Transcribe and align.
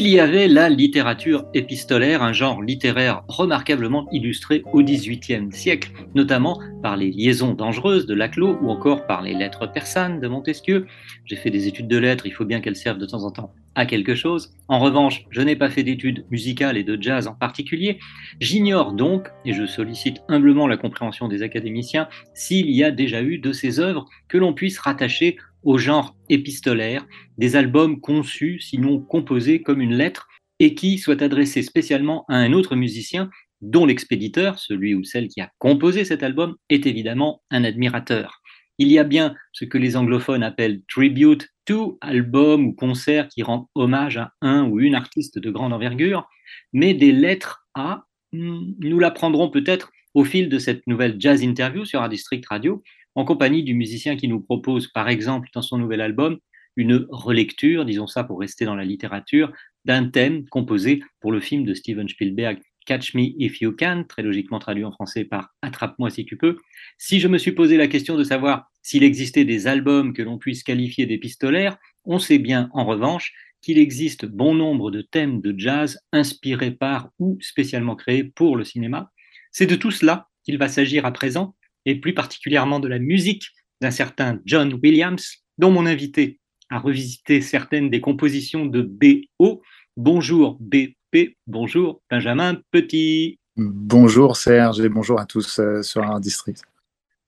Il 0.00 0.08
y 0.08 0.18
avait 0.18 0.48
la 0.48 0.70
littérature 0.70 1.44
épistolaire, 1.52 2.22
un 2.22 2.32
genre 2.32 2.62
littéraire 2.62 3.22
remarquablement 3.28 4.08
illustré 4.12 4.62
au 4.72 4.82
XVIIIe 4.82 5.52
siècle, 5.52 5.92
notamment 6.14 6.58
par 6.82 6.96
les 6.96 7.10
liaisons 7.10 7.52
dangereuses 7.52 8.06
de 8.06 8.14
Laclos 8.14 8.56
ou 8.62 8.70
encore 8.70 9.06
par 9.06 9.20
les 9.20 9.34
lettres 9.34 9.70
persanes 9.70 10.18
de 10.18 10.26
Montesquieu. 10.26 10.86
J'ai 11.26 11.36
fait 11.36 11.50
des 11.50 11.68
études 11.68 11.86
de 11.86 11.98
lettres, 11.98 12.24
il 12.24 12.32
faut 12.32 12.46
bien 12.46 12.62
qu'elles 12.62 12.76
servent 12.76 12.96
de 12.96 13.04
temps 13.04 13.24
en 13.24 13.30
temps 13.30 13.52
à 13.74 13.84
quelque 13.84 14.14
chose. 14.14 14.54
En 14.68 14.78
revanche, 14.78 15.26
je 15.28 15.42
n'ai 15.42 15.54
pas 15.54 15.68
fait 15.68 15.82
d'études 15.82 16.24
musicales 16.30 16.78
et 16.78 16.82
de 16.82 17.00
jazz 17.00 17.26
en 17.26 17.34
particulier. 17.34 17.98
J'ignore 18.40 18.92
donc, 18.92 19.28
et 19.44 19.52
je 19.52 19.66
sollicite 19.66 20.22
humblement 20.28 20.66
la 20.66 20.78
compréhension 20.78 21.28
des 21.28 21.42
académiciens, 21.42 22.08
s'il 22.32 22.70
y 22.70 22.82
a 22.82 22.90
déjà 22.90 23.22
eu 23.22 23.36
de 23.36 23.52
ces 23.52 23.80
œuvres 23.80 24.06
que 24.28 24.38
l'on 24.38 24.54
puisse 24.54 24.78
rattacher 24.78 25.36
au 25.62 25.78
genre 25.78 26.16
épistolaire, 26.28 27.06
des 27.38 27.56
albums 27.56 28.00
conçus, 28.00 28.60
sinon 28.60 29.00
composés 29.00 29.62
comme 29.62 29.80
une 29.80 29.94
lettre, 29.94 30.28
et 30.58 30.74
qui 30.74 30.98
soient 30.98 31.22
adressés 31.22 31.62
spécialement 31.62 32.24
à 32.28 32.36
un 32.36 32.52
autre 32.52 32.76
musicien 32.76 33.30
dont 33.60 33.86
l'expéditeur, 33.86 34.58
celui 34.58 34.94
ou 34.94 35.04
celle 35.04 35.28
qui 35.28 35.40
a 35.40 35.50
composé 35.58 36.04
cet 36.04 36.22
album, 36.22 36.56
est 36.68 36.86
évidemment 36.86 37.42
un 37.50 37.64
admirateur. 37.64 38.40
Il 38.78 38.88
y 38.88 38.98
a 38.98 39.04
bien 39.04 39.34
ce 39.52 39.66
que 39.66 39.76
les 39.76 39.96
anglophones 39.96 40.42
appellent 40.42 40.80
tribute 40.88 41.48
to, 41.66 41.98
album 42.00 42.66
ou 42.66 42.72
concert 42.72 43.28
qui 43.28 43.42
rend 43.42 43.68
hommage 43.74 44.16
à 44.16 44.32
un 44.40 44.66
ou 44.66 44.80
une 44.80 44.94
artiste 44.94 45.38
de 45.38 45.50
grande 45.50 45.74
envergure, 45.74 46.26
mais 46.72 46.94
des 46.94 47.12
lettres 47.12 47.66
à, 47.74 48.04
hmm, 48.32 48.72
nous 48.80 48.98
l'apprendrons 48.98 49.50
peut-être 49.50 49.92
au 50.14 50.24
fil 50.24 50.48
de 50.48 50.58
cette 50.58 50.86
nouvelle 50.86 51.16
jazz 51.18 51.42
interview 51.42 51.84
sur 51.84 52.02
un 52.02 52.08
district 52.08 52.46
radio, 52.48 52.82
en 53.14 53.24
compagnie 53.24 53.62
du 53.62 53.74
musicien 53.74 54.16
qui 54.16 54.28
nous 54.28 54.40
propose, 54.40 54.88
par 54.88 55.08
exemple, 55.08 55.48
dans 55.54 55.62
son 55.62 55.78
nouvel 55.78 56.00
album, 56.00 56.38
une 56.76 57.06
relecture, 57.10 57.84
disons 57.84 58.06
ça 58.06 58.24
pour 58.24 58.40
rester 58.40 58.64
dans 58.64 58.76
la 58.76 58.84
littérature, 58.84 59.52
d'un 59.84 60.08
thème 60.08 60.46
composé 60.48 61.02
pour 61.20 61.32
le 61.32 61.40
film 61.40 61.64
de 61.64 61.74
Steven 61.74 62.08
Spielberg, 62.08 62.60
Catch 62.86 63.14
Me 63.14 63.22
If 63.38 63.60
You 63.60 63.74
Can, 63.78 64.04
très 64.08 64.22
logiquement 64.22 64.58
traduit 64.58 64.84
en 64.84 64.92
français 64.92 65.24
par 65.24 65.54
Attrape-moi 65.62 66.10
si 66.10 66.24
tu 66.24 66.36
peux. 66.36 66.56
Si 66.98 67.20
je 67.20 67.28
me 67.28 67.38
suis 67.38 67.52
posé 67.52 67.76
la 67.76 67.88
question 67.88 68.16
de 68.16 68.24
savoir 68.24 68.70
s'il 68.82 69.04
existait 69.04 69.44
des 69.44 69.66
albums 69.66 70.12
que 70.12 70.22
l'on 70.22 70.38
puisse 70.38 70.62
qualifier 70.62 71.06
d'épistolaires, 71.06 71.76
on 72.04 72.18
sait 72.18 72.38
bien 72.38 72.70
en 72.72 72.84
revanche 72.84 73.32
qu'il 73.60 73.78
existe 73.78 74.24
bon 74.24 74.54
nombre 74.54 74.90
de 74.90 75.02
thèmes 75.02 75.40
de 75.40 75.54
jazz 75.56 75.98
inspirés 76.12 76.70
par 76.70 77.10
ou 77.18 77.36
spécialement 77.40 77.96
créés 77.96 78.24
pour 78.24 78.56
le 78.56 78.64
cinéma. 78.64 79.12
C'est 79.52 79.66
de 79.66 79.76
tout 79.76 79.90
cela 79.90 80.28
qu'il 80.44 80.56
va 80.56 80.68
s'agir 80.68 81.04
à 81.04 81.12
présent 81.12 81.54
et 81.86 81.96
plus 81.96 82.14
particulièrement 82.14 82.80
de 82.80 82.88
la 82.88 82.98
musique 82.98 83.48
d'un 83.80 83.90
certain 83.90 84.40
John 84.44 84.78
Williams, 84.82 85.38
dont 85.58 85.70
mon 85.70 85.86
invité 85.86 86.38
a 86.70 86.78
revisité 86.78 87.40
certaines 87.40 87.90
des 87.90 88.00
compositions 88.00 88.66
de 88.66 88.82
B.O. 88.82 89.62
Bonjour 89.96 90.56
BP, 90.60 91.36
bonjour 91.46 92.00
Benjamin 92.10 92.60
Petit. 92.70 93.38
Bonjour 93.56 94.36
Serge 94.36 94.80
et 94.80 94.88
bonjour 94.88 95.20
à 95.20 95.26
tous 95.26 95.58
euh, 95.58 95.82
sur 95.82 96.02
Art 96.02 96.20
District. 96.20 96.62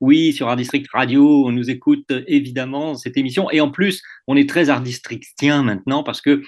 Oui, 0.00 0.32
sur 0.32 0.48
Art 0.48 0.56
District 0.56 0.88
Radio, 0.92 1.46
on 1.46 1.52
nous 1.52 1.70
écoute 1.70 2.12
évidemment 2.26 2.94
cette 2.94 3.16
émission. 3.16 3.50
Et 3.50 3.60
en 3.60 3.70
plus, 3.70 4.02
on 4.26 4.36
est 4.36 4.48
très 4.48 4.68
Art 4.68 4.82
Districtien 4.82 5.62
maintenant 5.62 6.02
parce 6.02 6.20
que 6.20 6.42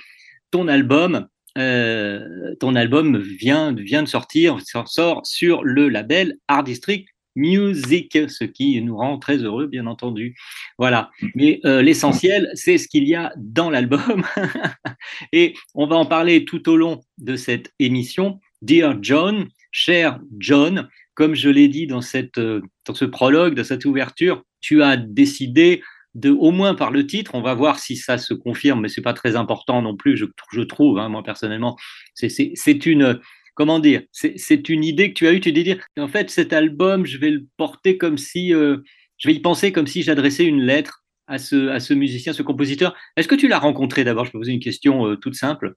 ton 0.51 0.69
album, 0.69 1.27
euh, 1.59 2.55
ton 2.61 2.75
album 2.75 3.19
vient, 3.19 3.73
vient 3.73 4.03
de 4.03 4.09
sortir, 4.09 4.59
sort 4.87 5.27
sur 5.27 5.63
le 5.63 5.89
label 5.89 6.37
Art 6.49 6.65
District 6.65 7.07
Music, 7.37 8.19
ce 8.29 8.45
qui 8.45 8.81
nous 8.81 8.97
rend 8.97 9.19
très 9.19 9.39
heureux, 9.39 9.67
bien 9.67 9.87
entendu. 9.87 10.37
Voilà. 10.79 11.11
Mais 11.35 11.61
euh, 11.65 11.83
l'essentiel, 11.83 12.51
c'est 12.55 12.79
ce 12.79 12.89
qu'il 12.89 13.09
y 13.09 13.15
a 13.15 13.33
dans 13.37 13.71
l'album. 13.71 14.25
Et 15.33 15.55
on 15.75 15.87
va 15.87 15.97
en 15.97 16.07
parler 16.07 16.45
tout 16.45 16.69
au 16.69 16.77
long 16.77 17.01
de 17.19 17.37
cette 17.37 17.73
émission. 17.79 18.41
Dear 18.63 18.97
John, 19.03 19.49
cher 19.71 20.21
John, 20.39 20.89
comme 21.15 21.35
je 21.35 21.49
l'ai 21.49 21.69
dit 21.69 21.87
dans, 21.87 22.01
cette, 22.01 22.39
euh, 22.39 22.63
dans 22.87 22.95
ce 22.95 23.05
prologue, 23.05 23.55
dans 23.55 23.65
cette 23.65 23.85
ouverture, 23.85 24.43
tu 24.61 24.83
as 24.83 24.97
décidé 24.97 25.83
de, 26.15 26.31
au 26.31 26.53
moins 26.53 26.75
par 26.75 26.91
le 26.91 27.07
titre, 27.07 27.35
on 27.35 27.43
va 27.43 27.55
voir 27.55 27.79
si 27.79 27.97
ça 27.97 28.19
se 28.19 28.35
confirme, 28.35 28.81
mais 28.81 28.89
c'est 28.89 29.03
pas 29.03 29.15
très 29.15 29.37
important 29.37 29.83
non 29.83 29.97
plus, 29.97 30.17
je, 30.17 30.27
je 30.53 30.61
trouve, 30.61 30.99
hein, 30.99 31.09
moi 31.09 31.23
personnellement. 31.23 31.77
C'est 32.15 32.87
une, 32.87 33.21
comment 33.55 33.79
dire, 33.79 34.03
c'est 34.13 34.69
une 34.69 34.85
idée 34.85 35.11
que 35.11 35.15
tu 35.15 35.27
as 35.27 35.33
eue, 35.33 35.41
tu 35.41 35.53
dis 35.53 35.65
dire, 35.65 35.85
en 35.99 36.09
fait, 36.09 36.31
cet 36.31 36.53
album, 36.53 37.07
je 37.07 37.19
vais 37.19 37.31
le 37.31 37.47
porter 37.57 37.97
comme 37.99 38.19
si, 38.19 38.53
euh, 38.53 38.79
je 39.17 39.29
vais 39.29 39.35
y 39.35 39.41
penser 39.41 39.73
comme 39.73 39.87
si 39.87 40.03
j'adressais 40.03 40.45
une 40.45 40.63
lettre 40.63 41.05
à 41.27 41.39
ce, 41.39 41.95
musicien, 41.95 42.33
ce 42.33 42.43
compositeur. 42.43 42.95
Est-ce 43.17 43.29
que 43.29 43.35
tu 43.35 43.49
l'as 43.49 43.59
rencontré 43.59 44.05
d'abord? 44.05 44.25
Je 44.25 44.33
peux 44.33 44.39
poser 44.39 44.53
une 44.53 44.61
question 44.61 45.07
euh, 45.07 45.17
toute 45.17 45.35
simple. 45.35 45.75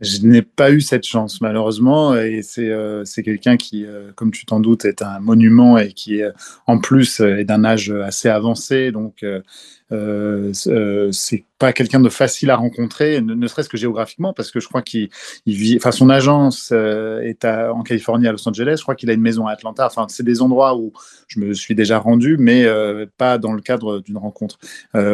Je 0.00 0.26
n'ai 0.26 0.42
pas 0.42 0.72
eu 0.72 0.80
cette 0.80 1.06
chance, 1.06 1.40
malheureusement, 1.40 2.16
et 2.16 2.42
c'est 2.42 2.68
euh, 2.68 3.04
quelqu'un 3.24 3.56
qui, 3.56 3.86
euh, 3.86 4.10
comme 4.16 4.32
tu 4.32 4.44
t'en 4.44 4.58
doutes, 4.58 4.84
est 4.84 5.02
un 5.02 5.20
monument 5.20 5.78
et 5.78 5.92
qui, 5.92 6.20
euh, 6.20 6.32
en 6.66 6.78
plus, 6.78 7.20
est 7.20 7.44
d'un 7.44 7.64
âge 7.64 7.90
assez 7.90 8.28
avancé. 8.28 8.90
Donc, 8.90 9.24
c'est 10.52 11.44
pas 11.58 11.72
quelqu'un 11.72 12.00
de 12.00 12.08
facile 12.08 12.50
à 12.50 12.56
rencontrer, 12.56 13.20
ne, 13.20 13.46
serait-ce 13.46 13.68
que 13.68 13.76
géographiquement, 13.76 14.32
parce 14.32 14.50
que 14.50 14.58
je 14.58 14.66
crois 14.66 14.82
qu'il 14.82 15.10
vit. 15.46 15.76
Enfin, 15.76 15.92
son 15.92 16.10
agence 16.10 16.72
est 16.72 17.44
à, 17.44 17.72
en 17.72 17.84
Californie, 17.84 18.26
à 18.26 18.32
Los 18.32 18.48
Angeles. 18.48 18.78
Je 18.78 18.82
crois 18.82 18.96
qu'il 18.96 19.10
a 19.10 19.12
une 19.12 19.20
maison 19.20 19.46
à 19.46 19.52
Atlanta. 19.52 19.86
Enfin, 19.86 20.06
c'est 20.08 20.24
des 20.24 20.42
endroits 20.42 20.76
où 20.76 20.92
je 21.28 21.38
me 21.38 21.54
suis 21.54 21.76
déjà 21.76 22.00
rendu, 22.00 22.36
mais 22.36 22.66
pas 23.16 23.38
dans 23.38 23.52
le 23.52 23.62
cadre 23.62 24.00
d'une 24.00 24.18
rencontre. 24.18 24.58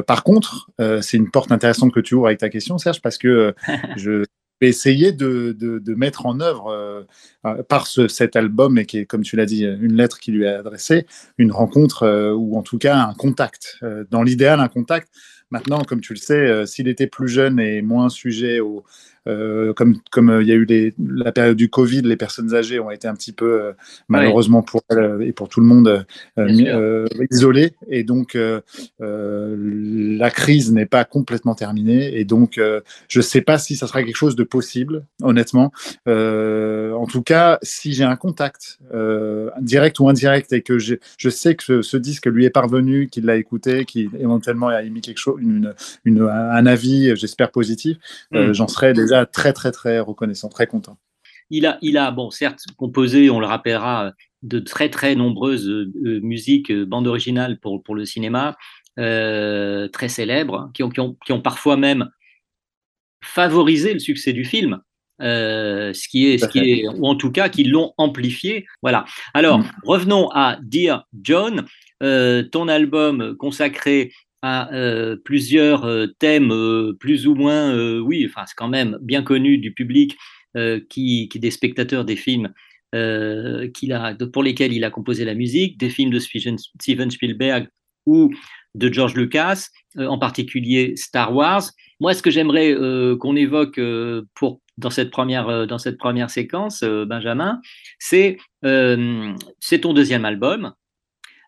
par 0.07 0.25
contre, 0.25 0.71
c'est 1.03 1.19
une 1.19 1.31
porte 1.31 1.53
intéressante 1.53 1.93
que 1.93 2.01
tu 2.01 2.15
ouvres 2.15 2.29
avec 2.29 2.39
ta 2.39 2.49
question, 2.49 2.79
Serge, 2.79 3.03
parce 3.03 3.19
que 3.19 3.55
je 3.99 4.25
essayer 4.69 5.13
de, 5.13 5.57
de, 5.59 5.95
mettre 5.95 6.27
en 6.27 6.41
œuvre 6.41 6.69
euh, 6.69 7.03
euh, 7.47 7.63
par 7.63 7.87
ce, 7.87 8.09
cet 8.09 8.37
album, 8.37 8.79
et 8.79 8.87
qui 8.87 8.99
est, 8.99 9.07
comme 9.07 9.23
tu 9.23 9.37
l'as 9.37 9.47
dit, 9.47 9.65
une 9.65 9.95
lettre 9.95 10.19
qui 10.19 10.33
lui 10.33 10.45
est 10.45 10.55
adressée, 10.55 11.07
une 11.39 11.53
rencontre 11.53 12.05
euh, 12.05 12.33
ou 12.33 12.57
en 12.57 12.63
tout 12.63 12.79
cas 12.79 12.97
un 12.97 13.15
contact. 13.15 13.79
dans 14.11 14.23
l'idéal, 14.23 14.61
un 14.61 14.69
contact. 14.69 15.09
Maintenant, 15.51 15.83
comme 15.83 16.01
tu 16.01 16.13
le 16.13 16.19
sais, 16.19 16.65
s'il 16.67 16.87
était 16.87 17.09
plus 17.09 17.29
jeune 17.29 17.59
et 17.59 17.83
moins 17.83 18.09
sujet 18.09 18.61
au, 18.61 18.85
euh, 19.29 19.75
comme 19.75 19.99
comme 20.11 20.31
euh, 20.31 20.43
il 20.43 20.49
y 20.49 20.53
a 20.53 20.55
eu 20.55 20.65
les, 20.65 20.95
la 20.99 21.31
période 21.31 21.57
du 21.57 21.69
Covid, 21.69 22.01
les 22.01 22.17
personnes 22.17 22.55
âgées 22.55 22.81
ont 22.81 22.91
été 22.91 23.07
un 23.07 23.15
petit 23.15 23.33
peu 23.33 23.61
euh, 23.61 23.73
malheureusement 24.09 24.63
pour 24.63 24.81
elles 24.89 25.19
et 25.21 25.33
pour 25.33 25.51
tout 25.51 25.61
le 25.61 25.67
monde 25.67 26.07
isolées 27.31 27.73
et 27.89 28.03
donc 28.03 28.39
la 28.99 30.31
crise 30.31 30.73
n'est 30.73 30.87
pas 30.87 31.05
complètement 31.05 31.55
terminée 31.55 32.19
et 32.19 32.25
donc 32.25 32.59
je 33.09 33.19
ne 33.19 33.23
sais 33.23 33.43
pas 33.43 33.59
si 33.59 33.77
ça 33.77 33.87
sera 33.87 34.03
quelque 34.03 34.17
chose 34.17 34.37
de 34.37 34.45
possible 34.45 35.05
honnêtement. 35.23 35.73
en 36.07 37.07
tout 37.07 37.23
cas, 37.23 37.59
si 37.63 37.93
j'ai 37.93 38.05
un 38.05 38.17
contact 38.17 38.79
direct 39.61 40.01
ou 40.01 40.09
indirect 40.09 40.53
et 40.53 40.63
que 40.63 40.79
je 40.79 41.29
sais 41.29 41.55
que 41.55 41.83
ce, 41.83 41.97
disque 41.97 42.27
lui 42.27 42.47
est 42.47 42.51
parvenu, 42.51 43.09
qu'il 43.09 43.27
l'a 43.27 43.37
écouté, 43.37 43.85
qu'il 43.85 44.11
éventuellement 44.19 44.69
a 44.69 44.83
émis 44.83 45.03
quelque 45.03 45.19
chose, 45.19 45.39
une, 45.41 45.75
une, 46.05 46.23
un 46.23 46.67
avis, 46.67 47.15
j'espère 47.17 47.51
positif, 47.51 47.99
hmm. 48.31 48.53
j'en 48.53 48.69
serais 48.69 48.95
déjà 49.11 49.27
très, 49.27 49.53
très, 49.53 49.73
très 49.73 50.01
reconnaissant, 50.01 50.49
très 50.49 50.67
content. 50.67 50.99
Il 51.51 51.67
a, 51.67 51.79
il 51.83 51.99
a, 51.99 52.11
bon, 52.11 52.31
certes, 52.31 52.65
composé, 52.77 53.29
on 53.29 53.41
le 53.41 53.47
rappellera, 53.47 54.13
de 54.43 54.59
très, 54.59 54.89
très 54.89 55.15
nombreuses 55.15 55.69
euh, 55.69 56.21
musiques, 56.23 56.71
euh, 56.71 56.87
bandes 56.87 57.07
originales 57.07 57.59
pour, 57.59 57.83
pour 57.83 57.95
le 57.95 58.05
cinéma, 58.05 58.57
euh, 58.99 59.89
très 59.89 60.09
célèbres, 60.09 60.71
qui 60.75 60.83
ont, 60.83 60.91
qui, 60.91 61.01
ont, 61.01 61.17
qui 61.25 61.33
ont, 61.33 61.41
parfois 61.43 61.77
même 61.77 62.09
favorisé 63.23 63.93
le 63.93 63.99
succès 63.99 64.33
du 64.33 64.45
film. 64.45 64.81
ce 65.21 66.09
qui 66.09 66.29
est, 66.29 66.39
ce 66.39 66.47
qui 66.47 66.59
est, 66.59 66.89
ou 66.89 67.07
en 67.07 67.17
tout 67.17 67.31
cas 67.31 67.49
qui 67.49 67.65
l'ont 67.65 67.93
amplifié. 67.99 68.67
Voilà. 68.81 69.05
Alors, 69.35 69.59
mm. 69.59 69.71
revenons 69.85 70.31
à 70.31 70.59
Dear 70.63 71.07
John, 71.21 71.67
ton 72.01 72.69
album 72.69 73.37
consacré 73.37 74.13
à 74.43 74.73
euh, 74.73 75.17
plusieurs 75.25 75.85
euh, 75.85 76.07
thèmes 76.19 76.51
euh, 76.51 76.97
plus 76.99 77.27
ou 77.27 77.35
moins, 77.35 78.01
oui, 78.01 78.27
enfin 78.29 78.45
c'est 78.47 78.57
quand 78.57 78.69
même 78.69 78.99
bien 79.01 79.23
connu 79.23 79.59
du 79.59 79.73
public 79.73 80.17
qui, 80.89 81.29
des 81.33 81.51
spectateurs 81.53 82.05
des 82.05 82.17
films 82.17 82.53
qu'il 82.93 83.93
a, 83.93 84.17
pour 84.33 84.43
lesquels 84.43 84.73
il 84.73 84.83
a 84.83 84.91
composé 84.91 85.25
la 85.25 85.35
musique, 85.35 85.79
des 85.79 85.91
films 85.91 86.11
de 86.11 86.19
Steven 86.19 87.11
Spielberg 87.11 87.69
ou 88.05 88.33
de 88.75 88.93
George 88.93 89.15
Lucas, 89.15 89.69
en 89.97 90.19
particulier 90.19 90.95
Star 90.97 91.33
Wars. 91.33 91.63
Moi, 92.01 92.15
ce 92.15 92.23
que 92.23 92.33
j'aimerais 92.33 92.75
qu'on 93.21 93.37
évoque 93.37 93.81
pour, 94.35 94.61
dans, 94.77 94.91
cette 94.91 95.13
première, 95.13 95.69
dans 95.69 95.79
cette 95.79 95.99
première 95.99 96.31
séquence, 96.31 96.83
Benjamin, 96.83 97.61
c'est 98.01 98.39
c'est 98.63 99.81
ton 99.83 99.93
deuxième 99.93 100.25
album. 100.25 100.73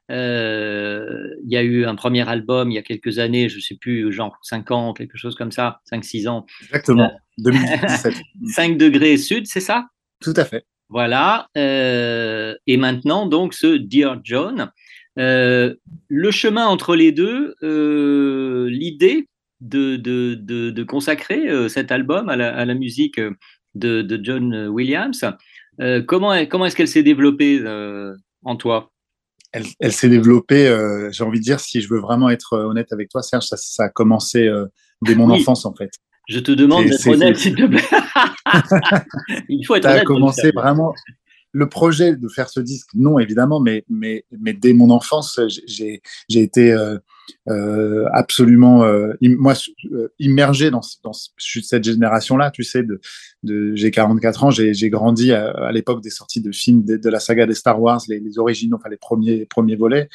Il 0.08 1.48
y 1.48 1.56
a 1.56 1.62
eu 1.62 1.84
un 1.84 1.94
premier 1.94 2.28
album 2.28 2.70
il 2.70 2.74
y 2.74 2.78
a 2.78 2.82
quelques 2.82 3.18
années, 3.18 3.48
je 3.48 3.56
ne 3.56 3.60
sais 3.60 3.76
plus, 3.76 4.12
genre 4.12 4.36
5 4.42 4.70
ans, 4.70 4.92
quelque 4.92 5.16
chose 5.16 5.34
comme 5.34 5.52
ça, 5.52 5.80
5-6 5.90 6.28
ans. 6.28 6.46
Exactement, 6.62 7.12
2017. 7.38 8.14
5 8.46 8.76
degrés 8.76 9.16
sud, 9.16 9.46
c'est 9.46 9.60
ça? 9.60 9.86
Tout 10.20 10.34
à 10.36 10.44
fait. 10.44 10.64
Voilà. 10.88 11.48
et 11.54 12.76
maintenant, 12.76 13.26
donc, 13.26 13.54
ce 13.54 13.76
Dear 13.76 14.20
John. 14.22 14.70
Euh, 15.18 15.74
le 16.08 16.30
chemin 16.30 16.66
entre 16.66 16.96
les 16.96 17.12
deux, 17.12 17.54
euh, 17.62 18.68
l'idée 18.70 19.28
de, 19.60 19.96
de, 19.96 20.34
de, 20.34 20.82
consacrer 20.84 21.48
euh, 21.48 21.68
cet 21.68 21.92
album 21.92 22.28
à 22.28 22.36
la, 22.36 22.54
à 22.54 22.64
la 22.64 22.74
musique 22.74 23.20
de, 23.74 24.20
John 24.22 24.68
Williams, 24.68 25.24
comment, 26.06 26.46
comment 26.46 26.66
est-ce 26.66 26.76
qu'elle 26.76 26.88
s'est 26.88 27.02
développée 27.02 27.62
en 28.44 28.56
toi? 28.56 28.91
Elle, 29.52 29.66
elle 29.80 29.92
s'est 29.92 30.08
développée, 30.08 30.66
j'ai 31.10 31.24
envie 31.24 31.38
de 31.38 31.44
dire, 31.44 31.60
si 31.60 31.80
je 31.80 31.88
veux 31.88 32.00
vraiment 32.00 32.30
être 32.30 32.56
honnête 32.56 32.92
avec 32.92 33.08
toi, 33.08 33.22
Serge, 33.22 33.44
ça, 33.44 33.56
ça 33.56 33.84
a 33.84 33.88
commencé 33.88 34.50
dès 35.02 35.14
mon 35.14 35.30
enfance 35.30 35.64
en 35.64 35.74
fait. 35.74 35.90
Je 36.28 36.38
te 36.38 36.52
demande 36.52 36.86
d'être 36.86 37.06
honnête, 37.08 37.36
s'il 37.36 37.54
te 37.54 37.66
plaît. 37.66 37.82
Il 39.48 39.66
faut 39.66 39.74
être 39.74 39.84
honnête. 39.84 39.96
Ça 39.96 40.02
a 40.02 40.04
commencé 40.04 40.50
vraiment 40.52 40.94
le 41.52 41.68
projet 41.68 42.16
de 42.16 42.28
faire 42.28 42.48
ce 42.48 42.60
disque, 42.60 42.88
non 42.94 43.18
évidemment, 43.18 43.60
mais, 43.60 43.84
mais, 43.88 44.24
mais 44.40 44.54
dès 44.54 44.72
mon 44.72 44.90
enfance, 44.90 45.38
j'ai 45.66 46.00
été 46.30 46.72
euh, 46.72 46.98
euh, 47.48 48.06
absolument, 48.12 48.84
euh, 48.84 49.14
moi, 49.20 49.54
euh, 49.90 50.08
immergé 50.18 50.70
dans, 50.70 50.82
cette 50.82 51.84
génération-là. 51.84 52.50
Tu 52.50 52.64
sais, 52.64 52.84
j'ai 53.42 53.90
44 53.90 54.44
ans, 54.44 54.50
j'ai 54.50 54.90
grandi 54.90 55.32
à, 55.32 55.72
l'époque 55.72 56.02
des 56.02 56.10
sorties 56.10 56.40
de 56.40 56.52
films 56.52 56.84
de, 56.84 57.08
la 57.08 57.20
saga 57.20 57.46
des 57.46 57.54
Star 57.54 57.80
Wars, 57.80 58.00
les, 58.08 58.20
les 58.20 58.38
enfin 58.38 58.88
les 58.88 58.96
premiers, 58.96 59.46
premiers 59.46 59.76
volets. 59.76 60.08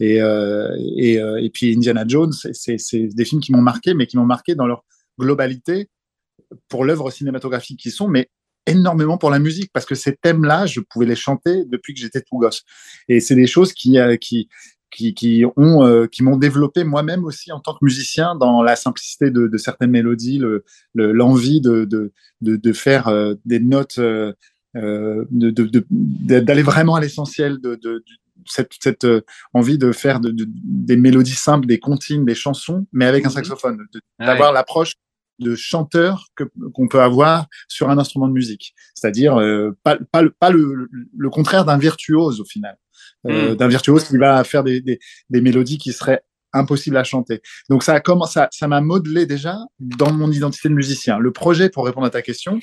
Et, 0.00 0.16
et, 0.16 1.50
puis 1.52 1.74
Indiana 1.74 2.04
Jones, 2.06 2.32
c'est 2.32 3.06
des 3.14 3.24
films 3.24 3.40
qui 3.40 3.52
m'ont 3.52 3.62
marqué, 3.62 3.94
mais 3.94 4.06
qui 4.06 4.16
m'ont 4.16 4.26
marqué 4.26 4.54
dans 4.54 4.66
leur 4.66 4.84
globalité 5.18 5.88
pour 6.68 6.84
l'œuvre 6.84 7.10
cinématographique 7.10 7.78
qu'ils 7.80 7.92
sont, 7.92 8.08
mais 8.08 8.28
énormément 8.66 9.18
pour 9.18 9.30
la 9.30 9.38
musique 9.38 9.70
parce 9.72 9.86
que 9.86 9.94
ces 9.94 10.14
thèmes-là, 10.16 10.66
je 10.66 10.80
pouvais 10.80 11.06
les 11.06 11.16
chanter 11.16 11.64
depuis 11.66 11.94
que 11.94 12.00
j'étais 12.00 12.20
tout 12.20 12.38
gosse. 12.38 12.62
Et 13.08 13.20
c'est 13.20 13.34
des 13.34 13.46
choses 13.46 13.72
qui, 13.72 13.98
qui, 14.92 15.14
qui 15.14 15.44
ont, 15.56 15.84
euh, 15.84 16.06
qui 16.06 16.22
m'ont 16.22 16.36
développé 16.36 16.84
moi-même 16.84 17.24
aussi 17.24 17.50
en 17.50 17.58
tant 17.60 17.72
que 17.72 17.78
musicien 17.82 18.36
dans 18.36 18.62
la 18.62 18.76
simplicité 18.76 19.30
de, 19.30 19.48
de 19.48 19.58
certaines 19.58 19.90
mélodies, 19.90 20.40
l'envie 20.94 21.60
le, 21.64 21.86
de, 21.86 22.12
de, 22.40 22.56
de, 22.56 22.72
faire 22.72 23.08
euh, 23.08 23.34
des 23.44 23.58
notes, 23.58 23.98
d'aller 24.74 26.62
vraiment 26.62 26.94
à 26.94 27.00
l'essentiel 27.00 27.58
de, 27.58 27.74
de, 27.76 28.04
cette, 28.46 28.72
cette 28.80 29.06
envie 29.54 29.78
de 29.78 29.92
faire 29.92 30.20
des 30.20 30.96
mélodies 30.96 31.32
simples, 31.32 31.66
des 31.66 31.78
comptines, 31.78 32.24
des 32.24 32.34
chansons, 32.34 32.86
mais 32.92 33.06
avec 33.06 33.24
un 33.24 33.28
mmh 33.28 33.32
saxophone, 33.32 33.78
d'avoir 34.18 34.52
l'approche 34.52 34.94
de 35.38 35.54
chanteur 35.54 36.26
qu'on 36.72 36.88
peut 36.88 37.00
avoir 37.00 37.46
sur 37.68 37.90
un 37.90 37.98
instrument 37.98 38.28
de 38.28 38.32
musique. 38.32 38.74
C'est-à-dire 38.94 39.36
euh, 39.36 39.76
pas, 39.82 39.98
pas, 40.10 40.22
pas 40.38 40.50
le, 40.50 40.88
le 41.16 41.30
contraire 41.30 41.64
d'un 41.64 41.78
virtuose 41.78 42.40
au 42.40 42.44
final. 42.44 42.76
Euh, 43.26 43.52
hmm. 43.52 43.56
D'un 43.56 43.68
virtuose 43.68 44.04
qui 44.04 44.16
va 44.16 44.42
faire 44.44 44.64
des, 44.64 44.80
des, 44.80 44.98
des, 45.30 45.40
mélodies 45.40 45.78
qui 45.78 45.92
seraient 45.92 46.22
impossibles 46.52 46.96
à 46.96 47.04
chanter. 47.04 47.40
Donc 47.70 47.82
ça 47.82 47.94
a 47.94 48.00
commencé, 48.00 48.34
ça, 48.34 48.48
ça 48.50 48.68
m'a 48.68 48.80
modelé 48.80 49.26
déjà 49.26 49.58
dans 49.78 50.12
mon 50.12 50.30
identité 50.30 50.68
de 50.68 50.74
musicien. 50.74 51.18
Le 51.18 51.32
projet, 51.32 51.70
pour 51.70 51.86
répondre 51.86 52.06
à 52.06 52.10
ta 52.10 52.20
question, 52.20 52.60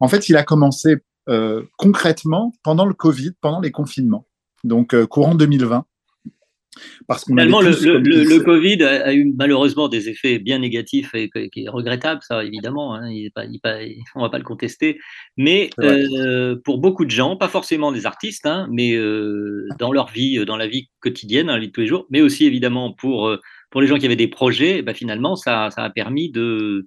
en 0.00 0.08
fait, 0.08 0.28
il 0.28 0.36
a 0.36 0.42
commencé 0.42 0.96
euh, 1.28 1.62
concrètement 1.78 2.52
pendant 2.62 2.84
le 2.84 2.94
Covid, 2.94 3.32
pendant 3.40 3.60
les 3.60 3.70
confinements. 3.70 4.26
Donc 4.64 4.94
courant 5.06 5.34
2020. 5.34 5.84
Parce 7.06 7.24
Finalement, 7.24 7.60
le, 7.60 7.70
le, 7.70 8.38
Covid 8.40 8.82
a, 8.84 9.12
eu 9.14 9.32
malheureusement 9.36 9.88
des 9.88 10.08
effets 10.08 10.38
bien 10.38 10.58
négatifs 10.58 11.14
et 11.14 11.30
qui 11.50 11.64
est 11.64 11.68
regrettable, 11.68 12.20
ça 12.22 12.44
évidemment, 12.44 12.94
hein, 12.94 13.10
il 13.10 13.30
il 13.50 13.60
on 14.14 14.20
ne 14.20 14.24
va 14.24 14.30
pas 14.30 14.38
le 14.38 14.44
contester. 14.44 14.98
Mais 15.36 15.70
euh, 15.80 16.56
pour 16.64 16.78
beaucoup 16.78 17.04
de 17.04 17.10
gens, 17.10 17.36
pas 17.36 17.48
forcément 17.48 17.92
des 17.92 18.06
artistes, 18.06 18.46
hein, 18.46 18.68
mais 18.70 18.94
euh, 18.94 19.66
dans 19.78 19.92
leur 19.92 20.10
vie, 20.10 20.44
dans 20.44 20.56
la 20.56 20.66
vie 20.66 20.88
quotidienne, 21.00 21.50
hein, 21.50 21.58
de 21.58 21.66
tous 21.66 21.80
les 21.80 21.86
jours, 21.86 22.06
mais 22.10 22.20
aussi 22.20 22.44
évidemment 22.44 22.92
pour, 22.92 23.28
euh, 23.28 23.40
pour 23.70 23.80
les 23.80 23.86
gens 23.86 23.96
qui 23.96 24.06
avaient 24.06 24.16
des 24.16 24.28
projets, 24.28 24.82
bah, 24.82 24.94
finalement, 24.94 25.36
ça, 25.36 25.70
ça 25.70 25.82
a 25.84 25.90
permis 25.90 26.30
de, 26.30 26.86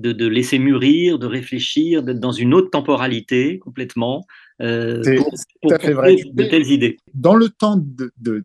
de, 0.00 0.12
de, 0.12 0.26
laisser 0.26 0.58
mûrir, 0.58 1.18
de 1.18 1.26
réfléchir, 1.26 2.02
d'être 2.02 2.20
dans 2.20 2.32
une 2.32 2.54
autre 2.54 2.70
temporalité 2.70 3.58
complètement, 3.58 4.26
euh, 4.62 5.02
pour, 5.62 5.72
fait 5.80 5.92
vrai. 5.92 6.16
de 6.32 6.44
telles 6.44 6.70
idées. 6.70 6.98
Dans 7.14 7.34
le 7.34 7.48
temps 7.48 7.82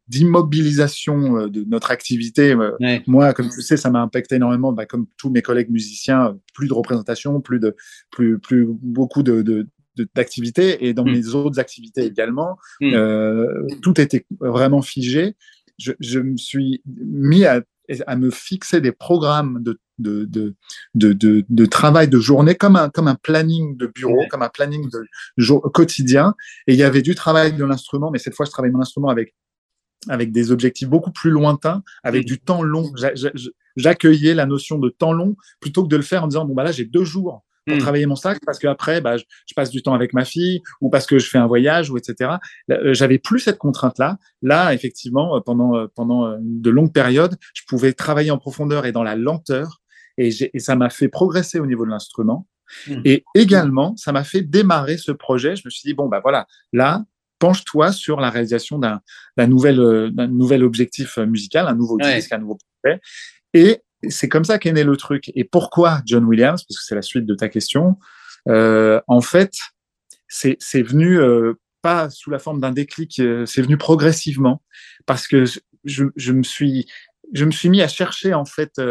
d'immobilisation 0.07 1.43
de, 1.43 1.47
de, 1.47 1.63
notre 1.67 1.91
activité, 1.91 2.53
euh, 2.53 2.99
moi, 3.07 3.33
comme 3.33 3.49
tu 3.49 3.61
sais, 3.61 3.77
ça 3.77 3.89
m'a 3.89 4.01
impacté 4.01 4.35
énormément, 4.35 4.71
bah, 4.71 4.85
comme 4.85 5.07
tous 5.17 5.29
mes 5.29 5.41
collègues 5.41 5.69
musiciens, 5.69 6.37
plus 6.53 6.67
de 6.67 6.73
représentation, 6.73 7.41
plus 7.41 7.59
de, 7.59 7.75
plus, 8.11 8.39
plus 8.39 8.65
beaucoup 8.67 9.23
de, 9.23 9.67
d'activités 10.13 10.85
et 10.85 10.93
dans 10.93 11.05
mm. 11.05 11.11
mes 11.11 11.27
autres 11.35 11.59
activités 11.59 12.05
également, 12.05 12.57
mm. 12.81 12.93
euh, 12.93 13.67
tout 13.81 13.99
était 13.99 14.25
vraiment 14.39 14.81
figé. 14.81 15.35
Je, 15.77 15.91
je, 15.99 16.19
me 16.19 16.37
suis 16.37 16.81
mis 16.85 17.43
à, 17.43 17.61
à 18.07 18.15
me 18.15 18.29
fixer 18.29 18.81
des 18.81 18.91
programmes 18.91 19.61
de 19.63 19.79
de, 19.97 20.25
de, 20.25 20.53
de, 20.93 21.45
de, 21.47 21.65
travail 21.65 22.07
de 22.09 22.19
journée, 22.19 22.55
comme 22.55 22.75
un, 22.75 22.89
comme 22.89 23.07
un 23.07 23.15
planning 23.15 23.77
de 23.77 23.87
bureau, 23.87 24.25
comme 24.29 24.41
un 24.41 24.49
planning 24.49 24.89
de 24.89 25.05
jour, 25.37 25.61
quotidien. 25.73 26.35
Et 26.67 26.73
il 26.73 26.79
y 26.79 26.83
avait 26.83 27.01
du 27.01 27.15
travail 27.15 27.53
de 27.53 27.63
l'instrument, 27.63 28.11
mais 28.11 28.19
cette 28.19 28.35
fois, 28.35 28.45
je 28.45 28.51
travaille 28.51 28.71
mon 28.71 28.81
instrument 28.81 29.09
avec, 29.09 29.35
avec 30.09 30.31
des 30.31 30.51
objectifs 30.51 30.89
beaucoup 30.89 31.11
plus 31.11 31.31
lointains, 31.31 31.83
avec 32.03 32.25
du 32.25 32.39
temps 32.39 32.61
long. 32.61 32.91
J'accueillais 33.75 34.33
la 34.33 34.45
notion 34.45 34.79
de 34.79 34.89
temps 34.89 35.13
long 35.13 35.35
plutôt 35.59 35.83
que 35.83 35.89
de 35.89 35.97
le 35.97 36.03
faire 36.03 36.23
en 36.23 36.27
disant, 36.27 36.45
bon, 36.45 36.53
bah 36.53 36.63
là, 36.63 36.71
j'ai 36.71 36.85
deux 36.85 37.05
jours 37.05 37.43
pour 37.65 37.75
hmm. 37.75 37.79
travailler 37.79 38.05
mon 38.05 38.15
sac 38.15 38.39
parce 38.45 38.59
qu'après, 38.59 39.01
bah, 39.01 39.17
je, 39.17 39.23
passe 39.55 39.69
du 39.69 39.81
temps 39.81 39.93
avec 39.93 40.13
ma 40.13 40.25
fille 40.25 40.61
ou 40.81 40.89
parce 40.89 41.05
que 41.05 41.19
je 41.19 41.29
fais 41.29 41.37
un 41.37 41.47
voyage 41.47 41.89
ou 41.89 41.97
etc. 41.97 42.35
Euh, 42.71 42.93
j'avais 42.93 43.17
plus 43.17 43.39
cette 43.39 43.57
contrainte-là. 43.57 44.17
Là, 44.41 44.73
effectivement, 44.73 45.41
pendant, 45.41 45.75
euh, 45.75 45.87
pendant 45.95 46.37
de 46.39 46.69
longues 46.69 46.93
périodes, 46.93 47.35
je 47.53 47.63
pouvais 47.67 47.93
travailler 47.93 48.31
en 48.31 48.37
profondeur 48.37 48.85
et 48.85 48.91
dans 48.91 49.03
la 49.03 49.15
lenteur 49.15 49.81
et, 50.17 50.29
et 50.53 50.59
ça 50.59 50.75
m'a 50.75 50.89
fait 50.89 51.07
progresser 51.07 51.59
au 51.59 51.65
niveau 51.65 51.85
de 51.85 51.91
l'instrument. 51.91 52.47
Hmm. 52.87 53.01
Et 53.05 53.23
également, 53.35 53.95
ça 53.97 54.11
m'a 54.11 54.23
fait 54.23 54.41
démarrer 54.41 54.97
ce 54.97 55.11
projet. 55.11 55.55
Je 55.55 55.63
me 55.65 55.69
suis 55.69 55.87
dit, 55.87 55.93
bon, 55.93 56.07
bah 56.07 56.19
voilà, 56.21 56.47
là, 56.73 57.03
penche-toi 57.39 57.91
sur 57.91 58.19
la 58.19 58.29
réalisation 58.29 58.79
d'un 58.79 59.01
nouvel, 59.47 59.79
euh, 59.79 60.09
nouvel 60.11 60.63
objectif 60.63 61.17
musical, 61.17 61.67
un 61.67 61.75
nouveau 61.75 61.97
disque, 61.97 62.31
un 62.31 62.39
nouveau 62.39 62.57
projet. 62.83 62.99
Et 63.53 63.81
c'est 64.09 64.29
comme 64.29 64.43
ça 64.43 64.59
qu'est 64.59 64.71
né 64.71 64.83
le 64.83 64.97
truc. 64.97 65.31
Et 65.35 65.43
pourquoi 65.43 66.01
John 66.05 66.25
Williams 66.25 66.63
Parce 66.63 66.79
que 66.79 66.85
c'est 66.85 66.95
la 66.95 67.01
suite 67.01 67.25
de 67.25 67.35
ta 67.35 67.49
question. 67.49 67.97
Euh, 68.47 69.01
en 69.07 69.21
fait, 69.21 69.53
c'est 70.27 70.81
venu 70.81 71.19
euh, 71.19 71.53
pas 71.81 72.09
sous 72.09 72.29
la 72.29 72.39
forme 72.39 72.59
d'un 72.59 72.71
déclic, 72.71 73.19
euh, 73.19 73.45
c'est 73.45 73.61
venu 73.61 73.77
progressivement 73.77 74.61
parce 75.05 75.27
que 75.27 75.45
je, 75.83 76.03
je, 76.15 76.33
me 76.33 76.43
suis 76.43 76.87
je 77.33 77.45
me 77.45 77.51
suis 77.51 77.69
mis 77.69 77.81
à 77.81 77.87
chercher 77.87 78.33
en 78.33 78.45
fait 78.45 78.81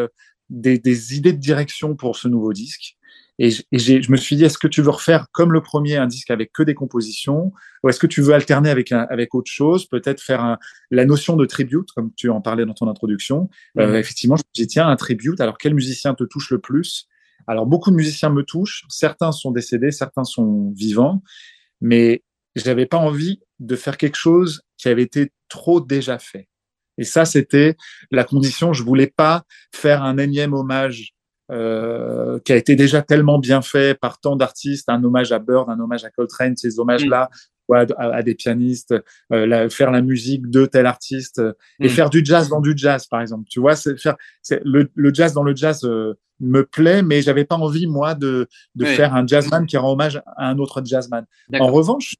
des, 0.49 0.79
des, 0.79 1.17
idées 1.17 1.33
de 1.33 1.39
direction 1.39 1.97
pour 1.97 2.17
ce 2.17 2.29
nouveau 2.29 2.53
disque. 2.53 2.94
Et, 3.39 3.51
je 3.51 4.13
me 4.13 4.17
suis 4.17 4.37
dit, 4.37 4.45
est-ce 4.45 4.59
que 4.59 4.69
tu 4.69 4.81
veux 4.81 4.91
refaire 4.91 5.27
comme 5.33 5.53
le 5.53 5.61
premier 5.61 5.97
un 5.97 6.07
disque 6.07 6.31
avec 6.31 6.53
que 6.53 6.63
des 6.63 6.75
compositions, 6.75 7.53
ou 7.83 7.89
est-ce 7.89 7.99
que 7.99 8.07
tu 8.07 8.23
veux 8.23 8.33
alterner 8.33 8.71
avec, 8.71 8.93
un, 8.93 9.07
avec 9.11 9.35
autre 9.35 9.51
chose, 9.51 9.87
peut-être 9.87 10.21
faire 10.21 10.43
un, 10.43 10.59
la 10.91 11.05
notion 11.05 11.37
de 11.37 11.45
tribute, 11.45 11.91
comme 11.97 12.13
tu 12.15 12.31
en 12.31 12.41
parlais 12.41 12.65
dans 12.65 12.75
ton 12.75 12.89
introduction. 12.89 13.51
Euh, 13.79 13.99
effectivement, 13.99 14.37
je 14.37 14.43
me 14.43 14.55
suis 14.55 14.67
dit, 14.67 14.73
tiens, 14.73 14.89
un 14.89 14.97
tribute, 14.97 15.41
alors 15.41 15.59
quel 15.59 15.75
musicien 15.75 16.15
te 16.15 16.25
touche 16.25 16.51
le 16.51 16.61
plus? 16.61 17.09
Alors, 17.47 17.67
beaucoup 17.67 17.91
de 17.91 17.97
musiciens 17.97 18.31
me 18.31 18.43
touchent, 18.43 18.85
certains 18.89 19.33
sont 19.33 19.51
décédés, 19.51 19.91
certains 19.91 20.25
sont 20.25 20.73
vivants, 20.75 21.23
mais 21.81 22.23
je 22.55 22.65
n'avais 22.67 22.87
pas 22.87 22.99
envie 22.99 23.41
de 23.59 23.77
faire 23.77 23.97
quelque 23.97 24.17
chose 24.17 24.63
qui 24.79 24.89
avait 24.89 25.03
été 25.03 25.33
trop 25.49 25.81
déjà 25.81 26.19
fait. 26.19 26.49
Et 26.99 27.05
ça, 27.05 27.25
c'était 27.25 27.77
la 28.11 28.25
condition. 28.25 28.73
Je 28.73 28.85
voulais 28.85 29.09
pas 29.09 29.45
faire 29.73 30.03
un 30.03 30.17
énième 30.19 30.55
hommage 30.55 31.14
euh, 31.51 32.39
qui 32.45 32.53
a 32.53 32.57
été 32.57 32.75
déjà 32.75 33.03
tellement 33.03 33.39
bien 33.39 33.61
fait 33.61 33.99
par 33.99 34.19
tant 34.19 34.35
d'artistes, 34.35 34.89
un 34.89 35.03
hommage 35.05 35.31
à 35.31 35.39
Bird, 35.39 35.69
un 35.69 35.79
hommage 35.79 36.05
à 36.05 36.11
Coltrane, 36.11 36.57
ces 36.57 36.79
hommages-là 36.79 37.29
mm. 37.69 37.75
à, 37.99 38.23
des 38.23 38.35
pianistes, 38.35 38.95
euh, 39.33 39.69
faire 39.69 39.91
la 39.91 40.01
musique 40.01 40.49
de 40.49 40.65
tel 40.65 40.87
artiste 40.87 41.43
et 41.81 41.87
mm. 41.87 41.91
faire 41.91 42.09
du 42.09 42.25
jazz 42.25 42.49
dans 42.49 42.61
du 42.61 42.73
jazz, 42.75 43.07
par 43.07 43.21
exemple. 43.21 43.45
Tu 43.51 43.61
vois, 43.61 43.77
c'est 43.77 43.99
faire 43.99 44.17
le, 44.65 44.91
le, 44.95 45.13
jazz 45.13 45.35
dans 45.35 45.43
le 45.43 45.55
jazz 45.55 45.85
euh, 45.85 46.15
me 46.41 46.63
plaît, 46.63 47.03
mais 47.03 47.21
j'avais 47.21 47.45
pas 47.45 47.57
envie 47.57 47.87
moi 47.87 48.15
de, 48.15 48.49
de 48.75 48.85
faire 48.87 49.15
un 49.15 49.27
jazzman 49.27 49.67
qui 49.67 49.77
rend 49.77 49.93
hommage 49.93 50.23
à 50.37 50.49
un 50.49 50.59
autre 50.59 50.83
jazzman. 50.85 51.27
En 51.61 51.69
revanche, 51.69 52.15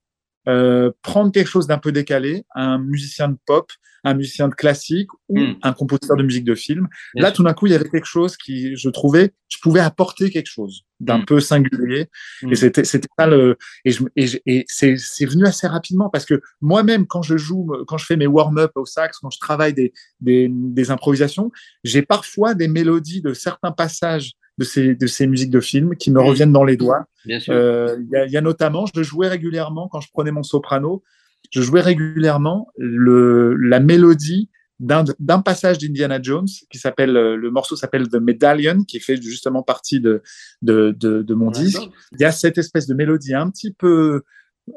euh, 0.49 0.91
prendre 1.03 1.33
quelque 1.33 1.49
chose 1.49 1.67
d'un 1.67 1.79
peu 1.79 1.93
décalé, 1.93 2.45
un 2.55 2.79
musicien 2.79 3.29
de 3.29 3.37
pop, 3.47 3.71
un 4.07 4.13
musicien 4.15 4.49
de 4.49 4.55
classique 4.55 5.09
ou 5.29 5.39
Mm. 5.39 5.57
un 5.63 5.73
compositeur 5.73 6.17
de 6.19 6.23
musique 6.23 6.45
de 6.45 6.55
film. 6.55 6.89
Bien 7.15 7.23
Là, 7.23 7.29
sûr. 7.29 7.37
tout 7.37 7.43
d'un 7.45 7.55
coup, 7.55 7.67
il 7.67 7.73
y 7.73 7.75
avait 7.75 7.89
quelque 7.89 8.05
chose 8.07 8.37
qui, 8.37 8.77
je 8.77 8.91
trouvais, 8.91 9.33
je 9.49 9.57
pouvais 9.63 9.81
apporter 9.81 10.31
quelque 10.31 10.51
chose 10.51 10.83
d'un 11.01 11.19
Mm. 11.21 11.25
peu 11.25 11.41
singulier. 11.41 12.09
Et 12.51 12.55
c'était, 12.55 12.85
c'était 12.85 13.09
ça 13.19 13.27
le, 13.27 13.57
et, 13.87 13.91
je, 13.93 14.03
et, 14.17 14.27
je- 14.27 14.39
et 14.45 14.65
c'est, 14.69 14.97
c'est 14.99 15.25
venu 15.25 15.47
assez 15.47 15.67
rapidement 15.67 16.11
parce 16.11 16.27
que 16.27 16.43
moi-même, 16.61 17.07
quand 17.07 17.23
je 17.23 17.39
joue, 17.39 17.73
quand 17.87 17.97
je 17.97 18.05
fais 18.05 18.17
mes 18.17 18.27
warm-up 18.27 18.73
au 18.75 18.85
sax, 18.85 19.19
quand 19.21 19.31
je 19.31 19.39
travaille 19.39 19.73
des, 19.73 19.95
des, 20.21 20.49
des 20.51 20.91
improvisations, 20.91 21.51
j'ai 21.83 22.03
parfois 22.03 22.53
des 22.55 22.69
mélodies 22.69 23.23
de 23.23 23.33
certains 23.33 23.73
passages 23.73 24.33
de 24.59 24.65
ces, 24.65 24.95
de 24.95 25.07
ces 25.07 25.27
musiques 25.27 25.51
de 25.51 25.61
film 25.61 25.97
qui 25.97 26.11
me 26.11 26.21
reviennent 26.21 26.53
dans 26.53 26.65
les 26.65 26.77
doigts. 26.77 27.07
Euh, 27.49 27.97
Il 28.01 28.09
y, 28.11 28.17
a, 28.17 28.27
il 28.27 28.33
y 28.33 28.37
a 28.37 28.41
notamment, 28.41 28.85
je 28.95 29.03
jouais 29.03 29.29
régulièrement 29.29 29.89
quand 29.89 30.01
je 30.01 30.09
prenais 30.13 30.31
mon 30.31 30.43
soprano, 30.43 31.03
je 31.51 31.61
jouais 31.61 31.81
régulièrement 31.81 32.69
le, 32.79 33.55
la 33.57 33.81
mélodie 33.81 34.51
d'un 34.81 35.05
d'un 35.21 35.41
passage 35.41 35.79
d'Indiana 35.79 36.21
Jones 36.21 36.49
qui 36.71 36.79
s'appelle 36.79 37.17
euh, 37.17 37.37
le 37.37 37.51
morceau 37.51 37.77
s'appelle 37.77 38.09
The 38.09 38.17
Medallion 38.17 38.83
qui 38.83 38.99
fait 38.99 39.21
justement 39.23 39.63
partie 39.63 40.01
de 40.01 40.21
de, 40.63 40.95
de, 40.99 41.23
de 41.23 41.35
mon 41.35 41.51
disque. 41.53 41.83
Il 42.13 42.21
y 42.21 42.25
a 42.25 42.33
cette 42.33 42.59
espèce 42.59 42.87
de 42.89 42.95
mélodie 42.95 43.35
un 43.35 43.51
petit 43.51 43.73
peu 43.73 44.23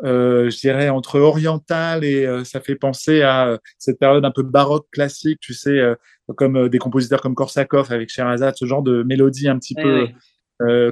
euh, 0.04 0.50
je 0.50 0.58
dirais 0.60 0.90
entre 0.90 1.20
orientale 1.20 2.04
et 2.04 2.26
euh, 2.26 2.44
ça 2.44 2.60
fait 2.60 2.76
penser 2.76 3.22
à 3.22 3.48
euh, 3.48 3.58
cette 3.78 4.00
période 4.00 4.26
un 4.26 4.32
peu 4.32 4.44
baroque 4.44 4.88
classique, 4.92 5.40
tu 5.40 5.54
sais, 5.54 5.80
comme 6.36 6.70
des 6.70 6.78
compositeurs 6.78 7.22
comme 7.22 7.36
Korsakov 7.36 7.92
avec 7.92 8.10
Sherazade, 8.10 8.56
ce 8.58 8.66
genre 8.66 8.84
de 8.84 9.04
mélodie 9.04 9.48
un 9.48 9.58
petit 9.58 9.76
peu 9.76 10.08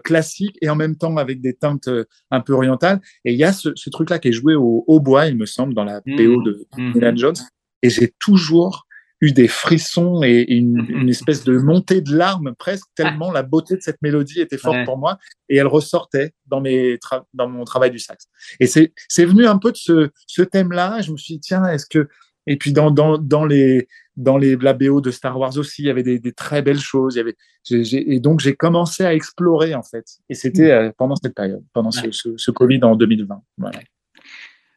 classique 0.03 0.57
et 0.61 0.69
en 0.69 0.75
même 0.75 0.95
temps 0.95 1.17
avec 1.17 1.41
des 1.41 1.53
teintes 1.55 1.89
un 2.31 2.39
peu 2.41 2.53
orientales. 2.53 3.01
Et 3.25 3.33
il 3.33 3.39
y 3.39 3.43
a 3.43 3.51
ce, 3.51 3.69
ce 3.75 3.89
truc-là 3.89 4.19
qui 4.19 4.27
est 4.29 4.31
joué 4.31 4.53
au 4.55 4.83
hautbois, 4.87 5.25
il 5.27 5.37
me 5.37 5.45
semble, 5.45 5.73
dans 5.73 5.83
la 5.83 6.01
Mhm. 6.05 6.15
BO 6.17 6.41
de 6.43 6.65
Mhm. 6.77 6.87
Indiana 6.95 7.15
Jones. 7.15 7.35
Et 7.81 7.89
j'ai 7.89 8.13
toujours 8.19 8.84
eu 9.21 9.31
des 9.31 9.47
frissons 9.47 10.21
et 10.23 10.45
une, 10.49 10.81
Mhm. 10.81 11.01
une 11.01 11.09
espèce 11.09 11.43
de 11.45 11.57
montée 11.57 12.01
de 12.01 12.13
larmes 12.15 12.53
presque, 12.57 12.85
tellement 12.95 13.31
la 13.31 13.43
beauté 13.43 13.75
de 13.75 13.81
cette 13.81 14.01
mélodie 14.01 14.41
était 14.41 14.57
forte 14.57 14.75
Ouais. 14.75 14.83
pour 14.85 14.97
moi 14.97 15.17
et 15.49 15.55
elle 15.57 15.67
ressortait 15.67 16.33
dans, 16.47 16.59
mes 16.61 16.99
dans 17.33 17.47
mon 17.47 17.63
travail 17.63 17.91
du 17.91 17.99
sax. 17.99 18.27
Et 18.59 18.67
c'est 18.67 18.93
c'est 19.07 19.25
venu 19.25 19.45
un 19.45 19.57
peu 19.57 19.71
de 19.71 19.77
ce, 19.77 20.09
ce 20.27 20.41
thème-là. 20.41 21.01
Je 21.01 21.11
me 21.11 21.17
suis 21.17 21.35
dit, 21.35 21.39
tiens, 21.39 21.65
est-ce 21.65 21.85
que. 21.85 22.07
Et 22.47 22.57
puis 22.57 22.73
dans, 22.73 22.91
dans, 22.91 23.17
dans, 23.17 23.43
les, 23.43 23.87
dans 24.17 24.37
les, 24.37 24.55
la 24.57 24.73
BO 24.73 25.01
de 25.01 25.09
Star 25.09 25.39
Wars 25.39 25.57
aussi, 25.57 25.81
il 25.81 25.85
y 25.85 25.89
avait 25.89 26.03
des, 26.03 26.19
des 26.19 26.31
très 26.31 26.61
belles 26.61 26.79
choses. 26.79 27.15
Il 27.15 27.17
y 27.17 27.21
avait, 27.21 27.35
et 27.71 28.19
donc 28.19 28.39
j'ai 28.39 28.55
commencé 28.55 29.03
à 29.03 29.15
explorer 29.15 29.73
en 29.73 29.81
fait. 29.81 30.05
Et 30.29 30.35
c'était 30.35 30.69
euh, 30.71 30.91
pendant 30.95 31.15
cette 31.15 31.33
période, 31.33 31.63
pendant 31.73 31.89
ce, 31.89 32.11
ce, 32.11 32.29
ce 32.37 32.51
Covid 32.51 32.83
en 32.83 32.95
2020. 32.95 33.41
Voilà. 33.57 33.79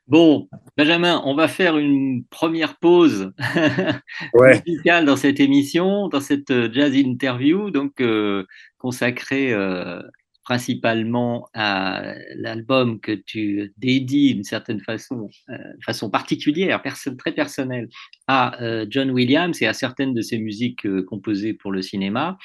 Bon, 0.08 0.48
Benjamin, 0.76 1.20
on 1.26 1.34
va 1.34 1.48
faire 1.48 1.76
une 1.76 2.24
première 2.30 2.78
pause 2.78 3.32
Ouais. 4.34 4.62
musicale 4.66 5.04
dans 5.04 5.16
cette 5.16 5.38
émission, 5.38 6.08
dans 6.08 6.20
cette 6.22 6.50
euh, 6.50 6.72
jazz 6.72 6.96
interview, 6.96 7.70
donc 7.70 8.00
euh, 8.00 8.44
consacrée 8.78 9.52
euh, 9.52 10.00
principalement 10.44 11.50
à 11.52 12.14
l'album 12.36 13.00
que 13.00 13.12
tu 13.12 13.74
dédies 13.76 14.32
d'une 14.34 14.44
certaine 14.44 14.80
façon, 14.80 15.28
euh, 15.50 15.58
façon 15.84 16.08
particulière, 16.08 16.80
perso- 16.80 17.14
très 17.14 17.32
personnelle, 17.32 17.88
à 18.28 18.56
John 18.88 19.10
Williams 19.10 19.60
et 19.60 19.66
à 19.66 19.74
certaines 19.74 20.14
de 20.14 20.22
ses 20.22 20.38
musiques 20.38 20.86
composées 21.04 21.52
pour 21.52 21.70
le 21.70 21.82
cinéma. 21.82 22.38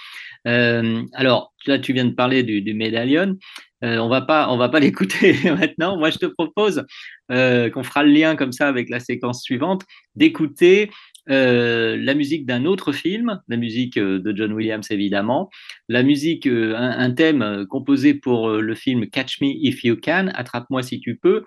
Alors, 0.44 1.54
là, 1.66 1.80
tu 1.80 1.94
viens 1.94 2.04
de 2.06 2.12
parler 2.14 2.44
du, 2.44 2.62
du 2.62 2.74
Medallion. 2.74 3.38
Euh, 3.84 3.98
on 3.98 4.08
va 4.08 4.22
pas, 4.22 4.50
on 4.50 4.58
va 4.58 4.70
pas 4.70 4.80
l'écouter 4.82 5.36
maintenant. 5.44 5.98
Moi, 5.98 6.10
je 6.10 6.18
te 6.18 6.26
propose 6.26 6.86
euh, 7.32 7.70
qu'on 7.70 7.84
fera 7.84 8.04
le 8.04 8.12
lien 8.12 8.36
comme 8.36 8.52
ça 8.52 8.68
avec 8.68 8.90
la 8.90 9.00
séquence 9.00 9.44
suivante, 9.44 9.84
d'écouter 10.16 10.90
euh, 11.30 11.96
la 11.98 12.14
musique 12.16 12.46
d'un 12.46 12.66
autre 12.66 12.92
film, 12.92 13.42
la 13.48 13.58
musique 13.58 13.98
de 13.98 14.36
John 14.36 14.52
Williams 14.52 14.90
évidemment, 14.92 15.50
la 15.88 16.04
musique, 16.04 16.48
un, 16.48 17.12
thème 17.12 17.66
composé 17.70 18.14
pour 18.14 18.50
le 18.50 18.76
film 18.76 19.08
Catch 19.08 19.40
Me 19.40 19.48
If 19.48 19.84
You 19.86 19.96
Can, 19.96 20.28
Attrape-moi 20.34 20.84
si 20.84 21.00
tu 21.00 21.16
peux, 21.16 21.46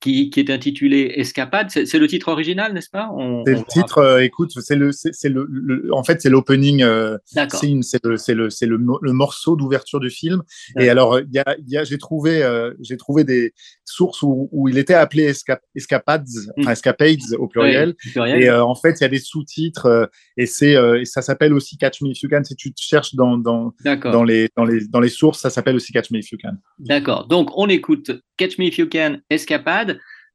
qui, 0.00 0.30
qui 0.30 0.40
est 0.40 0.50
intitulé 0.50 1.12
Escapade. 1.16 1.70
C'est 1.70 1.98
le 1.98 2.06
titre 2.06 2.28
original, 2.28 2.72
n'est-ce 2.72 2.90
pas? 2.90 3.10
C'est 3.46 3.54
le 3.54 3.64
titre, 3.64 3.98
euh, 3.98 4.22
écoute, 4.22 4.50
c'est 4.60 4.76
le, 4.76 4.92
c'est 4.92 5.28
le, 5.28 5.46
le- 5.48 5.92
en 5.92 6.02
fait, 6.02 6.20
c'est 6.22 6.30
l'opening 6.30 6.82
euh, 6.82 7.18
c'est 7.26 8.00
le, 8.02 8.16
le, 8.16 8.48
le, 8.66 8.78
le 9.00 9.12
morceau 9.12 9.56
d'ouverture 9.56 10.00
du 10.00 10.10
film. 10.10 10.42
Et 10.78 10.88
alors, 10.88 11.20
il 11.20 11.32
y 11.32 11.38
a, 11.38 11.56
il 11.58 11.70
y 11.70 11.76
a, 11.76 11.84
j'ai 11.84 11.98
trouvé, 11.98 12.42
euh, 12.42 12.72
j'ai 12.80 12.96
trouvé 12.96 13.24
des 13.24 13.52
sources 13.84 14.22
où, 14.22 14.48
où 14.52 14.68
il 14.68 14.78
était 14.78 14.94
appelé 14.94 15.30
esca- 15.30 15.60
escapades, 15.74 16.26
enfin 16.58 16.72
escapades 16.72 17.34
au 17.38 17.46
pluriel. 17.46 17.94
Oui, 18.04 18.10
pluriel. 18.12 18.42
Et 18.42 18.48
euh, 18.48 18.64
en 18.64 18.74
fait, 18.74 19.00
il 19.00 19.02
y 19.02 19.04
a 19.04 19.08
des 19.08 19.18
sous-titres 19.18 20.10
et 20.36 20.46
c'est, 20.46 20.76
ça 21.04 21.22
s'appelle 21.22 21.52
aussi 21.52 21.76
Catch 21.76 22.00
Me 22.00 22.08
If 22.10 22.22
You 22.22 22.30
Can. 22.30 22.44
Si 22.44 22.56
tu 22.56 22.72
te 22.72 22.80
cherches 22.80 23.14
dans, 23.14 23.36
dans, 23.36 23.74
dans 23.84 24.24
les, 24.24 24.48
dans 24.56 24.64
les, 24.64 24.86
dans 24.88 25.00
les 25.00 25.08
sources, 25.08 25.40
ça 25.40 25.50
s'appelle 25.50 25.76
aussi 25.76 25.92
Catch 25.92 26.10
Me 26.10 26.18
If 26.18 26.32
You 26.32 26.38
Can. 26.42 26.54
D'accord. 26.78 27.26
Donc, 27.28 27.50
on 27.56 27.68
écoute 27.68 28.10
Catch 28.36 28.58
Me 28.58 28.64
If 28.64 28.78
You 28.78 28.88
Can, 28.90 29.18
Escapade 29.28 29.89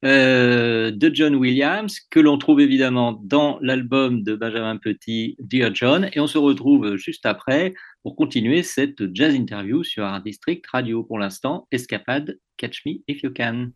euh, 0.06 0.92
de 0.92 1.14
John 1.14 1.36
Williams, 1.36 2.00
que 2.12 2.20
l'on 2.20 2.38
trouve 2.38 2.62
évidemment 2.62 3.20
dans 3.24 3.58
l'album 3.62 4.24
de 4.24 4.36
Benjamin 4.36 4.78
Petit, 4.78 5.36
Dear 5.40 5.74
John. 5.74 6.10
Et 6.14 6.20
on 6.20 6.28
se 6.28 6.38
retrouve 6.38 6.96
juste 6.96 7.26
après 7.26 7.74
pour 8.04 8.16
continuer 8.16 8.62
cette 8.62 9.14
jazz 9.16 9.34
interview 9.34 9.84
sur 9.84 10.04
Art 10.04 10.22
District 10.22 10.64
Radio. 10.68 11.04
Pour 11.04 11.18
l'instant, 11.18 11.68
Escapade, 11.72 12.38
Catch 12.58 12.86
Me 12.86 13.02
If 13.08 13.24
You 13.24 13.32
Can. 13.36 13.72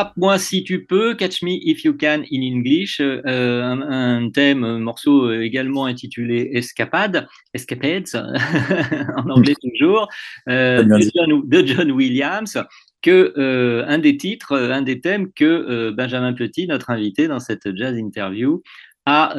Attrape-moi 0.00 0.38
si 0.38 0.64
tu 0.64 0.86
peux, 0.86 1.14
Catch 1.14 1.42
Me 1.42 1.58
If 1.60 1.84
You 1.84 1.92
Can 1.92 2.22
in 2.32 2.40
English, 2.40 3.02
euh, 3.02 3.20
un, 3.62 3.82
un, 3.82 4.30
thème, 4.30 4.64
un 4.64 4.78
morceau 4.78 5.26
euh, 5.26 5.42
également 5.42 5.84
intitulé 5.84 6.52
Escapade, 6.54 7.28
Escapades, 7.52 8.08
en 9.18 9.28
anglais 9.28 9.54
toujours, 9.60 10.08
euh, 10.48 10.82
de, 10.84 11.10
John, 11.14 11.42
de, 11.46 11.66
John, 11.66 11.90
Williams, 11.92 12.56
que 13.02 13.34
euh, 13.36 13.84
un 13.88 13.98
des 13.98 14.16
titres, 14.16 14.56
un 14.56 14.80
des 14.80 15.02
thèmes 15.02 15.32
que 15.32 15.90
Benjamin 15.90 16.32
Petit, 16.32 16.66
notre 16.66 16.88
invité 16.88 17.28
dans 17.28 17.40
cette 17.40 17.76
jazz 17.76 17.94
interview, 17.98 18.62
a 19.04 19.34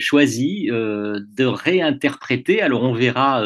choisi 0.00 0.66
de 0.66 1.44
réinterpréter. 1.44 2.60
Alors 2.60 2.82
on 2.82 2.92
verra 2.92 3.42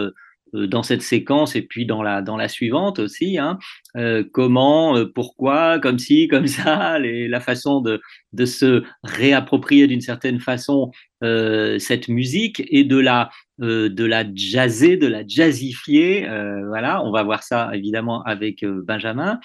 dans 0.52 0.82
cette 0.82 1.02
séquence 1.02 1.56
et 1.56 1.62
puis 1.62 1.86
dans 1.86 2.02
la, 2.02 2.22
dans 2.22 2.36
la 2.36 2.48
suivante 2.48 2.98
aussi, 2.98 3.38
hein, 3.38 3.58
euh, 3.96 4.24
comment, 4.32 4.96
euh, 4.96 5.06
pourquoi, 5.06 5.78
comme 5.78 5.98
ci, 5.98 6.28
comme 6.28 6.46
ça, 6.46 6.98
la 7.00 7.40
façon 7.40 7.80
de, 7.80 8.00
de 8.32 8.44
se 8.44 8.82
réapproprier 9.02 9.86
d'une 9.86 10.00
certaine 10.00 10.40
façon 10.40 10.90
euh, 11.24 11.80
cette 11.80 12.06
musique 12.06 12.62
et 12.68 12.84
de 12.84 12.96
la, 12.96 13.30
euh, 13.60 13.88
de 13.88 14.04
la 14.04 14.24
jazzer, 14.32 14.96
de 14.96 15.08
la 15.08 15.26
jazzifier. 15.26 16.28
Euh, 16.28 16.64
voilà, 16.68 17.02
on 17.02 17.10
va 17.10 17.24
voir 17.24 17.42
ça 17.42 17.70
évidemment 17.74 18.22
avec 18.22 18.64
Benjamin. 18.64 19.40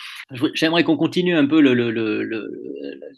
J'aimerais 0.54 0.84
qu'on 0.84 0.98
continue 0.98 1.36
un 1.36 1.48
peu 1.48 1.60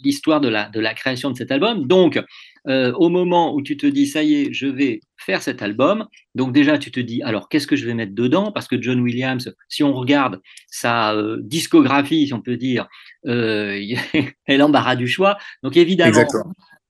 l'histoire 0.04 0.40
de, 0.40 0.48
la, 0.48 0.70
de 0.70 0.80
la 0.80 0.94
création 0.94 1.32
de 1.32 1.36
cet 1.36 1.52
album. 1.52 1.86
Donc, 1.86 2.22
au 2.68 3.10
moment 3.10 3.54
où 3.54 3.62
tu 3.62 3.78
te 3.78 3.86
dis, 3.86 4.08
ça 4.08 4.24
y 4.24 4.36
est, 4.36 4.54
je 4.54 4.68
vais 4.68 5.00
faire 5.18 5.42
cet 5.42 5.62
album, 5.62 6.08
donc 6.34 6.52
déjà 6.52 6.78
tu 6.78 6.92
te 6.92 7.00
dis, 7.00 7.22
alors 7.22 7.48
qu'est-ce 7.48 7.68
que 7.68 7.76
je 7.76 7.86
vais 7.86 7.94
mettre 7.94 8.16
dedans? 8.16 8.52
Parce 8.52 8.68
que 8.68 8.82
John 8.82 9.00
Williams, 9.02 9.54
si 9.70 9.84
on 9.84 9.94
regarde 9.94 10.42
sa 10.68 11.16
discographie, 11.42 12.28
si 12.28 12.34
on 12.34 12.42
peut 12.42 12.58
dire, 12.58 12.88
elle 13.24 14.62
embarras 14.62 14.96
du 14.96 15.08
choix. 15.08 15.38
Donc 15.64 15.78
évidemment, 15.78 16.26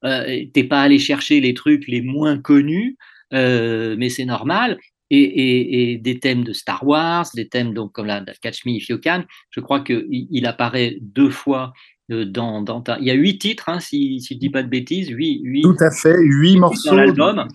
euh, 0.06 0.46
t'es 0.54 0.64
pas 0.64 0.82
allé 0.82 1.00
chercher 1.00 1.40
les 1.40 1.54
trucs 1.54 1.88
les 1.88 2.02
moins 2.02 2.38
connus, 2.38 2.98
euh, 3.34 3.96
mais 3.98 4.10
c'est 4.10 4.26
normal. 4.26 4.78
Et, 5.12 5.20
et, 5.20 5.92
et, 5.92 5.98
des 5.98 6.20
thèmes 6.20 6.44
de 6.44 6.52
Star 6.52 6.86
Wars, 6.86 7.28
des 7.36 7.48
thèmes 7.48 7.76
donc 7.76 7.92
comme 7.92 8.08
la 8.08 8.24
Catch 8.42 8.66
Me 8.66 8.72
If 8.72 8.90
You 8.90 8.98
Can. 8.98 9.24
Je 9.52 9.60
crois 9.60 9.82
qu'il 9.82 10.06
il 10.10 10.48
apparaît 10.48 10.98
deux 11.00 11.30
fois 11.30 11.62
euh, 11.66 11.70
dans, 12.10 12.62
dans 12.62 12.82
ta... 12.82 12.98
Il 13.00 13.06
y 13.06 13.12
a 13.12 13.16
huit 13.16 13.40
titres, 13.40 13.70
hein, 13.70 13.80
si, 13.80 14.20
si 14.22 14.36
je 14.36 14.40
dis 14.40 14.50
pas 14.50 14.64
de 14.64 14.70
bêtises, 14.70 15.10
huit, 15.10 15.42
huit 15.44 15.64
Tout 15.64 15.78
à 15.80 15.92
fait, 15.92 16.16
huit 16.18 16.58
morceaux. 16.58 16.92
Dans 16.92 16.96
l'album. 16.96 17.48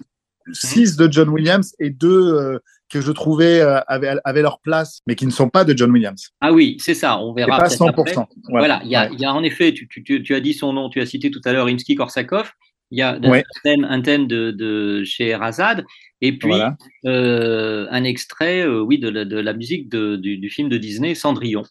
Six 0.52 0.96
de 0.96 1.10
John 1.10 1.28
Williams 1.28 1.74
et 1.78 1.90
deux 1.90 2.34
euh, 2.34 2.58
que 2.88 3.00
je 3.00 3.12
trouvais 3.12 3.60
euh, 3.60 3.80
avaient, 3.86 4.16
avaient, 4.24 4.42
leur 4.42 4.60
place, 4.60 5.00
mais 5.06 5.14
qui 5.14 5.26
ne 5.26 5.30
sont 5.30 5.48
pas 5.48 5.64
de 5.64 5.76
John 5.76 5.90
Williams. 5.90 6.30
Ah 6.40 6.52
oui, 6.52 6.76
c'est 6.80 6.94
ça, 6.94 7.18
on 7.20 7.32
verra. 7.32 7.58
pas 7.58 7.68
100%. 7.68 8.26
Voilà, 8.48 8.80
il 8.84 8.90
y, 8.90 8.96
a, 8.96 9.08
ouais. 9.08 9.16
y, 9.16 9.24
a 9.24 9.32
en 9.32 9.42
effet, 9.42 9.72
tu, 9.72 9.86
tu, 9.86 10.02
tu, 10.02 10.34
as 10.34 10.40
dit 10.40 10.54
son 10.54 10.72
nom, 10.72 10.88
tu 10.88 11.00
as 11.00 11.06
cité 11.06 11.30
tout 11.30 11.40
à 11.44 11.52
l'heure 11.52 11.66
Rimsky-Korsakov, 11.66 12.46
il 12.90 12.98
y 12.98 13.02
a 13.02 13.18
ouais. 13.18 13.38
un 13.38 13.60
thème, 13.62 13.84
un 13.84 14.00
thème 14.00 14.26
de, 14.26 14.50
de 14.50 15.04
chez 15.04 15.34
Razad, 15.36 15.84
et 16.20 16.36
puis 16.36 16.48
voilà. 16.48 16.76
euh, 17.06 17.86
un 17.90 18.02
extrait, 18.02 18.66
oui, 18.66 18.98
de 18.98 19.08
la, 19.08 19.24
de 19.24 19.38
la 19.38 19.52
musique 19.52 19.88
de, 19.88 20.16
du, 20.16 20.38
du, 20.38 20.50
film 20.50 20.68
de 20.68 20.76
Disney, 20.76 21.14
Cendrillon. 21.14 21.62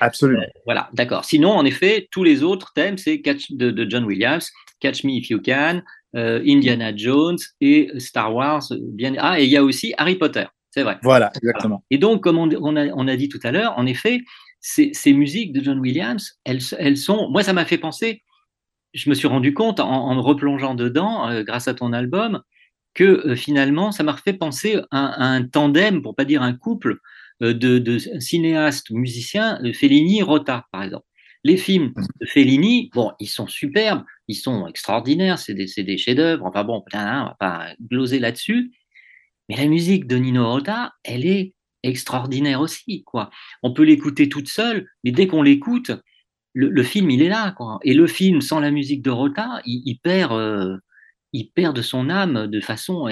Absolument. 0.00 0.42
Euh, 0.42 0.60
voilà, 0.64 0.88
d'accord. 0.92 1.24
Sinon, 1.24 1.50
en 1.50 1.64
effet, 1.64 2.08
tous 2.10 2.24
les 2.24 2.42
autres 2.42 2.72
thèmes, 2.74 2.98
c'est 2.98 3.18
de, 3.50 3.70
de, 3.70 3.90
John 3.90 4.04
Williams, 4.04 4.50
Catch 4.80 5.04
Me 5.04 5.12
If 5.12 5.30
You 5.30 5.40
Can, 5.44 5.82
euh, 6.16 6.42
Indiana 6.46 6.94
Jones 6.94 7.38
et 7.60 7.90
Star 7.98 8.34
Wars. 8.34 8.62
Bien... 8.70 9.14
Ah, 9.18 9.40
et 9.40 9.44
il 9.44 9.50
y 9.50 9.56
a 9.56 9.62
aussi 9.62 9.94
Harry 9.98 10.16
Potter. 10.16 10.44
C'est 10.70 10.82
vrai. 10.82 10.98
Voilà, 11.02 11.32
exactement. 11.36 11.76
Voilà. 11.76 11.82
Et 11.90 11.98
donc, 11.98 12.22
comme 12.22 12.38
on, 12.38 12.48
on, 12.60 12.76
a, 12.76 12.86
on, 12.88 13.08
a, 13.08 13.16
dit 13.16 13.28
tout 13.28 13.40
à 13.42 13.52
l'heure, 13.52 13.74
en 13.76 13.86
effet, 13.86 14.20
ces, 14.60 14.90
ces, 14.92 15.12
musiques 15.12 15.52
de 15.52 15.62
John 15.62 15.78
Williams, 15.78 16.38
elles, 16.44 16.60
elles 16.78 16.96
sont. 16.96 17.28
Moi, 17.30 17.42
ça 17.42 17.52
m'a 17.52 17.64
fait 17.64 17.78
penser. 17.78 18.22
Je 18.94 19.10
me 19.10 19.14
suis 19.14 19.28
rendu 19.28 19.54
compte 19.54 19.80
en, 19.80 19.90
en 19.90 20.14
me 20.14 20.20
replongeant 20.20 20.74
dedans, 20.74 21.28
euh, 21.28 21.42
grâce 21.42 21.68
à 21.68 21.74
ton 21.74 21.92
album, 21.92 22.42
que 22.94 23.34
finalement, 23.34 23.92
ça 23.92 24.02
m'a 24.02 24.16
fait 24.16 24.32
penser 24.32 24.80
à, 24.90 25.06
à, 25.06 25.24
un 25.24 25.44
tandem, 25.44 26.02
pour 26.02 26.14
pas 26.14 26.24
dire 26.24 26.42
un 26.42 26.54
couple, 26.54 26.98
de, 27.40 27.78
de 27.78 27.98
cinéastes 28.20 28.90
musiciens, 28.90 29.60
Fellini-Rota, 29.72 30.66
par 30.72 30.82
exemple. 30.82 31.06
Les 31.44 31.56
films 31.56 31.92
de 32.20 32.26
Fellini, 32.26 32.90
bon, 32.92 33.12
ils 33.20 33.28
sont 33.28 33.46
superbes, 33.46 34.02
ils 34.26 34.34
sont 34.34 34.66
extraordinaires, 34.66 35.38
c'est 35.38 35.54
des, 35.54 35.66
des 35.84 35.96
chefs-d'œuvre. 35.96 36.44
Enfin 36.44 36.64
bon, 36.64 36.82
on 36.92 36.98
va 36.98 37.36
pas 37.38 37.74
gloser 37.80 38.18
là-dessus. 38.18 38.72
Mais 39.48 39.56
la 39.56 39.66
musique 39.66 40.06
de 40.06 40.16
Nino 40.16 40.50
Rota, 40.50 40.92
elle 41.04 41.24
est 41.26 41.54
extraordinaire 41.82 42.60
aussi, 42.60 43.04
quoi. 43.04 43.30
On 43.62 43.72
peut 43.72 43.84
l'écouter 43.84 44.28
toute 44.28 44.48
seule, 44.48 44.88
mais 45.04 45.12
dès 45.12 45.26
qu'on 45.26 45.42
l'écoute, 45.42 45.92
le, 46.54 46.68
le, 46.68 46.82
film, 46.82 47.10
il 47.10 47.22
est 47.22 47.28
là, 47.28 47.52
quoi. 47.52 47.78
Et 47.84 47.94
le 47.94 48.06
film, 48.06 48.40
sans 48.40 48.60
la 48.60 48.70
musique 48.70 49.02
de 49.02 49.10
Rota, 49.10 49.62
il, 49.64 49.82
il 49.86 49.98
perd, 50.00 50.32
euh, 50.32 50.76
il 51.32 51.50
perd 51.50 51.76
de 51.76 51.82
son 51.82 52.10
âme 52.10 52.48
de 52.48 52.60
façon 52.60 53.08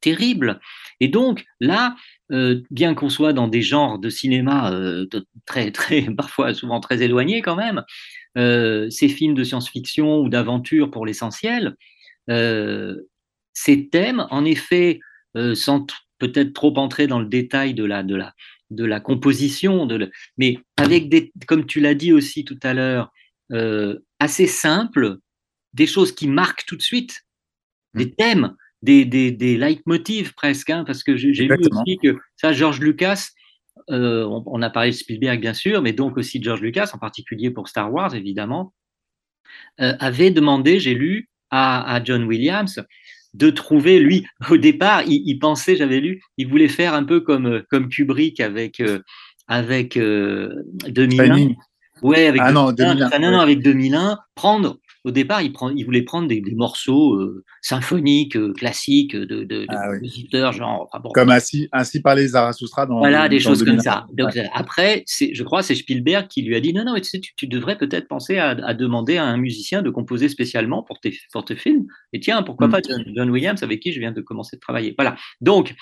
terrible. 0.00 0.60
Et 1.00 1.08
donc, 1.08 1.44
là, 1.60 1.96
euh, 2.32 2.62
bien 2.70 2.94
qu'on 2.94 3.10
soit 3.10 3.32
dans 3.32 3.48
des 3.48 3.62
genres 3.62 3.98
de 3.98 4.08
cinéma 4.08 4.72
euh, 4.72 5.06
très, 5.46 5.70
très, 5.70 6.02
parfois 6.16 6.54
souvent 6.54 6.80
très 6.80 7.02
éloignés 7.02 7.42
quand 7.42 7.56
même, 7.56 7.84
euh, 8.38 8.88
ces 8.90 9.08
films 9.08 9.34
de 9.34 9.44
science-fiction 9.44 10.20
ou 10.20 10.28
d'aventure 10.28 10.90
pour 10.90 11.06
l'essentiel, 11.06 11.76
ces 13.52 13.88
thèmes, 13.90 14.26
en 14.30 14.46
effet, 14.46 15.00
sans 15.52 15.86
peut-être 16.18 16.54
trop 16.54 16.74
entrer 16.78 17.06
dans 17.06 17.20
le 17.20 17.26
détail 17.26 17.74
de 17.74 17.84
la, 17.84 18.02
de 18.02 18.16
la, 18.16 18.32
de 18.70 18.84
la 18.84 18.98
composition, 18.98 19.84
de 19.84 19.96
le, 19.96 20.10
mais 20.38 20.58
avec 20.78 21.10
des, 21.10 21.32
comme 21.46 21.66
tu 21.66 21.80
l'as 21.80 21.94
dit 21.94 22.14
aussi 22.14 22.46
tout 22.46 22.58
à 22.62 22.72
l'heure, 22.72 23.12
assez 24.18 24.46
simples, 24.46 25.18
des 25.74 25.86
choses 25.86 26.12
qui 26.12 26.26
marquent 26.26 26.64
tout 26.64 26.76
de 26.76 26.82
suite, 26.82 27.26
des 27.92 28.10
thèmes, 28.14 28.56
des, 28.84 29.06
des, 29.06 29.32
des 29.32 29.56
leitmotivs 29.56 30.34
presque, 30.34 30.68
hein, 30.68 30.84
parce 30.86 31.02
que 31.02 31.16
j'ai 31.16 31.32
lu 31.32 31.56
aussi 31.70 31.96
que 32.02 32.18
ça, 32.36 32.52
George 32.52 32.80
Lucas, 32.80 33.30
euh, 33.90 34.24
on, 34.24 34.42
on, 34.46 34.62
a 34.62 34.68
parlé 34.68 34.90
de 34.90 34.96
Spielberg 34.96 35.40
bien 35.40 35.54
sûr, 35.54 35.80
mais 35.80 35.92
donc 35.92 36.18
aussi 36.18 36.42
George 36.42 36.60
Lucas, 36.60 36.90
en 36.92 36.98
particulier 36.98 37.50
pour 37.50 37.68
Star 37.68 37.92
Wars 37.92 38.14
évidemment, 38.14 38.74
euh, 39.80 39.94
avait 40.00 40.30
demandé, 40.30 40.78
j'ai 40.80 40.94
lu, 40.94 41.30
à, 41.50 41.94
à 41.94 42.04
John 42.04 42.24
Williams 42.24 42.84
de 43.32 43.50
trouver, 43.50 44.00
lui, 44.00 44.26
au 44.50 44.58
départ, 44.58 45.02
il, 45.06 45.22
il 45.26 45.38
pensait, 45.38 45.76
j'avais 45.76 46.00
lu, 46.00 46.20
il 46.36 46.46
voulait 46.48 46.68
faire 46.68 46.92
un 46.92 47.04
peu 47.04 47.20
comme, 47.20 47.62
comme 47.70 47.88
Kubrick 47.88 48.38
avec, 48.40 48.80
euh, 48.80 49.00
avec 49.48 49.96
euh, 49.96 50.62
2001. 50.88 51.26
Fanny. 51.26 51.56
Ouais, 52.02 52.26
avec 52.26 52.42
ah 52.44 52.52
2001, 52.52 52.52
non, 52.52 52.72
2001, 52.72 53.06
enfin, 53.06 53.18
non, 53.18 53.30
non, 53.30 53.40
avec 53.40 53.62
2001, 53.62 54.18
prendre, 54.34 54.78
au 55.04 55.10
départ, 55.10 55.42
il, 55.42 55.52
prend, 55.52 55.68
il 55.68 55.84
voulait 55.84 56.02
prendre 56.02 56.28
des, 56.28 56.40
des 56.40 56.54
morceaux 56.54 57.14
euh, 57.14 57.44
symphoniques, 57.60 58.36
euh, 58.36 58.54
classiques, 58.54 59.14
de, 59.14 59.24
de, 59.24 59.44
de 59.44 59.66
ah, 59.68 59.92
compositeurs, 59.92 60.52
genre. 60.52 60.88
Enfin, 60.90 61.00
bon. 61.00 61.10
Comme 61.10 61.30
ainsi, 61.30 61.68
ainsi 61.72 62.00
parlait 62.00 62.26
Zarathustra 62.26 62.86
dans. 62.86 62.98
Voilà, 62.98 63.28
des 63.28 63.36
dans 63.36 63.42
choses 63.42 63.58
2001. 63.58 63.74
comme 63.74 63.82
ça. 63.84 64.06
Donc, 64.14 64.34
Ouais. 64.34 64.48
après, 64.54 65.04
je 65.06 65.42
crois, 65.42 65.62
c'est 65.62 65.74
Spielberg 65.74 66.26
qui 66.28 66.40
lui 66.42 66.56
a 66.56 66.60
dit 66.60 66.72
non, 66.72 66.84
non, 66.84 66.94
tu, 66.94 67.04
sais, 67.04 67.20
tu, 67.20 67.34
tu 67.36 67.46
devrais 67.46 67.76
peut-être 67.76 68.08
penser 68.08 68.38
à, 68.38 68.50
à, 68.50 68.72
demander 68.72 69.18
à 69.18 69.24
un 69.24 69.36
musicien 69.36 69.82
de 69.82 69.90
composer 69.90 70.30
spécialement 70.30 70.82
pour 70.82 70.98
tes, 71.00 71.14
pour 71.32 71.44
tes 71.44 71.56
films. 71.56 71.86
Et 72.14 72.20
tiens, 72.20 72.42
pourquoi 72.42 72.68
mm. 72.68 72.70
pas 72.70 72.80
John, 72.88 73.04
John, 73.14 73.30
Williams, 73.30 73.62
avec 73.62 73.80
qui 73.80 73.92
je 73.92 74.00
viens 74.00 74.12
de 74.12 74.22
commencer 74.22 74.56
de 74.56 74.60
travailler. 74.60 74.94
Voilà. 74.96 75.16
Donc, 75.42 75.74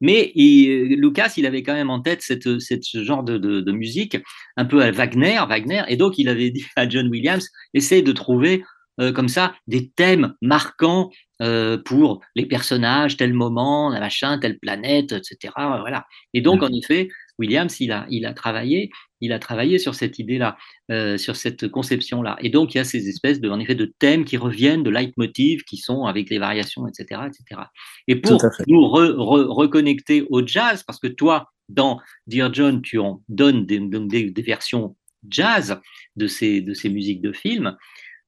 mais 0.00 0.32
il, 0.34 0.96
Lucas, 0.96 1.34
il 1.36 1.46
avait 1.46 1.62
quand 1.62 1.74
même 1.74 1.90
en 1.90 2.00
tête 2.00 2.22
cette, 2.22 2.60
cette, 2.60 2.84
ce 2.84 3.04
genre 3.04 3.22
de, 3.22 3.38
de, 3.38 3.60
de 3.60 3.72
musique, 3.72 4.16
un 4.56 4.64
peu 4.64 4.82
à 4.82 4.90
Wagner, 4.90 5.40
Wagner, 5.48 5.82
et 5.88 5.96
donc 5.96 6.18
il 6.18 6.28
avait 6.28 6.50
dit 6.50 6.64
à 6.76 6.88
John 6.88 7.08
Williams, 7.08 7.48
essaye 7.74 8.02
de 8.02 8.12
trouver 8.12 8.62
euh, 9.00 9.12
comme 9.12 9.28
ça 9.28 9.54
des 9.66 9.90
thèmes 9.90 10.34
marquants 10.42 11.10
euh, 11.40 11.78
pour 11.78 12.20
les 12.36 12.44
personnages, 12.44 13.16
tel 13.16 13.32
moment, 13.32 13.90
machin, 13.90 14.38
telle 14.38 14.58
planète, 14.58 15.12
etc. 15.12 15.54
Voilà. 15.56 16.04
Et 16.34 16.42
donc, 16.42 16.62
en 16.62 16.68
effet, 16.68 17.08
Williams, 17.40 17.80
il 17.80 17.90
a, 17.90 18.06
il 18.10 18.26
a 18.26 18.34
travaillé, 18.34 18.90
il 19.20 19.32
a 19.32 19.38
travaillé 19.38 19.78
sur 19.78 19.94
cette 19.94 20.18
idée-là, 20.18 20.56
euh, 20.90 21.18
sur 21.18 21.34
cette 21.34 21.68
conception-là. 21.68 22.36
Et 22.40 22.50
donc, 22.50 22.74
il 22.74 22.78
y 22.78 22.80
a 22.80 22.84
ces 22.84 23.08
espèces 23.08 23.40
de, 23.40 23.48
en 23.48 23.58
effet, 23.58 23.74
de 23.74 23.92
thèmes 23.98 24.24
qui 24.24 24.36
reviennent, 24.36 24.82
de 24.82 24.90
leitmotivs 24.90 25.64
qui 25.64 25.78
sont 25.78 26.04
avec 26.04 26.30
les 26.30 26.38
variations, 26.38 26.86
etc., 26.86 27.22
etc. 27.26 27.62
Et 28.06 28.16
pour 28.16 28.40
nous 28.68 28.86
re, 28.86 29.14
re, 29.16 29.46
reconnecter 29.48 30.26
au 30.30 30.46
jazz, 30.46 30.84
parce 30.86 31.00
que 31.00 31.08
toi, 31.08 31.50
dans 31.68 31.98
Dear 32.26 32.52
John, 32.52 32.82
tu 32.82 32.98
en 32.98 33.22
donnes 33.28 33.66
des, 33.66 33.80
des, 33.80 34.30
des 34.30 34.42
versions 34.42 34.96
jazz 35.28 35.80
de 36.16 36.26
ces, 36.26 36.60
de 36.60 36.74
ces 36.74 36.88
musiques 36.88 37.22
de 37.22 37.32
films. 37.32 37.76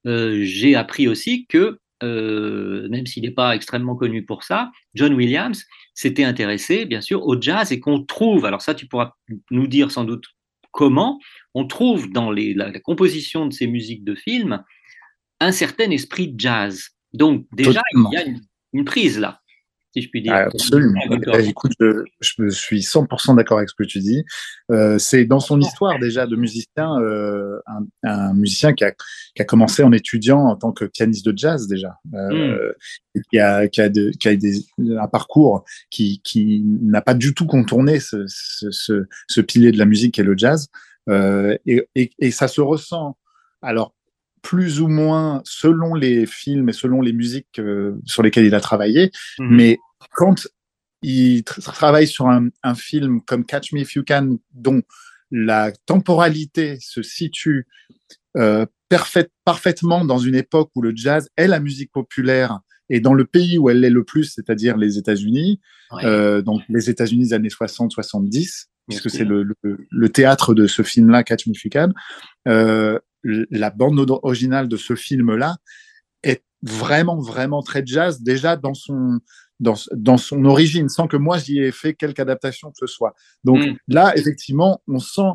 Euh, 0.07 0.41
j'ai 0.43 0.75
appris 0.75 1.07
aussi 1.07 1.47
que 1.47 1.79
euh, 2.03 2.89
même 2.89 3.07
s'il 3.07 3.23
n'est 3.23 3.31
pas 3.31 3.55
extrêmement 3.55 3.97
connu 3.97 4.25
pour 4.25 4.43
ça, 4.43 4.71
John 4.95 5.15
Williams 5.15 5.65
s'était 5.95 6.25
intéressé, 6.25 6.85
bien 6.85 7.01
sûr, 7.01 7.27
au 7.27 7.41
jazz 7.41 7.73
et 7.73 7.81
qu'on 7.81 8.03
trouve, 8.03 8.45
alors 8.45 8.63
ça 8.63 8.75
tu 8.75 8.87
pourras 8.87 9.13
nous 9.51 9.67
dire 9.67 9.91
sans 9.91 10.05
doute 10.05 10.25
comment, 10.73 11.21
on 11.55 11.67
trouve 11.67 12.11
dans 12.11 12.31
les, 12.31 12.55
la, 12.55 12.71
la, 12.71 12.81
composition 12.81 13.47
de 13.47 13.53
ces 13.53 13.67
musiques 13.67 14.05
de 14.05 14.15
films 14.15 14.63
un 15.39 15.53
certain 15.53 15.91
esprit 15.91 16.35
jazz. 16.37 16.89
Donc 17.13 17.47
déjà, 17.53 17.83
Totalement. 17.93 18.11
il 18.13 18.15
y 18.15 18.17
a 18.17 18.27
une, 18.27 18.41
une, 18.73 18.85
prise 18.85 19.19
là. 19.19 19.42
Si 19.93 20.03
je 20.03 20.09
puis 20.09 20.23
dire. 20.23 20.33
Ah, 20.35 20.45
absolument. 20.45 21.01
Eh, 21.11 21.49
écoute, 21.49 21.73
je, 21.79 22.05
je, 22.21 22.49
suis 22.49 22.81
100% 22.81 23.37
d'accord 23.37 23.59
avec 23.59 23.71
ce 23.71 23.75
que 23.75 23.85
tu 23.85 23.99
dis. 24.01 24.25
Euh, 24.71 24.99
c'est 24.99 25.25
dans 25.25 25.41
son 25.41 25.61
histoire 25.61 25.99
déjà 25.99 26.27
de 26.27 26.37
musicien, 26.37 26.99
euh, 27.01 27.59
un, 27.67 27.85
un, 28.05 28.35
musicien 28.35 28.73
qui 28.73 28.85
a, 28.85 28.93
qui 28.93 29.43
a, 29.43 29.45
commencé 29.45 29.83
en 29.83 29.93
étudiant 29.93 30.41
en 30.41 30.57
tant 30.57 30.73
que 30.73 30.85
pianiste 30.87 31.27
de 31.27 31.37
jazz 31.37 31.69
déjà, 31.69 31.99
euh, 32.15 32.55
mm. 32.55 32.73
et 33.15 33.21
qui 33.31 33.39
a, 33.39 33.69
qui 33.69 33.81
a, 33.81 33.89
de, 33.89 34.11
qui 34.19 34.29
a 34.29 34.37
des, 34.37 34.65
un 34.99 35.09
parcours 35.09 35.65
qui, 35.91 36.21
qui 36.25 36.63
n'a 36.65 37.03
pas 37.03 37.15
du 37.15 37.35
tout 37.35 37.47
contourné 37.47 38.01
ce, 38.01 38.25
ce, 38.27 38.71
ce, 38.71 39.07
ce 39.29 39.41
pilier 39.41 39.73
de 39.73 39.79
la 39.79 39.87
musique 39.87 40.19
et 40.19 40.23
le 40.23 40.37
jazz. 40.37 40.69
Euh, 41.09 41.57
et, 41.67 41.89
et, 41.95 42.11
et, 42.19 42.31
ça 42.31 42.49
se 42.49 42.61
ressent. 42.61 43.17
Alors, 43.61 43.95
plus 44.43 44.81
ou 44.81 44.89
moins 44.89 45.41
selon 45.45 45.95
les 45.95 46.27
films 46.27 46.69
et 46.69 46.73
selon 46.73 47.01
les 47.01 47.13
musiques 47.13 47.59
euh, 47.59 47.99
sur 48.05 48.23
lesquelles 48.23 48.45
il 48.45 48.55
a 48.55 48.61
travaillé. 48.61 49.11
Mmh. 49.39 49.57
Mais 49.57 49.79
quand 50.13 50.49
il 51.03 51.45
tra 51.45 51.73
travaille 51.73 52.07
sur 52.07 52.29
un, 52.29 52.49
un, 52.63 52.75
film 52.75 53.23
comme 53.23 53.45
Catch 53.45 53.73
Me 53.73 53.81
If 53.81 53.95
You 53.95 54.05
Can, 54.07 54.39
dont 54.53 54.83
la 55.31 55.73
temporalité 55.87 56.79
se 56.81 57.03
situe 57.03 57.67
euh, 58.37 58.67
parfait, 58.89 59.29
parfaitement 59.45 60.05
dans 60.05 60.19
une 60.19 60.35
époque 60.35 60.71
où 60.75 60.83
le 60.83 60.93
jazz 60.95 61.29
est 61.37 61.49
la 61.49 61.61
musique 61.61 61.91
populaire 61.93 62.61
et 62.89 63.01
dans 63.01 63.15
le 63.15 63.25
pays 63.25 63.59
où 63.59 63.71
elle 63.71 63.81
l'est 63.81 63.91
le 63.91 64.05
plus, 64.05 64.25
c'est-à-dire 64.25 64.77
les 64.77 64.99
États-Unis, 64.99 65.61
ouais. 65.93 66.05
euh, 66.05 66.43
donc 66.43 66.63
les 66.69 66.91
États-Unis 66.91 67.29
des 67.29 67.33
années 67.33 67.49
60-70, 67.49 68.67
puisque 68.89 69.09
c'est 69.09 69.25
le, 69.25 69.43
le, 69.43 69.87
le, 69.89 70.09
théâtre 70.11 70.55
de 70.55 70.67
ce 70.67 70.83
film-là, 70.83 71.25
Catch 71.25 71.47
Me 71.47 71.53
If 71.53 71.65
You 71.65 71.71
Can, 71.73 71.93
euh, 72.49 72.99
la 73.25 73.71
bande 73.71 74.05
originale 74.23 74.69
de 74.69 74.77
ce 74.77 74.95
film-là 74.95 75.57
est 76.23 76.45
vraiment, 76.63 77.19
vraiment 77.19 77.63
très 77.63 77.85
jazz, 77.85 78.23
déjà 78.23 78.57
dans 78.57 78.75
son, 78.75 79.21
dans, 79.61 79.75
dans 79.93 80.17
son 80.17 80.45
origine, 80.45 80.89
sans 80.89 81.07
que 81.07 81.17
moi 81.17 81.39
j'y 81.39 81.61
ai 81.61 81.73
fait 81.73 81.95
quelque 81.95 82.21
adaptation 82.21 82.71
que 82.71 82.79
ce 82.79 82.87
soit. 82.87 83.15
Donc 83.45 83.59
mm. 83.59 83.77
là, 83.89 84.13
effectivement, 84.17 84.83
on 84.89 84.99
sent 84.99 85.31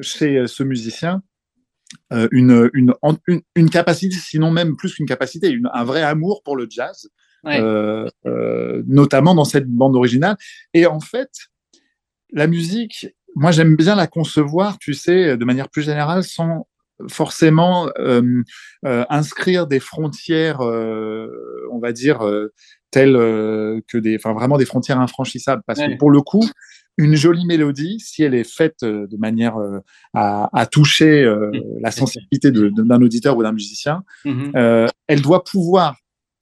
chez 0.00 0.46
ce 0.46 0.62
musicien 0.62 1.22
euh, 2.12 2.28
une, 2.32 2.70
une, 2.74 2.94
une, 3.28 3.40
une, 3.54 3.70
capacité, 3.70 4.14
sinon 4.14 4.50
même 4.50 4.76
plus 4.76 4.94
qu'une 4.94 5.06
capacité, 5.06 5.48
une, 5.48 5.68
un 5.72 5.84
vrai 5.84 6.02
amour 6.02 6.42
pour 6.42 6.56
le 6.56 6.66
jazz, 6.68 7.08
ouais. 7.44 7.60
euh, 7.60 8.06
euh, 8.26 8.82
notamment 8.86 9.34
dans 9.34 9.44
cette 9.44 9.66
bande 9.66 9.96
originale. 9.96 10.36
Et 10.74 10.86
en 10.86 11.00
fait, 11.00 11.30
la 12.32 12.46
musique, 12.46 13.08
moi 13.36 13.52
j'aime 13.52 13.74
bien 13.74 13.94
la 13.94 14.06
concevoir, 14.06 14.78
tu 14.78 14.92
sais, 14.92 15.38
de 15.38 15.44
manière 15.46 15.70
plus 15.70 15.82
générale, 15.82 16.24
sans 16.24 16.67
forcément 17.08 17.88
euh, 17.98 18.42
euh, 18.84 19.04
inscrire 19.08 19.66
des 19.66 19.80
frontières, 19.80 20.60
euh, 20.62 21.28
on 21.70 21.78
va 21.78 21.92
dire, 21.92 22.26
euh, 22.26 22.52
telles 22.90 23.16
euh, 23.16 23.80
que 23.88 23.98
des, 23.98 24.16
enfin 24.16 24.32
vraiment 24.32 24.58
des 24.58 24.64
frontières 24.64 25.00
infranchissables, 25.00 25.62
parce 25.66 25.78
ouais. 25.78 25.92
que 25.92 25.98
pour 25.98 26.10
le 26.10 26.22
coup, 26.22 26.44
une 26.96 27.14
jolie 27.14 27.46
mélodie, 27.46 28.00
si 28.00 28.24
elle 28.24 28.34
est 28.34 28.50
faite 28.50 28.78
de 28.82 29.16
manière 29.18 29.56
à, 30.14 30.48
à, 30.52 30.66
toucher 30.66 31.24
mmh. 31.24 31.80
la 31.80 31.92
sensibilité 31.92 32.50
d'un 32.50 33.00
auditeur 33.00 33.36
ou 33.36 33.44
d'un 33.44 33.52
musicien, 33.52 34.02
mmh. 34.24 34.88
elle 35.06 35.22
doit 35.22 35.44
pouvoir 35.44 35.94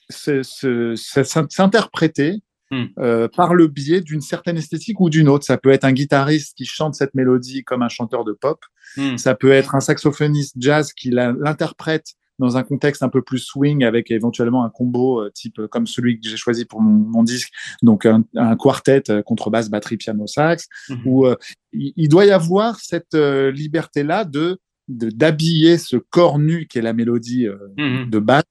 s'interpréter. 0.08 2.40
Euh, 2.72 3.28
par 3.28 3.54
le 3.54 3.68
biais 3.68 4.00
d'une 4.00 4.20
certaine 4.20 4.56
esthétique 4.56 5.00
ou 5.00 5.08
d'une 5.08 5.28
autre. 5.28 5.44
Ça 5.44 5.56
peut 5.56 5.70
être 5.70 5.84
un 5.84 5.92
guitariste 5.92 6.56
qui 6.56 6.64
chante 6.64 6.94
cette 6.94 7.14
mélodie 7.14 7.62
comme 7.62 7.82
un 7.82 7.88
chanteur 7.88 8.24
de 8.24 8.32
pop. 8.32 8.58
Mmh. 8.96 9.18
Ça 9.18 9.34
peut 9.34 9.52
être 9.52 9.76
un 9.76 9.80
saxophoniste 9.80 10.56
jazz 10.58 10.92
qui 10.92 11.10
l'interprète 11.10 12.16
dans 12.38 12.56
un 12.56 12.62
contexte 12.62 13.02
un 13.02 13.08
peu 13.08 13.22
plus 13.22 13.38
swing 13.38 13.84
avec 13.84 14.10
éventuellement 14.10 14.64
un 14.64 14.70
combo 14.70 15.20
euh, 15.20 15.30
type 15.30 15.58
euh, 15.58 15.68
comme 15.68 15.86
celui 15.86 16.20
que 16.20 16.28
j'ai 16.28 16.36
choisi 16.36 16.64
pour 16.64 16.80
mon, 16.80 16.92
mon, 16.92 17.22
disque, 17.22 17.50
donc 17.82 18.06
un, 18.06 18.24
un 18.34 18.56
quartet 18.56 19.10
euh, 19.10 19.22
contrebasse, 19.22 19.70
batterie, 19.70 19.96
piano, 19.96 20.26
sax, 20.26 20.68
mmh. 20.88 20.94
où 21.06 21.26
il, 21.72 21.92
il, 21.96 22.08
doit 22.08 22.26
y 22.26 22.30
avoir 22.30 22.78
cette 22.80 23.14
liberté-là 23.14 24.24
de 24.24 24.58
d'habiller 24.88 25.78
ce 25.78 25.96
corps 25.96 26.38
nu 26.38 26.66
qui 26.66 26.78
est 26.78 26.82
la 26.82 26.92
mélodie 26.92 27.46
euh, 27.46 27.56
mmh. 27.76 28.10
de 28.10 28.18
base 28.18 28.44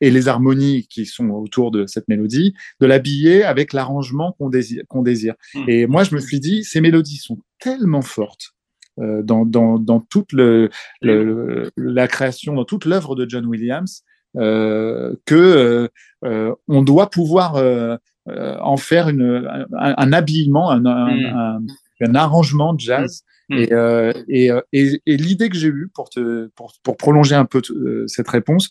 et 0.00 0.10
les 0.10 0.28
harmonies 0.28 0.86
qui 0.88 1.04
sont 1.06 1.28
autour 1.30 1.70
de 1.70 1.86
cette 1.86 2.08
mélodie, 2.08 2.54
de 2.80 2.86
l'habiller 2.86 3.44
avec 3.44 3.72
l'arrangement 3.72 4.32
qu'on 4.32 4.48
désire. 4.48 4.84
Qu'on 4.88 5.02
désire. 5.02 5.34
Mmh. 5.54 5.64
Et 5.68 5.86
moi, 5.86 6.04
je 6.04 6.14
me 6.14 6.20
suis 6.20 6.40
dit, 6.40 6.64
ces 6.64 6.80
mélodies 6.80 7.18
sont 7.18 7.38
tellement 7.58 8.02
fortes 8.02 8.54
euh, 9.00 9.22
dans, 9.22 9.44
dans, 9.44 9.78
dans, 9.78 10.00
toute 10.00 10.32
le, 10.32 10.70
le, 11.00 11.70
la 11.76 12.08
création, 12.08 12.54
dans 12.54 12.64
toute 12.64 12.84
l'œuvre 12.84 13.14
de 13.14 13.28
John 13.28 13.46
Williams, 13.46 14.02
euh, 14.36 15.14
que 15.26 15.90
euh, 16.24 16.54
on 16.66 16.82
doit 16.82 17.10
pouvoir 17.10 17.56
euh, 17.56 17.96
en 18.26 18.78
faire 18.78 19.08
une, 19.10 19.46
un, 19.78 19.94
un 19.98 20.12
habillement, 20.12 20.70
un, 20.70 20.80
mmh. 20.80 21.66
un, 22.02 22.14
arrangement 22.14 22.72
de 22.72 22.80
jazz. 22.80 23.24
Et, 23.50 23.72
euh, 23.72 24.12
et, 24.28 24.50
euh, 24.50 24.60
et, 24.72 25.00
et 25.04 25.16
l'idée 25.16 25.48
que 25.48 25.56
j'ai 25.56 25.68
eue 25.68 25.88
pour, 25.94 26.08
te, 26.08 26.46
pour, 26.54 26.72
pour 26.82 26.96
prolonger 26.96 27.34
un 27.34 27.44
peu 27.44 27.60
euh, 27.70 28.06
cette 28.06 28.28
réponse, 28.28 28.70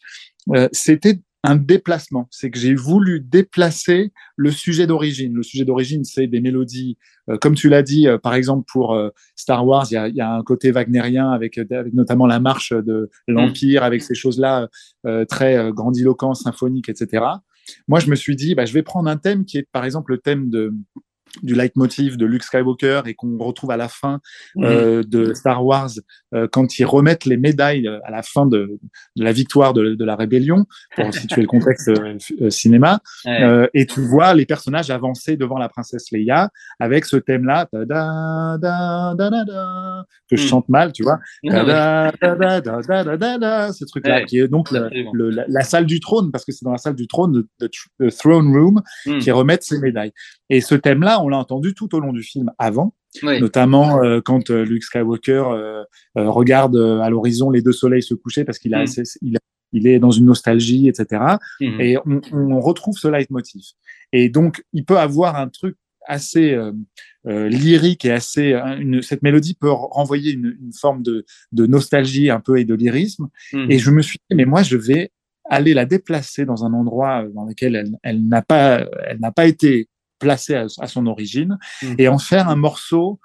euh, 0.50 0.68
c'était 0.72 1.20
un 1.44 1.56
déplacement. 1.56 2.28
C'est 2.30 2.52
que 2.52 2.60
j'ai 2.60 2.76
voulu 2.76 3.20
déplacer 3.20 4.12
le 4.36 4.52
sujet 4.52 4.86
d'origine. 4.86 5.34
Le 5.34 5.44
sujet 5.44 5.66
d'origine, 5.66 6.04
c'est 6.04 6.28
des 6.28 6.40
mélodies, 6.40 6.98
euh, 7.30 7.38
comme 7.38 7.56
tu 7.56 7.70
l'as 7.70 7.84
dit, 7.84 8.08
euh, 8.08 8.18
par 8.18 8.36
exemple 8.36 8.66
pour 8.72 8.94
euh, 8.94 9.10
Star 9.36 9.66
Wars, 9.66 9.88
il 9.90 9.96
y 9.96 9.98
a, 9.98 10.08
y 10.08 10.22
a, 10.22 10.32
un 10.32 10.44
côté 10.44 10.72
wagnérien 10.72 11.32
avec, 11.32 11.58
avec 11.58 11.94
notamment 11.94 12.28
la 12.28 12.40
marche 12.40 12.74
de 12.74 13.10
l'Empire, 13.28 13.84
avec 13.84 14.02
ces 14.02 14.16
choses-là 14.16 14.70
très 15.28 15.72
grandiloquents, 15.72 16.34
symphoniques, 16.34 16.90
etc. 16.90 17.26
Moi, 17.88 18.00
je 18.00 18.10
me 18.10 18.16
suis 18.16 18.36
dit, 18.36 18.56
bah, 18.56 18.66
je 18.66 18.74
vais 18.74 18.84
prendre 18.84 19.10
un 19.10 19.18
thème 19.18 19.46
qui 19.46 19.58
est, 19.58 19.68
par 19.72 19.86
exemple, 19.86 20.12
le 20.12 20.18
thème 20.20 20.50
de 20.50 20.74
du 21.44 21.56
leitmotiv 21.56 22.18
de 22.18 22.26
Luke 22.26 22.44
Skywalker 22.44 23.04
et 23.06 23.14
qu'on 23.14 23.38
retrouve 23.38 23.72
à 23.72 23.78
la 23.78 23.88
fin 23.88 24.20
euh, 24.58 25.04
de 25.04 25.34
Star 25.34 25.66
Wars 25.66 25.92
euh, 26.34 26.48
quand 26.52 26.80
ils 26.80 26.86
remettent 26.86 27.26
les 27.26 27.36
médailles 27.38 27.88
euh, 27.88 28.00
à 28.06 28.12
la 28.12 28.22
fin 28.24 28.46
de, 28.46 28.80
de 29.16 29.24
la 29.24 29.32
victoire 29.32 29.74
de, 29.74 29.96
de, 29.96 30.06
la 30.06 30.16
rébellion 30.16 30.66
pour 30.96 31.14
situer 31.14 31.42
le 31.42 31.48
contexte 31.48 31.90
euh, 31.90 32.18
cinéma 32.50 33.00
ouais. 33.26 33.70
Et 33.74 33.86
tu 33.86 34.02
vois 34.02 34.34
les 34.34 34.46
personnages 34.46 34.90
avancer 34.92 35.36
devant 35.38 35.58
la 35.58 35.70
princesse 35.70 36.12
Leia 36.12 36.50
avec 36.80 37.06
ce 37.06 37.18
thème 37.18 37.46
là 37.46 37.68
que 37.72 37.80
je 40.32 40.44
mmh. 40.44 40.48
chante 40.48 40.70
mal 40.70 40.92
tu 40.94 41.04
vois 41.04 41.20
ce 43.72 43.86
truc 43.86 44.08
là 44.08 44.18
ouais. 44.18 44.26
qui 44.26 44.40
est 44.40 44.48
donc 44.48 44.72
le, 44.72 44.90
le, 45.14 45.30
la, 45.30 45.46
la, 45.48 45.64
salle 45.64 45.86
du 45.86 46.00
trône 46.00 46.32
parce 46.32 46.46
que 46.46 46.52
c'est 46.52 46.66
dans 46.66 46.72
la 46.72 46.78
salle 46.78 46.96
du 46.96 47.08
trône 47.08 47.44
de, 47.60 47.70
throne 48.10 48.56
room 48.56 48.82
mmh. 49.06 49.20
qui 49.20 49.32
remettent 49.32 49.64
ces 49.64 49.80
médailles 49.80 50.12
et 50.50 50.62
ce 50.62 50.76
thème 50.76 51.02
là 51.02 51.21
on 51.22 51.30
l'a 51.30 51.38
entendu 51.38 51.74
tout 51.74 51.94
au 51.96 52.00
long 52.00 52.14
du 52.14 52.24
film 52.24 52.52
avant, 52.58 52.96
oui. 53.24 53.40
notamment 53.40 54.04
euh, 54.04 54.22
quand 54.24 54.50
euh, 54.50 54.64
Luke 54.64 54.84
Skywalker 54.84 55.44
euh, 55.52 55.84
regarde 56.16 56.76
à 56.76 57.10
l'horizon 57.10 57.50
les 57.50 57.62
deux 57.62 57.72
soleils 57.72 58.04
se 58.04 58.14
coucher 58.14 58.44
parce 58.44 58.60
qu'il 58.60 58.74
a, 58.74 58.84
mm. 58.84 59.04
il, 59.22 59.38
il, 59.74 59.88
est 59.88 60.00
dans 60.00 60.12
une 60.12 60.26
nostalgie, 60.26 60.88
etc. 60.88 61.24
Et 61.62 61.98
on, 62.06 62.22
on, 62.32 62.60
retrouve 62.60 62.98
ce 62.98 63.08
leitmotiv. 63.08 63.64
Et 64.12 64.30
donc, 64.30 64.64
il 64.74 64.86
peut 64.86 64.98
avoir 64.98 65.36
un 65.36 65.48
truc 65.48 65.78
assez 66.08 66.58
lyrique 67.26 68.06
et 68.06 68.12
assez 68.12 68.54
une, 68.54 69.02
cette 69.02 69.22
mélodie 69.22 69.54
peut 69.54 69.70
renvoyer 69.70 70.34
une, 70.34 70.58
une 70.60 70.74
forme 70.74 71.04
de, 71.04 71.26
de, 71.52 71.66
nostalgie 71.68 72.30
un 72.30 72.40
peu 72.40 72.60
et 72.60 72.66
de 72.66 72.74
lyrisme. 72.74 73.30
Mm. 73.54 73.72
Et 73.72 73.80
je 73.80 73.92
me 73.92 74.02
suis 74.02 74.20
dit, 74.30 74.36
mais 74.36 74.46
moi, 74.46 74.64
je 74.64 74.78
vais 74.78 75.12
aller 75.46 75.74
la 75.74 75.86
déplacer 75.86 76.46
dans 76.46 76.66
un 76.66 76.74
endroit 76.74 77.26
dans 77.34 77.46
lequel 77.46 77.76
elle, 77.76 77.98
elle 78.04 78.28
n'a 78.28 78.42
pas, 78.42 78.86
elle 79.06 79.20
n'a 79.20 79.32
pas 79.32 79.48
été 79.48 79.90
placé 80.22 80.56
à, 80.56 80.68
à 80.80 80.88
son 80.88 81.06
origine 81.08 81.58
mmh. 81.82 81.96
et 81.98 82.08
en 82.08 82.18
faire 82.18 82.48
un 82.48 82.56
morceau 82.56 83.20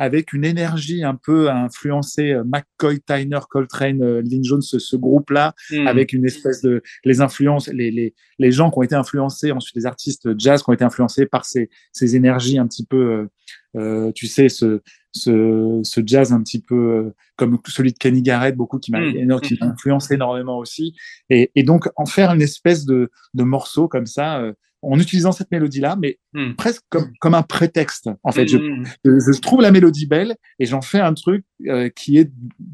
avec 0.00 0.32
une 0.32 0.46
énergie 0.46 1.04
un 1.04 1.14
peu 1.14 1.50
influencée 1.50 2.32
euh, 2.32 2.42
McCoy, 2.42 3.00
Tyner, 3.00 3.38
Coltrane, 3.50 4.02
euh, 4.02 4.22
Lynn 4.22 4.42
Jones, 4.42 4.62
ce, 4.62 4.78
ce 4.78 4.96
groupe-là, 4.96 5.54
mmh. 5.70 5.86
avec 5.86 6.14
une 6.14 6.24
espèce 6.24 6.62
de 6.62 6.82
les 7.04 7.20
influences, 7.20 7.68
les, 7.68 7.90
les, 7.90 8.14
les 8.38 8.50
gens 8.50 8.70
qui 8.70 8.78
ont 8.78 8.82
été 8.82 8.94
influencés, 8.94 9.52
ensuite 9.52 9.76
les 9.76 9.84
artistes 9.84 10.30
jazz 10.38 10.62
qui 10.62 10.70
ont 10.70 10.72
été 10.72 10.84
influencés 10.84 11.26
par 11.26 11.44
ces, 11.44 11.68
ces 11.92 12.16
énergies 12.16 12.56
un 12.56 12.66
petit 12.66 12.86
peu, 12.86 13.28
euh, 13.76 14.10
tu 14.12 14.26
sais, 14.26 14.48
ce, 14.48 14.80
ce, 15.12 15.80
ce, 15.82 16.00
jazz 16.02 16.32
un 16.32 16.42
petit 16.42 16.62
peu 16.62 17.12
comme 17.36 17.58
celui 17.66 17.92
de 17.92 17.98
Kenny 17.98 18.22
Garrett, 18.22 18.56
beaucoup 18.56 18.78
qui 18.78 18.92
m'a 18.92 19.00
mmh. 19.00 19.36
influencé 19.60 20.14
énormément 20.14 20.56
aussi, 20.56 20.94
et, 21.28 21.50
et, 21.54 21.62
donc 21.62 21.90
en 21.96 22.06
faire 22.06 22.32
une 22.32 22.42
espèce 22.42 22.86
de, 22.86 23.10
de 23.34 23.44
morceau 23.44 23.86
comme 23.86 24.06
ça. 24.06 24.40
Euh, 24.40 24.54
en 24.82 24.98
utilisant 24.98 25.32
cette 25.32 25.50
mélodie-là, 25.50 25.96
mais 26.00 26.18
mm. 26.32 26.54
presque 26.54 26.82
comme, 26.88 27.12
comme 27.20 27.34
un 27.34 27.42
prétexte. 27.42 28.08
En 28.22 28.32
fait, 28.32 28.44
mm. 28.44 28.84
je, 29.04 29.32
je, 29.32 29.40
trouve 29.40 29.60
la 29.60 29.70
mélodie 29.70 30.06
belle 30.06 30.36
et 30.58 30.66
j'en 30.66 30.80
fais 30.80 31.00
un 31.00 31.14
truc 31.14 31.44
euh, 31.66 31.88
qui 31.90 32.18
est 32.18 32.30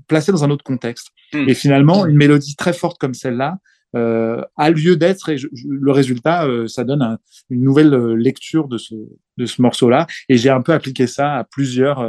placé 0.07 0.33
dans 0.33 0.45
un 0.45 0.51
autre 0.51 0.65
contexte. 0.65 1.09
Mm. 1.33 1.49
Et 1.49 1.55
finalement, 1.55 2.07
une 2.07 2.17
mélodie 2.17 2.57
très 2.57 2.73
forte 2.73 2.99
comme 2.99 3.15
celle-là 3.15 3.59
euh, 3.95 4.43
a 4.57 4.71
lieu 4.71 4.97
d'être 4.97 5.31
et 5.31 5.39
je, 5.39 5.49
je, 5.53 5.65
le 5.69 5.93
résultat, 5.93 6.45
euh, 6.45 6.67
ça 6.67 6.85
donne 6.85 7.03
un, 7.03 7.19
une 7.51 7.63
nouvelle 7.63 7.95
lecture 8.15 8.69
de 8.69 8.79
ce, 8.79 8.95
de 9.37 9.47
ce 9.47 9.61
morceau-là. 9.63 10.07
Et 10.29 10.37
j'ai 10.37 10.51
un 10.51 10.63
peu 10.63 10.73
appliqué 10.73 11.07
ça 11.07 11.35
à 11.35 11.45
plusieurs, 11.45 12.09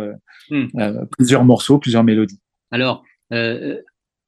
plusieurs 1.18 1.46
morceaux, 1.46 1.80
plusieurs 1.80 2.04
mélodies. 2.04 2.40
Alors, 2.72 3.04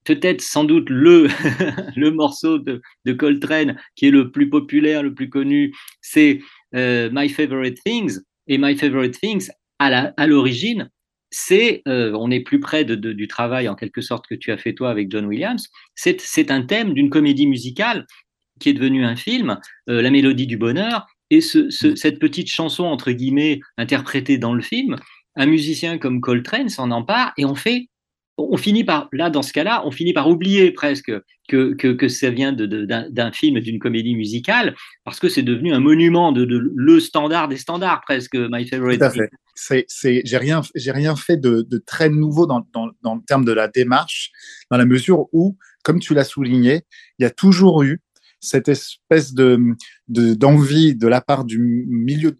peut-être 0.10 0.42
sans 0.42 0.64
doute 0.64 0.90
le, 0.90 1.28
le 1.96 2.10
morceau 2.10 2.58
de, 2.58 2.82
de, 3.06 3.14
Coltrane 3.14 3.78
qui 3.96 4.08
est 4.08 4.12
le 4.12 4.32
plus 4.32 4.50
populaire, 4.50 5.04
le 5.04 5.14
plus 5.14 5.30
connu, 5.30 5.72
c'est 6.02 6.40
My 6.74 7.30
Favorite 7.30 7.78
Things. 7.86 8.20
Et 8.48 8.58
My 8.58 8.76
Favorite 8.76 9.20
Things, 9.20 9.50
à 9.78 10.28
l'origine, 10.28 10.90
c'est, 11.30 11.84
on 11.86 12.32
est 12.32 12.40
plus 12.40 12.60
près 12.60 12.84
de, 12.86 12.96
du 12.96 13.28
travail 13.28 13.70
en 13.70 13.76
quelque 13.76 14.02
sorte 14.02 14.26
que 14.28 14.34
tu 14.34 14.52
as 14.52 14.58
fait 14.58 14.74
toi 14.74 14.90
avec 14.90 15.12
John 15.12 15.26
Williams, 15.28 15.70
c'est 15.94 16.50
un 16.50 16.64
thème 16.64 16.94
d'une 16.94 17.12
comédie 17.12 17.46
musicale 17.46 18.08
qui 18.60 18.70
est 18.70 18.74
devenue 18.74 19.06
un 19.06 19.16
film, 19.16 19.60
La 19.86 20.10
Mélodie 20.10 20.48
du 20.48 20.58
Bonheur, 20.58 21.06
et 21.30 21.42
ce, 21.42 21.70
cette 21.70 22.20
petite 22.20 22.50
chanson, 22.50 22.86
entre 22.86 23.12
guillemets, 23.12 23.60
interprétée 23.78 24.40
dans 24.40 24.56
le 24.56 24.64
film, 24.64 24.96
un 25.36 25.46
musicien 25.46 25.98
comme 25.98 26.22
Coltrane 26.22 26.70
s'en 26.70 26.90
empare 26.92 27.34
et 27.38 27.46
on 27.46 27.56
fait 27.56 27.88
on 28.40 28.58
finit 28.58 28.84
par, 28.84 29.10
là, 29.12 29.30
dans 29.30 29.42
ce 29.42 29.54
cas-là, 29.54 29.84
on 29.86 29.92
finit 29.92 30.14
par 30.14 30.30
oublier 30.30 30.72
presque 30.72 31.12
que, 31.48 31.74
que, 31.74 32.08
ça 32.08 32.30
vient 32.30 32.54
d'un 32.54 33.32
film, 33.32 33.60
d'une 33.60 33.80
comédie 33.80 34.16
musicale, 34.16 34.76
parce 35.04 35.20
que 35.20 35.30
c'est 35.30 35.44
devenu 35.44 35.74
un 35.74 35.80
monument 35.80 36.32
de, 36.32 36.44
le 36.44 37.00
standard 37.00 37.48
des 37.48 37.58
standards, 37.58 38.02
presque, 38.02 38.36
My 38.36 38.68
Favorite. 38.68 39.00
Tout 39.00 39.06
à 39.06 39.10
fait. 39.10 39.86
j'ai 39.98 40.38
rien, 40.38 40.62
rien 40.88 41.16
fait 41.16 41.38
de, 41.38 41.66
très 41.86 42.10
nouveau 42.10 42.46
dans, 42.46 42.66
dans, 42.74 42.90
dans, 43.02 43.16
le 43.16 43.22
terme 43.28 43.46
de 43.46 43.52
la 43.52 43.68
démarche, 43.68 44.32
dans 44.72 44.78
la 44.78 44.86
mesure 44.86 45.28
où, 45.34 45.58
comme 45.84 46.00
tu 46.00 46.14
l'as 46.14 46.24
souligné, 46.24 46.82
il 47.18 47.24
y 47.24 47.26
a 47.26 47.32
toujours 47.32 47.84
eu 47.84 48.02
cette 48.42 48.70
espèce 48.70 49.34
de 49.34 49.60
d'envie 50.08 50.96
de, 50.96 51.08
la 51.08 51.20
part 51.20 51.44
du 51.44 51.60
milieu 51.60 52.38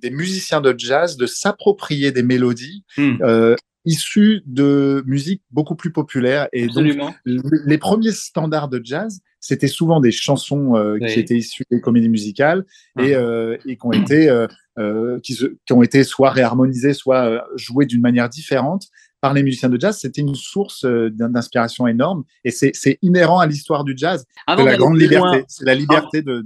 des, 0.00 0.10
musiciens 0.10 0.60
de 0.60 0.74
jazz 0.76 1.16
de 1.16 1.26
s'approprier 1.26 2.10
des 2.10 2.22
mélodies 2.22 2.84
hmm. 2.96 3.16
euh, 3.22 3.54
issues 3.86 4.42
de 4.46 5.02
musique 5.06 5.42
beaucoup 5.50 5.76
plus 5.76 5.92
populaire. 5.92 6.48
Et 6.52 6.66
donc, 6.66 6.86
les 7.24 7.78
premiers 7.78 8.12
standards 8.12 8.68
de 8.68 8.80
jazz, 8.84 9.20
c'était 9.40 9.68
souvent 9.68 10.00
des 10.00 10.10
chansons 10.10 10.76
euh, 10.76 10.98
qui 10.98 11.20
étaient 11.20 11.36
issues 11.36 11.64
des 11.70 11.80
comédies 11.80 12.08
musicales 12.08 12.66
et, 12.98 13.14
ah. 13.14 13.20
euh, 13.20 13.56
et 13.64 13.76
qui 13.76 13.86
ont 13.86 13.92
été 13.92 14.28
euh, 14.28 15.20
qui, 15.20 15.38
qui, 15.64 15.72
ont 15.72 15.82
été 15.82 16.04
soit 16.04 16.30
réharmonisées, 16.30 16.92
soit 16.92 17.46
jouées 17.54 17.86
d'une 17.86 18.02
manière 18.02 18.28
différente 18.28 18.88
par 19.20 19.32
les 19.32 19.42
musiciens 19.42 19.68
de 19.68 19.80
jazz, 19.80 19.98
c'était 19.98 20.20
une 20.20 20.34
source 20.34 20.84
euh, 20.84 21.10
d'inspiration 21.10 21.86
énorme 21.86 22.24
et 22.44 22.50
c'est 22.50 22.98
inhérent 23.02 23.38
à 23.38 23.46
l'histoire 23.46 23.84
du 23.84 23.94
jazz. 23.96 24.24
C'est 24.48 24.64
la 24.64 24.76
grande 24.76 25.00
liberté. 25.00 25.44
C'est 25.48 25.64
la 25.64 25.74
liberté 25.74 26.22
de, 26.22 26.44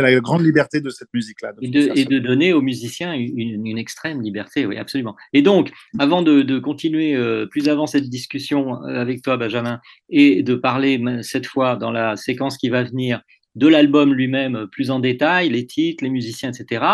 la 0.00 0.20
grande 0.20 0.42
liberté 0.42 0.80
de 0.80 0.90
cette 0.90 1.08
musique-là. 1.14 1.52
Et, 1.62 2.04
de, 2.04 2.18
donner 2.18 2.52
aux 2.52 2.62
musiciens 2.62 3.14
une, 3.14 3.78
extrême 3.78 4.20
liberté, 4.20 4.66
oui, 4.66 4.76
absolument. 4.76 5.16
Et 5.32 5.42
donc, 5.42 5.70
avant 5.98 6.22
de, 6.22 6.58
continuer 6.58 7.14
euh, 7.14 7.46
plus 7.46 7.68
avant 7.68 7.86
cette 7.86 8.08
discussion 8.08 8.82
euh, 8.84 9.00
avec 9.00 9.22
toi, 9.22 9.36
Benjamin, 9.36 9.80
et 10.10 10.42
de 10.42 10.54
parler 10.54 11.02
cette 11.22 11.46
fois 11.46 11.76
dans 11.76 11.90
la 11.90 12.16
séquence 12.16 12.56
qui 12.56 12.68
va 12.68 12.82
venir 12.82 13.22
de 13.54 13.68
l'album 13.68 14.12
lui-même 14.12 14.66
plus 14.70 14.90
en 14.90 14.98
détail, 14.98 15.50
les 15.50 15.66
titres, 15.66 16.02
les 16.04 16.10
musiciens, 16.10 16.50
etc. 16.52 16.84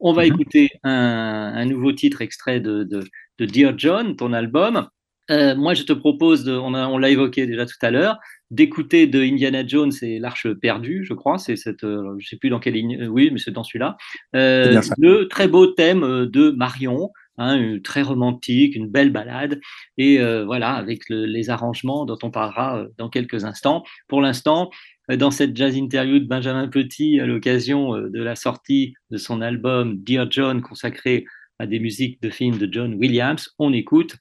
On 0.00 0.12
va 0.12 0.22
mhm. 0.22 0.32
écouter 0.32 0.70
un, 0.82 1.64
nouveau 1.64 1.92
titre 1.92 2.22
extrait 2.22 2.60
de, 2.60 2.82
de 2.82 3.04
Dear 3.38 3.74
John, 3.76 4.16
ton 4.16 4.32
album. 4.32 4.88
Euh, 5.30 5.54
moi, 5.54 5.74
je 5.74 5.84
te 5.84 5.92
propose, 5.92 6.48
on, 6.48 6.98
l'a 6.98 7.10
évoqué 7.10 7.46
déjà 7.46 7.64
tout 7.64 7.78
à 7.82 7.90
l'heure, 7.90 8.18
d'écouter 8.50 9.06
de 9.06 9.22
Indiana 9.22 9.66
Jones 9.66 9.92
et 10.02 10.18
l'Arche 10.18 10.52
perdue, 10.54 11.04
je 11.04 11.14
crois. 11.14 11.38
C'est 11.38 11.56
cette, 11.56 11.84
euh, 11.84 12.16
je 12.18 12.28
sais 12.28 12.36
plus 12.36 12.50
dans 12.50 12.58
quelle 12.58 12.74
ligne, 12.74 13.02
euh, 13.02 13.06
oui, 13.06 13.30
mais 13.32 13.38
c'est 13.38 13.52
dans 13.52 13.64
celui-là. 13.64 13.96
le 14.32 15.24
très 15.24 15.48
beau 15.48 15.66
thème 15.66 16.26
de 16.26 16.50
Marion, 16.50 17.10
hein, 17.38 17.78
très 17.82 18.02
romantique, 18.02 18.74
une 18.74 18.88
belle 18.88 19.10
balade, 19.10 19.60
et 19.96 20.18
voilà, 20.44 20.72
avec 20.72 21.02
les 21.08 21.50
arrangements 21.50 22.04
dont 22.04 22.18
on 22.22 22.30
parlera 22.30 22.84
dans 22.98 23.08
quelques 23.08 23.44
instants. 23.44 23.84
Pour 24.08 24.20
l'instant, 24.20 24.70
dans 25.08 25.30
cette 25.30 25.56
jazz 25.56 25.76
interview 25.76 26.18
de 26.18 26.26
Benjamin 26.26 26.68
Petit 26.68 27.20
à 27.20 27.26
l'occasion 27.26 27.96
de 27.96 28.22
la 28.22 28.34
sortie 28.34 28.94
de 29.10 29.18
son 29.18 29.40
album 29.40 29.96
Dear 29.98 30.30
John 30.30 30.62
consacré 30.62 31.26
à 31.62 31.66
des 31.68 31.78
musiques 31.78 32.20
de 32.20 32.28
films 32.28 32.58
de 32.58 32.68
John 32.68 32.94
Williams, 32.94 33.54
on 33.60 33.72
écoute 33.72 34.16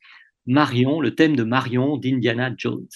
Marion, 0.45 1.01
le 1.01 1.15
thème 1.15 1.35
de 1.35 1.41
Marion 1.41 1.97
d'Indiana 1.97 2.51
Jones. 2.55 2.87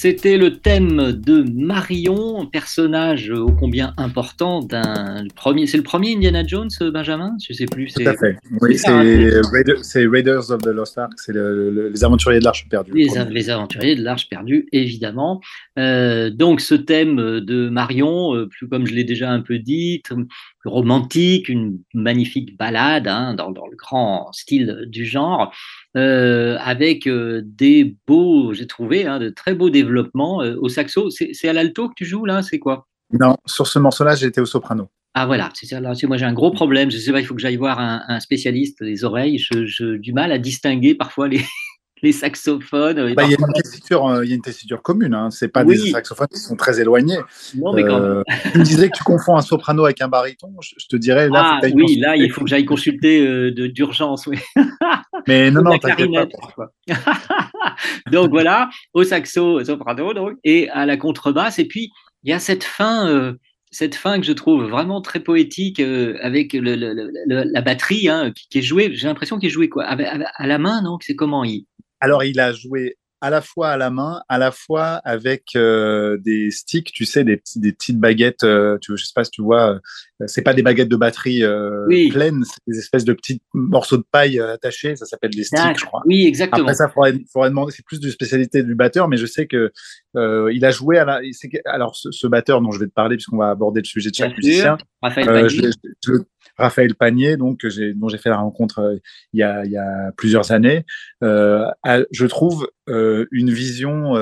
C'était 0.00 0.36
le 0.36 0.58
thème 0.58 1.10
de 1.10 1.42
Marion, 1.42 2.46
personnage 2.46 3.30
ô 3.30 3.50
combien 3.50 3.94
important 3.96 4.60
d'un 4.60 5.24
premier. 5.34 5.66
C'est 5.66 5.76
le 5.76 5.82
premier 5.82 6.14
Indiana 6.14 6.46
Jones, 6.46 6.68
Benjamin? 6.94 7.32
Je 7.44 7.52
sais 7.52 7.66
plus. 7.66 7.92
Tout 7.92 8.06
à 8.06 8.14
fait. 8.16 8.36
Oui, 8.60 8.76
hein, 8.86 9.74
c'est 9.82 10.06
Raiders 10.06 10.52
of 10.52 10.62
the 10.62 10.66
Lost 10.68 10.98
Ark, 10.98 11.14
c'est 11.16 11.32
le- 11.32 11.72
le- 11.72 11.88
les 11.88 12.04
aventuriers 12.04 12.38
de 12.38 12.44
l'Arche 12.44 12.68
perdue. 12.68 12.92
le 12.92 12.96
Les, 13.34 13.50
aventuriers 13.50 13.96
de 13.96 14.04
l'Arche 14.04 14.28
perdue, 14.28 14.68
évidemment. 14.70 15.40
Euh, 15.80 16.30
donc, 16.30 16.60
ce 16.60 16.76
thème 16.76 17.40
de 17.40 17.68
Marion, 17.68 18.36
euh, 18.36 18.46
plus 18.46 18.68
comme 18.68 18.86
je 18.86 18.94
l'ai 18.94 19.02
déjà 19.02 19.32
un 19.32 19.40
peu 19.40 19.58
dit, 19.58 20.04
romantique, 20.64 21.48
une 21.48 21.80
magnifique 21.92 22.56
ballade 22.56 23.08
hein, 23.08 23.34
dans, 23.34 23.50
dans 23.50 23.66
le 23.66 23.76
grand 23.76 24.30
style 24.32 24.84
du 24.86 25.04
genre, 25.04 25.52
euh, 25.98 26.56
avec 26.60 27.06
euh, 27.06 27.42
des 27.44 27.96
beaux, 28.06 28.54
j'ai 28.54 28.66
trouvé, 28.66 29.06
hein, 29.06 29.18
de 29.18 29.28
très 29.30 29.54
beaux 29.54 29.70
développements 29.70 30.42
euh, 30.42 30.56
au 30.60 30.68
saxo. 30.68 31.10
C'est 31.10 31.48
à 31.48 31.52
l'alto 31.52 31.88
que 31.88 31.94
tu 31.96 32.04
joues 32.04 32.24
là? 32.24 32.42
C'est 32.42 32.58
quoi? 32.58 32.86
Non, 33.18 33.36
sur 33.46 33.66
ce 33.66 33.78
morceau-là, 33.78 34.14
j'étais 34.14 34.40
au 34.40 34.46
soprano. 34.46 34.88
Ah 35.14 35.26
voilà, 35.26 35.50
c'est 35.54 35.66
ça. 35.66 35.80
Là, 35.80 35.94
moi 36.04 36.16
j'ai 36.16 36.24
un 36.26 36.32
gros 36.32 36.50
problème. 36.52 36.90
Je 36.90 36.98
sais 36.98 37.10
pas, 37.10 37.20
il 37.20 37.24
faut 37.26 37.34
que 37.34 37.40
j'aille 37.40 37.56
voir 37.56 37.80
un, 37.80 38.02
un 38.06 38.20
spécialiste 38.20 38.82
des 38.82 39.04
oreilles. 39.04 39.38
Je- 39.38 39.96
du 39.96 40.12
mal 40.12 40.30
à 40.30 40.38
distinguer 40.38 40.94
parfois 40.94 41.26
les, 41.28 41.40
les 42.02 42.12
saxophones. 42.12 42.98
et 42.98 43.14
Bah, 43.14 43.24
Il 43.24 43.30
y 43.30 43.34
a 43.34 43.36
parfois- 43.36 43.48
une 43.56 43.62
tessiture, 43.62 44.06
euh, 44.08 44.24
il 44.24 44.28
y 44.28 44.32
a 44.32 44.36
une 44.36 44.42
tessiture 44.42 44.82
commune. 44.82 45.14
Hein. 45.14 45.30
C'est 45.30 45.48
pas 45.48 45.64
Oui. 45.64 45.76
des 45.82 45.90
saxophones 45.90 46.28
qui 46.32 46.38
sont 46.40 46.56
très 46.56 46.80
éloignés. 46.80 47.18
Non, 47.56 47.72
mais 47.72 47.82
quand 47.84 48.00
Euh, 48.00 48.22
tu 48.52 48.58
me 48.58 48.64
disais 48.64 48.88
que 48.90 48.96
tu 48.96 49.04
confonds 49.04 49.36
un 49.36 49.42
soprano 49.42 49.84
avec 49.84 50.00
un 50.00 50.08
baryton. 50.08 50.50
Je, 50.60 50.74
je 50.78 50.86
te 50.86 50.96
dirais 50.96 51.28
là, 51.28 51.58
ah 51.62 51.66
oui, 51.74 51.96
là, 51.96 52.16
il 52.16 52.30
faut 52.30 52.42
que 52.42 52.48
j'aille 52.50 52.64
consulter 52.64 53.26
euh, 53.26 53.50
d'urgence. 53.50 54.26
Oui. 54.26 54.38
Mais 55.26 55.50
non, 55.50 55.62
non, 55.62 55.70
la 55.72 55.78
t'inquiète 55.78 55.96
pas. 56.12 56.26
clarinette, 56.26 56.32
parfois. 56.40 56.72
donc 58.12 58.30
voilà, 58.30 58.68
au 58.94 59.04
saxo, 59.04 59.60
au 59.60 59.64
soprano, 59.64 60.14
donc, 60.14 60.32
et 60.44 60.68
à 60.70 60.86
la 60.86 60.96
contrebasse. 60.96 61.58
Et 61.58 61.66
puis, 61.66 61.90
il 62.24 62.30
y 62.30 62.32
a 62.32 62.38
cette 62.38 62.64
fin, 62.64 63.08
euh, 63.08 63.34
cette 63.70 63.94
fin 63.94 64.18
que 64.18 64.26
je 64.26 64.32
trouve 64.32 64.64
vraiment 64.64 65.00
très 65.00 65.20
poétique 65.20 65.78
euh, 65.80 66.16
avec 66.22 66.52
le- 66.52 66.74
le- 66.74 66.94
le- 66.94 67.10
le- 67.26 67.44
la 67.52 67.60
batterie 67.60 68.08
hein, 68.08 68.32
qui, 68.34 68.48
qui 68.48 68.58
est 68.58 68.62
jouée. 68.62 68.90
J'ai 68.94 69.06
l'impression 69.08 69.38
qu'il 69.38 69.48
est 69.48 69.52
joué 69.52 69.68
quoi 69.68 69.84
à, 69.84 69.92
à- 69.94 70.30
à 70.36 70.46
la 70.46 70.58
main, 70.58 70.82
non 70.82 70.96
C'est 71.02 71.14
comment 71.14 71.44
il... 71.44 71.66
Alors, 72.00 72.24
il 72.24 72.38
a 72.40 72.52
joué 72.52 72.96
à 73.20 73.30
la 73.30 73.40
fois 73.40 73.70
à 73.70 73.76
la 73.76 73.90
main, 73.90 74.22
à 74.28 74.38
la 74.38 74.52
fois 74.52 75.00
avec 75.04 75.56
euh, 75.56 76.18
des 76.18 76.52
sticks, 76.52 76.92
tu 76.92 77.04
sais, 77.04 77.24
des, 77.24 77.42
des 77.56 77.72
petites 77.72 77.98
baguettes. 77.98 78.44
euh, 78.44 78.78
tu, 78.80 78.96
je 78.96 79.04
sais 79.04 79.10
pas 79.12 79.24
si 79.24 79.32
tu 79.32 79.42
vois, 79.42 79.72
euh, 80.20 80.24
c'est 80.28 80.42
pas 80.42 80.54
des 80.54 80.62
baguettes 80.62 80.88
de 80.88 80.94
batterie 80.94 81.42
euh, 81.42 81.84
Oui. 81.88 82.10
pleines, 82.10 82.44
c'est 82.44 82.60
des 82.68 82.78
espèces 82.78 83.04
de 83.04 83.12
petits 83.12 83.42
morceaux 83.54 83.96
de 83.96 84.04
paille 84.08 84.38
euh, 84.38 84.54
attachés. 84.54 84.94
Ça 84.94 85.04
s'appelle 85.04 85.32
des 85.32 85.42
sticks, 85.42 85.80
je 85.80 85.84
crois. 85.84 86.02
Oui, 86.06 86.26
exactement. 86.28 86.62
Après 86.62 86.74
ça, 86.74 86.88
faudrait, 86.88 87.18
faudrait 87.32 87.48
demander. 87.48 87.72
C'est 87.72 87.84
plus 87.84 87.98
de 87.98 88.08
spécialité 88.08 88.62
du 88.62 88.76
batteur, 88.76 89.08
mais 89.08 89.16
je 89.16 89.26
sais 89.26 89.48
que 89.48 89.72
euh, 90.18 90.52
il 90.52 90.64
a 90.64 90.70
joué 90.70 90.98
à 90.98 91.04
la. 91.04 91.20
Alors, 91.66 91.96
ce, 91.96 92.10
ce 92.10 92.26
batteur 92.26 92.60
dont 92.60 92.70
je 92.72 92.80
vais 92.80 92.86
te 92.86 92.92
parler, 92.92 93.16
puisqu'on 93.16 93.38
va 93.38 93.50
aborder 93.50 93.80
le 93.80 93.86
sujet 93.86 94.10
de 94.10 94.14
chaque 94.16 94.36
musicien, 94.36 94.76
Raphaël 95.02 95.28
euh, 95.28 95.48
je 95.48 95.62
je 96.04 96.12
le- 96.12 96.24
Raphaël 96.56 96.94
Panier, 96.94 97.36
donc 97.36 97.64
dont 97.94 98.08
j'ai 98.08 98.18
fait 98.18 98.30
la 98.30 98.38
rencontre 98.38 98.80
euh, 98.80 98.96
il 99.32 99.38
y 99.38 99.42
a, 99.44 99.64
il 99.64 99.70
y 99.70 99.76
a 99.76 100.10
plusieurs 100.16 100.50
années, 100.50 100.84
a- 101.22 102.02
je 102.10 102.26
trouve 102.26 102.68
une 102.88 103.50
vision 103.50 104.14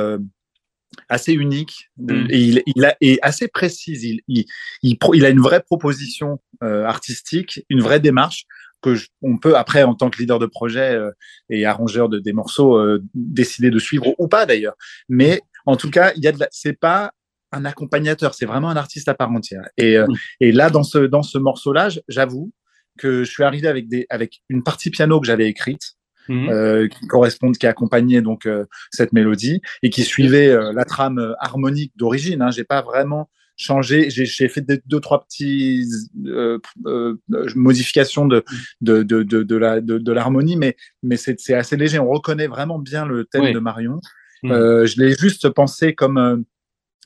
assez 1.09 1.32
unique 1.32 1.90
de- 1.97 2.14
Mm. 2.14 2.26
et 2.30 2.40
il, 2.40 2.62
il 2.74 2.84
a 2.84 2.97
et 3.01 3.18
assez 3.22 3.49
précise. 3.49 4.05
Il, 4.05 4.20
a 5.24 5.28
une 5.30 5.40
vraie 5.40 5.62
proposition 5.62 6.38
artistique, 6.86 7.64
une 7.70 7.80
vraie 7.80 8.01
démarche 8.01 8.44
que 8.82 8.94
je- 8.94 9.09
on 9.22 9.38
peut 9.38 9.57
après 9.57 9.82
en 9.82 9.94
tant 9.94 10.11
que 10.11 10.18
leader 10.18 10.38
de 10.38 10.47
projet 10.47 10.94
euh, 10.94 11.11
et 11.49 11.64
arrangeur 11.64 12.09
de 12.09 12.18
des 12.18 12.32
morceaux 12.32 12.76
euh, 12.76 13.03
décider 13.14 13.70
de 13.70 13.78
suivre 13.78 14.14
ou 14.18 14.28
pas 14.28 14.47
d'ailleurs. 14.47 14.74
Mais 15.09 15.40
en 15.67 15.77
tout 15.77 15.91
cas, 15.91 16.12
il 16.17 16.25
y 16.25 16.29
a 16.29 16.33
de 16.33 16.41
la, 16.41 16.49
c'est 16.51 16.73
pas 16.79 17.12
un 17.53 17.64
accompagnateur, 17.64 18.35
c'est 18.35 18.47
vraiment 18.47 18.71
un 18.71 18.77
artiste 18.77 19.09
à 19.09 19.14
part 19.14 19.31
entière. 19.31 19.62
Et, 19.77 19.97
euh, 19.97 20.07
Mm. 20.07 20.14
et 20.41 20.53
là, 20.53 20.71
dans 20.71 20.83
ce, 20.83 20.99
dans 20.99 21.23
ce 21.23 21.39
morceau-là, 21.39 21.89
j'avoue 22.09 22.53
que 22.99 23.25
je 23.25 23.31
suis 23.31 23.43
arrivé 23.45 23.69
avec, 23.69 23.89
des, 23.89 24.07
avec 24.11 24.41
une 24.49 24.62
partie 24.62 24.91
piano 24.91 25.21
que 25.21 25.27
j'avais 25.27 25.47
écrite, 25.49 25.93
Mhm. 26.29 26.49
euh, 26.51 26.89
qui 26.89 27.07
correspond, 27.07 27.53
qui 27.53 27.67
accompagnait 27.69 28.21
donc 28.21 28.47
euh, 28.47 28.64
cette 28.91 29.12
mélodie 29.12 29.61
et 29.85 29.91
qui 29.91 30.03
suivait 30.03 30.49
euh, 30.49 30.73
la 30.73 30.85
trame 30.85 31.19
euh, 31.21 31.35
harmonique 31.39 31.93
d'origine. 31.97 32.43
Hein. 32.43 32.51
J'ai 32.51 32.64
pas 32.64 32.83
vraiment 32.83 33.31
changé. 33.57 34.11
J'ai 34.11 34.49
fait 34.49 34.64
deux 34.87 35.01
trois 35.01 35.25
petits 35.25 35.87
euh, 36.27 36.59
euh, 36.87 37.14
modifications 37.55 38.27
de 38.27 38.45
de 38.81 39.03
de 39.05 39.23
de, 39.23 39.43
de 39.45 39.57
la 39.57 39.81
de, 39.81 39.99
de 39.99 40.12
l'harmonie, 40.12 40.57
mais 40.57 40.77
mais 41.03 41.17
c'est 41.17 41.39
c'est 41.39 41.55
assez 41.55 41.77
léger. 41.77 41.99
On 42.01 42.09
reconnaît 42.11 42.49
vraiment 42.49 42.79
bien 42.81 43.07
le 43.07 43.25
thème 43.25 43.43
Oui. 43.45 43.53
de 43.53 43.59
Marion. 43.61 44.01
Mhm. 44.43 44.53
Euh, 44.53 44.87
je 44.87 45.01
l'ai 45.01 45.14
juste 45.16 45.49
pensé 45.51 45.95
comme 45.95 46.18
euh, 46.18 46.37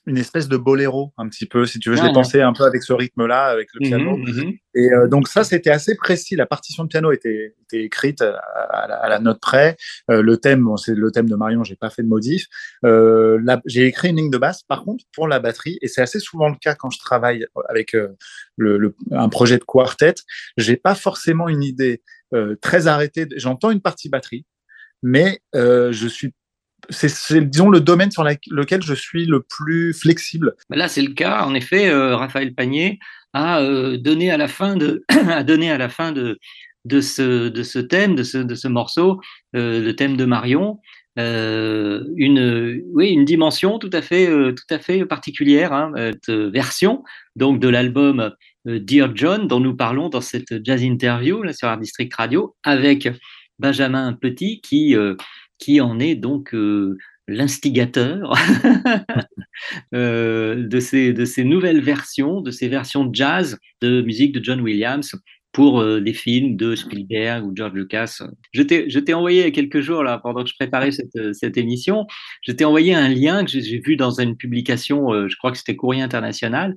une 0.07 0.16
espèce 0.16 0.49
de 0.49 0.57
boléro 0.57 1.12
un 1.18 1.28
petit 1.28 1.47
peu, 1.47 1.66
si 1.66 1.78
tu 1.78 1.91
veux. 1.91 1.97
Je 1.97 2.01
Ouais, 2.01 2.09
l'ai 2.09 2.14
pensé 2.14 2.41
un 2.41 2.53
peu 2.55 2.64
avec 2.64 2.83
ce 2.83 2.93
rythme-là, 2.95 3.45
avec 3.47 3.68
le 3.74 3.81
piano. 3.81 4.16
Mhm, 4.16 4.24
mhm. 4.35 4.53
Et 4.74 4.93
euh, 4.93 5.09
donc 5.09 5.28
ça, 5.28 5.45
c'était 5.45 5.70
assez 5.70 5.95
précis. 5.95 6.37
La 6.37 6.47
partition 6.47 6.85
de 6.85 6.89
piano 6.89 7.12
était, 7.12 7.55
était 7.64 7.85
écrite 7.85 8.22
à, 8.22 8.37
à 8.70 8.89
la, 8.89 8.95
à 8.97 9.09
la 9.09 9.18
note 9.18 9.41
près. 9.41 9.76
Le 10.09 10.37
thème, 10.37 10.64
bon, 10.64 10.76
c'est 10.78 10.95
le 10.95 11.11
thème 11.12 11.28
de 11.28 11.37
Marion. 11.37 11.64
J'ai 11.64 11.76
pas 11.76 11.91
fait 11.91 12.03
de 12.03 12.09
modif. 12.09 12.47
J'ai 13.66 13.87
écrit 13.87 14.09
une 14.09 14.16
ligne 14.16 14.31
de 14.31 14.39
basse. 14.39 14.62
Par 14.62 14.85
contre, 14.85 15.05
pour 15.12 15.28
la 15.28 15.39
batterie, 15.39 15.78
et 15.83 15.89
c'est 15.89 16.01
assez 16.03 16.18
souvent 16.18 16.49
le 16.49 16.57
cas 16.57 16.74
quand 16.74 16.91
je 16.91 16.99
travaille 16.99 17.47
avec 17.68 17.93
le, 17.93 18.78
le- 18.78 18.95
un 19.12 19.28
projet 19.28 19.59
de 19.59 19.64
quartet, 19.64 20.14
j'ai 20.57 20.76
pas 20.76 20.95
forcément 20.95 21.49
une 21.49 21.62
idée 21.62 22.03
très 22.62 22.87
arrêtée. 22.87 23.26
J'entends 23.37 23.70
une 23.70 23.81
partie 23.83 24.09
batterie, 24.09 24.47
mais 25.03 25.41
euh, 25.55 25.93
je 25.93 26.09
suis 26.09 26.33
c'est, 26.91 27.49
disons, 27.49 27.70
le 27.70 27.80
domaine 27.80 28.11
sur 28.11 28.24
lequel 28.24 28.82
je 28.82 28.95
suis 28.95 29.26
le 29.26 29.43
plus 29.43 29.93
flexible. 29.93 30.55
Ben 30.68 30.76
Là, 30.76 30.88
c'est 30.88 31.03
le 31.03 31.12
cas. 31.12 31.45
En 31.45 31.55
effet, 31.55 31.88
euh, 31.88 32.16
Raphaël 32.16 32.55
Panier 32.55 32.99
a 33.32 33.61
euh, 33.61 33.97
donné 33.97 34.30
à 34.30 34.36
la 34.36 34.49
fin 34.49 34.76
de, 34.76 35.05
a 35.28 35.43
donné 35.43 35.70
à 35.70 35.78
la 35.78 35.88
fin 35.88 36.12
de, 36.12 36.38
de, 36.84 37.01
ce, 37.01 37.49
de 37.49 37.62
ce 37.62 37.78
thème, 37.78 38.14
de 38.14 38.22
ce, 38.22 38.38
de 38.38 38.55
ce 38.55 38.68
morceau, 38.68 39.20
euh, 39.57 39.80
le 39.80 39.97
thème 39.97 40.16
de 40.16 40.24
Marion, 40.24 40.78
une, 41.16 42.82
oui, 42.95 43.11
une 43.11 43.26
dimension 43.26 43.78
tout 43.78 43.91
à 43.93 44.01
fait, 44.01 44.26
tout 44.55 44.74
à 44.74 44.78
fait 44.78 45.05
particulière, 45.05 45.74
hein, 45.74 45.93
cette 45.95 46.30
version 46.30 47.05
donc 47.36 47.61
de 47.61 47.68
l'album 47.68 48.32
Dear 48.64 49.14
John 49.14 49.47
dont 49.47 49.61
nous 49.61 49.76
parlons 49.76 50.09
dans 50.09 50.22
cette 50.22 50.64
jazz 50.64 50.82
interview 50.82 51.43
là, 51.43 51.53
sur 51.53 51.68
Art 51.68 51.76
District 51.76 52.14
Radio 52.14 52.57
avec 52.62 53.11
Benjamin 53.59 54.14
Petit 54.14 54.62
qui, 54.62 54.97
qui 55.61 55.81
en 55.81 56.01
est 56.01 56.17
donc 56.17 56.53
euh, 56.55 56.99
l'instigateur 57.29 58.35
euh, 59.95 60.67
de, 60.67 60.81
ces, 60.81 61.13
de 61.13 61.25
ces 61.25 61.45
nouvelles 61.45 61.83
versions, 61.83 62.41
de 62.41 62.51
ces 62.51 62.69
versions 62.69 63.09
jazz 63.13 63.59
de 63.81 64.03
musique 64.03 64.33
de 64.33 64.43
John 64.43 64.61
Williams 64.61 65.15
pour 65.53 65.81
euh, 65.81 66.01
des 66.01 66.13
films 66.13 66.57
de 66.57 66.75
Spielberg 66.75 67.45
ou 67.45 67.53
George 67.55 67.75
Lucas. 67.75 68.23
Je 68.53 68.63
t'ai 68.63 69.15
envoyé 69.15 69.43
il 69.43 69.49
y 69.49 69.53
quelques 69.53 69.81
jours, 69.81 70.03
là, 70.03 70.19
pendant 70.19 70.43
que 70.45 70.49
je 70.49 70.55
préparais 70.59 70.93
cette, 70.93 71.35
cette 71.35 71.57
émission, 71.57 72.07
je 72.47 72.53
t'ai 72.53 72.65
envoyé 72.65 72.95
un 72.95 73.09
lien 73.09 73.45
que 73.45 73.51
j'ai- 73.51 73.81
vu 73.81 73.97
dans 73.97 74.21
une 74.21 74.37
publication, 74.37 75.29
je 75.29 75.37
crois 75.37 75.51
que 75.51 75.59
c'était 75.59 75.75
Courrier 75.75 76.03
International, 76.03 76.77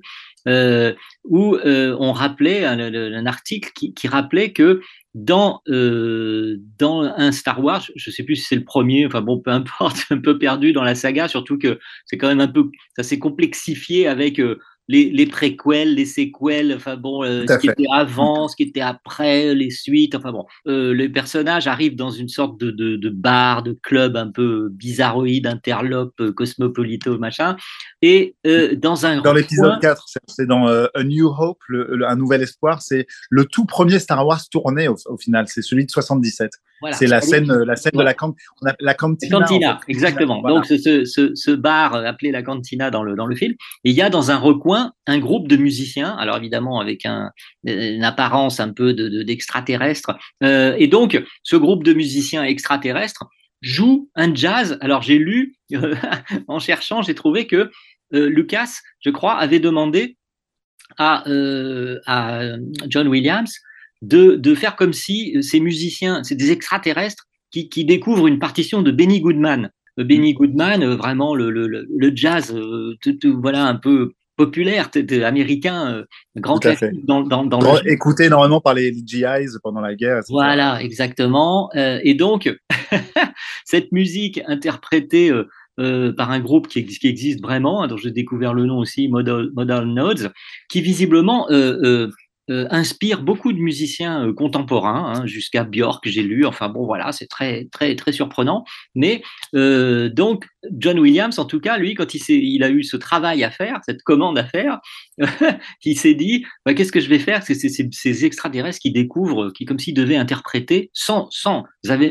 où 1.24 1.56
on 1.62 2.12
rappelait 2.12 2.64
un, 2.64 3.26
article 3.26 3.70
qui 3.74 4.08
rappelait 4.08 4.52
que 4.52 4.80
dans, 5.14 5.62
euh, 5.68 6.56
dans 6.78 7.02
un 7.02 7.30
Star 7.32 7.62
Wars, 7.62 7.84
je 7.94 8.10
sais 8.10 8.24
plus 8.24 8.36
si 8.36 8.44
c'est 8.44 8.56
le 8.56 8.64
premier, 8.64 9.06
enfin 9.06 9.20
bon, 9.20 9.38
peu 9.38 9.50
importe, 9.50 10.06
un 10.10 10.18
peu 10.18 10.38
perdu 10.38 10.72
dans 10.72 10.82
la 10.82 10.94
saga, 10.94 11.28
surtout 11.28 11.58
que 11.58 11.78
c'est 12.06 12.18
quand 12.18 12.28
même 12.28 12.40
un 12.40 12.48
peu, 12.48 12.70
ça 12.96 13.04
s'est 13.04 13.18
complexifié 13.18 14.08
avec 14.08 14.40
euh, 14.40 14.58
les, 14.88 15.10
les 15.10 15.26
préquels, 15.26 15.94
les 15.94 16.04
séquels, 16.04 16.74
enfin 16.76 16.96
bon, 16.96 17.24
euh, 17.24 17.44
ce 17.48 17.58
qui 17.58 17.66
fait. 17.68 17.72
était 17.72 17.86
avant, 17.94 18.48
ce 18.48 18.56
qui 18.56 18.64
était 18.64 18.80
après, 18.80 19.54
les 19.54 19.70
suites, 19.70 20.14
enfin 20.14 20.30
bon, 20.32 20.44
euh, 20.66 20.92
les 20.92 21.08
personnages 21.08 21.66
arrivent 21.66 21.96
dans 21.96 22.10
une 22.10 22.28
sorte 22.28 22.58
de, 22.60 22.70
de, 22.70 22.96
de 22.96 23.08
bar, 23.10 23.62
de 23.62 23.72
club 23.82 24.16
un 24.16 24.30
peu 24.30 24.68
bizarroïde, 24.70 25.46
interlope, 25.46 26.20
euh, 26.20 26.32
cosmopolito, 26.32 27.18
machin, 27.18 27.56
et 28.02 28.34
euh, 28.46 28.74
dans 28.76 29.06
un 29.06 29.20
Dans 29.22 29.32
l'épisode 29.32 29.70
coin- 29.72 29.78
4, 29.80 30.04
c'est- 30.26 30.46
dans 30.46 30.66
A 30.66 31.02
New 31.04 31.28
Hope, 31.28 31.62
le- 31.68 31.88
le- 31.96 32.06
un 32.08 32.16
nouvel 32.16 32.42
espoir, 32.42 32.82
c'est 32.82 33.06
le 33.30 33.44
tout 33.46 33.64
premier 33.64 33.98
Star 33.98 34.26
Wars 34.26 34.42
tourné 34.50 34.88
au, 34.88 34.96
au 35.06 35.16
final, 35.16 35.46
c'est 35.48 35.62
celui 35.62 35.86
de 35.86 35.90
77. 35.90 36.50
Voilà. 36.80 36.96
c'est 36.96 37.06
la 37.06 37.20
scène, 37.22 37.50
la 37.62 37.76
scène 37.76 37.92
de 37.94 38.02
la, 38.02 38.12
can- 38.14 38.34
on 38.60 38.66
a- 38.66 38.74
la 38.80 38.94
La 38.94 38.94
cantina. 38.94 39.38
cantina, 39.38 39.76
en 39.76 39.78
fait. 39.78 39.84
exactement. 39.88 40.40
Voilà. 40.42 40.56
Donc, 40.56 40.66
ce, 40.66 40.76
ce, 40.76 41.30
ce, 41.34 41.50
bar 41.52 41.94
appelé 41.94 42.30
la 42.30 42.42
cantina 42.42 42.90
dans 42.90 43.02
le, 43.02 43.14
dans 43.14 43.26
le 43.26 43.34
film. 43.36 43.52
Et 43.84 43.90
il 43.90 43.96
y 43.96 44.02
a 44.02 44.10
dans 44.10 44.30
un 44.30 44.36
recoin 44.36 44.73
un 45.06 45.18
groupe 45.18 45.48
de 45.48 45.56
musiciens, 45.56 46.16
alors 46.16 46.36
évidemment 46.36 46.80
avec 46.80 47.04
un, 47.06 47.30
une 47.64 48.04
apparence 48.04 48.60
un 48.60 48.72
peu 48.72 48.92
de- 48.94 49.08
de- 49.08 49.22
d'extraterrestre. 49.22 50.16
Euh, 50.42 50.74
et 50.78 50.88
donc, 50.88 51.22
ce 51.42 51.56
groupe 51.56 51.84
de 51.84 51.92
musiciens 51.92 52.44
extraterrestres 52.44 53.24
joue 53.60 54.08
un 54.14 54.34
jazz. 54.34 54.78
Alors, 54.80 55.02
j'ai 55.02 55.18
lu, 55.18 55.56
euh, 55.72 55.94
en 56.48 56.58
cherchant, 56.58 57.02
j'ai 57.02 57.14
trouvé 57.14 57.46
que 57.46 57.70
euh, 58.14 58.28
Lucas, 58.28 58.80
je 59.04 59.10
crois, 59.10 59.34
avait 59.36 59.60
demandé 59.60 60.16
à, 60.98 61.26
euh, 61.28 61.98
à 62.06 62.42
John 62.88 63.08
Williams 63.08 63.52
de, 64.02 64.36
de 64.36 64.54
faire 64.54 64.76
comme 64.76 64.92
si 64.92 65.42
ces 65.42 65.60
musiciens, 65.60 66.22
c'est 66.24 66.34
des 66.34 66.50
extraterrestres 66.50 67.24
qui, 67.50 67.84
découvrent 67.84 68.26
une 68.26 68.40
partition 68.40 68.82
de 68.82 68.90
Benny 68.90 69.20
Goodman. 69.20 69.70
Benny 69.96 70.34
Goodman, 70.34 70.84
vraiment 70.96 71.36
le, 71.36 71.50
le, 71.50 71.68
le 71.68 72.12
jazz, 72.16 72.52
voilà 73.24 73.64
un 73.64 73.76
peu 73.76 74.12
populaire, 74.36 74.90
américain, 75.24 75.92
euh, 75.92 76.04
grand 76.36 76.58
classique 76.58 77.04
dans, 77.04 77.22
dans, 77.22 77.44
dans 77.44 77.60
le 77.60 77.90
écouté 77.90 78.24
énormément 78.24 78.60
par 78.60 78.74
les 78.74 78.92
GIs 78.92 79.58
pendant 79.62 79.80
la 79.80 79.94
guerre. 79.94 80.20
Voilà, 80.28 80.82
exactement. 80.82 81.70
Euh, 81.76 82.00
et 82.02 82.14
donc, 82.14 82.52
cette 83.64 83.92
musique 83.92 84.40
interprétée 84.46 85.32
euh, 85.80 86.12
par 86.12 86.30
un 86.30 86.38
groupe 86.38 86.68
qui, 86.68 86.86
qui, 86.86 87.08
existe 87.08 87.42
vraiment, 87.42 87.82
hein, 87.82 87.88
dont 87.88 87.96
j'ai 87.96 88.12
découvert 88.12 88.54
le 88.54 88.64
nom 88.64 88.78
aussi, 88.78 89.08
Modal, 89.08 89.50
Modal 89.56 89.86
Nodes, 89.88 90.32
qui 90.68 90.80
visiblement 90.80 91.50
euh, 91.50 92.08
inspire 92.48 93.22
beaucoup 93.22 93.52
de 93.52 93.58
musiciens 93.58 94.26
euh, 94.26 94.32
contemporains, 94.32 95.14
hein, 95.14 95.26
jusqu'à 95.26 95.64
Björk, 95.64 96.06
j'ai 96.06 96.22
lu. 96.22 96.44
Enfin 96.44 96.68
bon, 96.68 96.84
voilà, 96.84 97.12
c'est 97.12 97.26
très 97.26 97.66
très 97.72 97.96
très 97.96 98.12
surprenant. 98.12 98.64
Mais 98.94 99.22
euh, 99.54 100.08
donc 100.08 100.46
John 100.72 100.98
Williams, 100.98 101.38
en 101.38 101.46
tout 101.46 101.60
cas, 101.60 101.78
lui, 101.78 101.94
quand 101.94 102.14
il, 102.14 102.22
il 102.28 102.62
a 102.62 102.70
eu 102.70 102.82
ce 102.82 102.96
travail 102.96 103.44
à 103.44 103.50
faire, 103.50 103.80
cette 103.86 104.02
commande 104.02 104.38
à 104.38 104.44
faire, 104.44 104.80
il 105.84 105.98
s'est 105.98 106.14
dit 106.14 106.44
bah, 106.66 106.74
qu'est-ce 106.74 106.92
que 106.92 107.00
je 107.00 107.08
vais 107.08 107.18
faire? 107.18 107.42
C'est 107.42 107.54
ces 107.54 108.24
extraterrestres 108.24 108.80
qui 108.80 108.92
découvrent, 108.92 109.50
qui 109.50 109.64
comme 109.64 109.78
s'ils 109.78 109.94
devaient 109.94 110.16
interpréter 110.16 110.90
sans 110.92 111.28
sans 111.30 111.64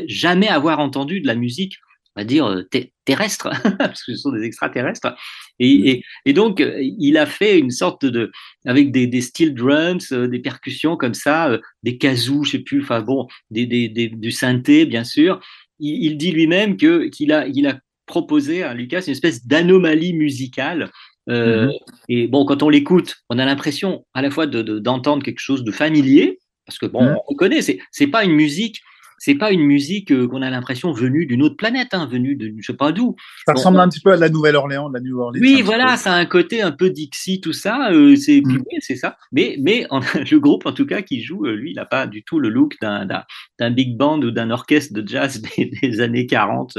jamais 0.08 0.48
avoir 0.48 0.80
entendu 0.80 1.20
de 1.20 1.26
la 1.26 1.34
musique 1.34 1.78
on 2.16 2.20
va 2.20 2.24
dire, 2.24 2.46
euh, 2.46 2.62
terrestres, 3.04 3.50
parce 3.78 4.04
que 4.04 4.12
ce 4.12 4.16
sont 4.16 4.32
des 4.32 4.42
extraterrestres. 4.42 5.14
Et, 5.58 6.02
et, 6.24 6.32
donc, 6.32 6.60
euh, 6.60 6.78
il 6.80 7.16
a 7.16 7.26
fait 7.26 7.58
une 7.58 7.70
sorte 7.70 8.04
de, 8.04 8.30
avec 8.64 8.92
des, 8.92 9.06
des 9.06 9.20
steel 9.20 9.54
drums, 9.54 10.12
euh, 10.12 10.28
des 10.28 10.38
percussions 10.38 10.96
comme 10.96 11.14
ça, 11.14 11.58
des 11.82 11.98
kazoo, 11.98 12.44
je 12.44 12.52
sais 12.52 12.58
plus, 12.60 12.82
enfin 12.82 13.00
bon, 13.00 13.26
des, 13.50 13.66
des, 13.66 13.88
du 13.88 14.30
synthé, 14.30 14.86
bien 14.86 15.04
sûr. 15.04 15.40
Il, 15.80 16.16
dit 16.16 16.30
lui-même 16.30 16.76
que 16.76 17.08
qu'il 17.08 17.32
a, 17.32 17.48
il 17.48 17.66
a 17.66 17.78
proposé 18.06 18.62
à 18.62 18.74
Lucas 18.74 19.02
une 19.06 19.12
espèce 19.12 19.44
d'anomalie 19.46 20.14
musicale. 20.14 20.90
Euh, 21.28 21.66
mm-hmm. 21.66 21.78
Et 22.08 22.28
bon, 22.28 22.44
quand 22.44 22.62
on 22.62 22.68
l'écoute, 22.68 23.16
on 23.28 23.38
a 23.38 23.44
l'impression 23.44 24.06
à 24.14 24.22
la 24.22 24.30
fois 24.30 24.46
d'entendre 24.46 25.18
de, 25.18 25.24
quelque 25.24 25.40
chose 25.40 25.64
de 25.64 25.72
familier, 25.72 26.38
parce 26.64 26.78
que 26.78 26.86
bon, 26.86 27.04
mm-hmm. 27.04 27.18
on 27.28 27.34
connaît, 27.34 27.62
c'est 27.62 27.78
c'est 27.90 28.06
pas 28.06 28.24
une 28.24 28.32
musique 28.32 28.80
c'est 29.18 29.34
pas 29.34 29.52
une 29.52 29.62
musique 29.62 30.12
euh, 30.12 30.28
qu'on 30.28 30.42
a 30.42 30.50
l'impression 30.50 30.92
venue 30.92 31.26
d'une 31.26 31.42
autre 31.42 31.56
planète, 31.56 31.88
hein, 31.92 32.06
venue 32.10 32.36
de 32.36 32.52
je 32.58 32.66
sais 32.66 32.76
pas 32.76 32.92
d'où. 32.92 33.16
Ça 33.46 33.54
ressemble 33.54 33.80
un 33.80 33.88
petit 33.88 34.00
peu 34.00 34.12
à 34.12 34.16
la 34.16 34.28
Nouvelle-Orléans, 34.28 34.88
la 34.88 35.00
New 35.00 35.18
Orleans. 35.18 35.40
Oui, 35.40 35.62
voilà, 35.62 35.96
ça 35.96 36.12
a 36.12 36.16
un 36.16 36.26
côté 36.26 36.62
un 36.62 36.72
peu 36.72 36.90
Dixie, 36.90 37.40
tout 37.40 37.52
ça. 37.52 37.90
Euh, 37.92 38.16
c'est 38.16 38.42
mm. 38.44 38.62
c'est 38.80 38.96
ça. 38.96 39.16
Mais 39.32 39.56
mais 39.60 39.86
le 40.30 40.38
groupe 40.38 40.66
en 40.66 40.72
tout 40.72 40.86
cas 40.86 41.02
qui 41.02 41.22
joue, 41.22 41.46
euh, 41.46 41.54
lui, 41.54 41.72
il 41.72 41.76
n'a 41.76 41.86
pas 41.86 42.06
du 42.06 42.22
tout 42.22 42.38
le 42.38 42.48
look 42.48 42.76
d'un 42.80 43.70
big 43.70 43.96
band 43.96 44.20
ou 44.20 44.30
d'un 44.30 44.50
orchestre 44.50 44.92
de 44.94 45.06
jazz 45.06 45.40
des, 45.82 46.00
années 46.00 46.26
40 46.26 46.78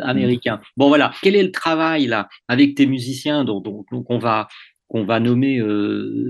américains. 0.00 0.60
Bon 0.76 0.88
voilà, 0.88 1.12
quel 1.22 1.36
est 1.36 1.42
le 1.42 1.52
travail 1.52 2.06
là 2.06 2.28
avec 2.48 2.74
tes 2.74 2.86
musiciens 2.86 3.44
dont, 3.44 3.60
dont, 3.60 3.84
on 3.90 4.18
va 4.18 4.48
qu'on 4.88 5.04
va 5.04 5.20
nommer 5.20 5.60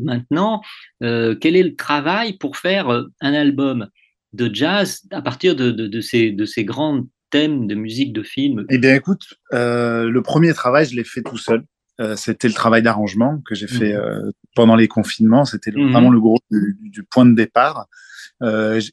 maintenant, 0.03 0.61
quel 1.01 1.57
est 1.57 1.63
le 1.63 1.75
travail 1.77 2.37
pour 2.37 2.59
faire 2.59 2.91
un 3.21 3.33
album? 3.33 3.89
De 4.33 4.51
jazz 4.53 5.03
à 5.11 5.23
partir 5.23 5.57
de, 5.57 5.71
de, 5.71 6.01
ces, 6.01 6.31
de 6.31 6.45
ces 6.45 6.65
grands 6.65 7.03
thèmes 7.31 7.67
de 7.67 7.75
musique 7.75 8.13
de 8.13 8.23
film 8.23 8.65
Eh 8.69 8.79
bien, 8.79 8.95
écoute, 8.95 9.23
euh, 9.53 10.09
le 10.09 10.23
premier 10.23 10.53
travail, 10.53 10.87
je 10.87 10.97
l'ai 10.97 11.05
fait 11.05 11.23
tout 11.23 11.39
seul. 11.39 11.63
Euh, 12.01 12.17
c'était 12.17 12.49
le 12.49 12.55
travail 12.55 12.83
d'arrangement 12.83 13.43
que 13.47 13.55
j'ai 13.55 13.67
fait 13.67 13.93
mhm. 13.93 14.01
euh, 14.01 14.31
pendant 14.55 14.77
les 14.77 14.89
confinements. 14.89 15.45
C'était 15.45 15.71
mhm. 15.71 15.93
vraiment 15.93 16.11
le 16.11 16.21
gros 16.21 16.39
du, 16.51 17.03
point 17.05 17.27
de 17.27 17.35
départ. 17.35 17.87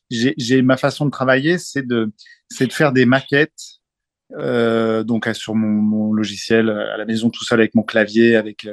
j'ai 0.10 0.62
ma 0.62 0.78
façon 0.78 1.06
de 1.06 1.12
travailler, 1.12 1.58
c'est 1.58 1.86
de, 1.86 2.12
de 2.60 2.74
faire 2.74 2.92
des 2.92 3.06
maquettes 3.06 3.80
donc 4.30 5.30
sur 5.34 5.56
mon, 5.56 5.70
mon, 5.70 6.12
logiciel 6.12 6.70
à 6.70 6.98
la 6.98 7.06
maison 7.06 7.30
tout 7.30 7.46
seul 7.46 7.62
avec 7.62 7.76
mon 7.76 7.84
clavier, 7.84 8.36
avec 8.36 8.68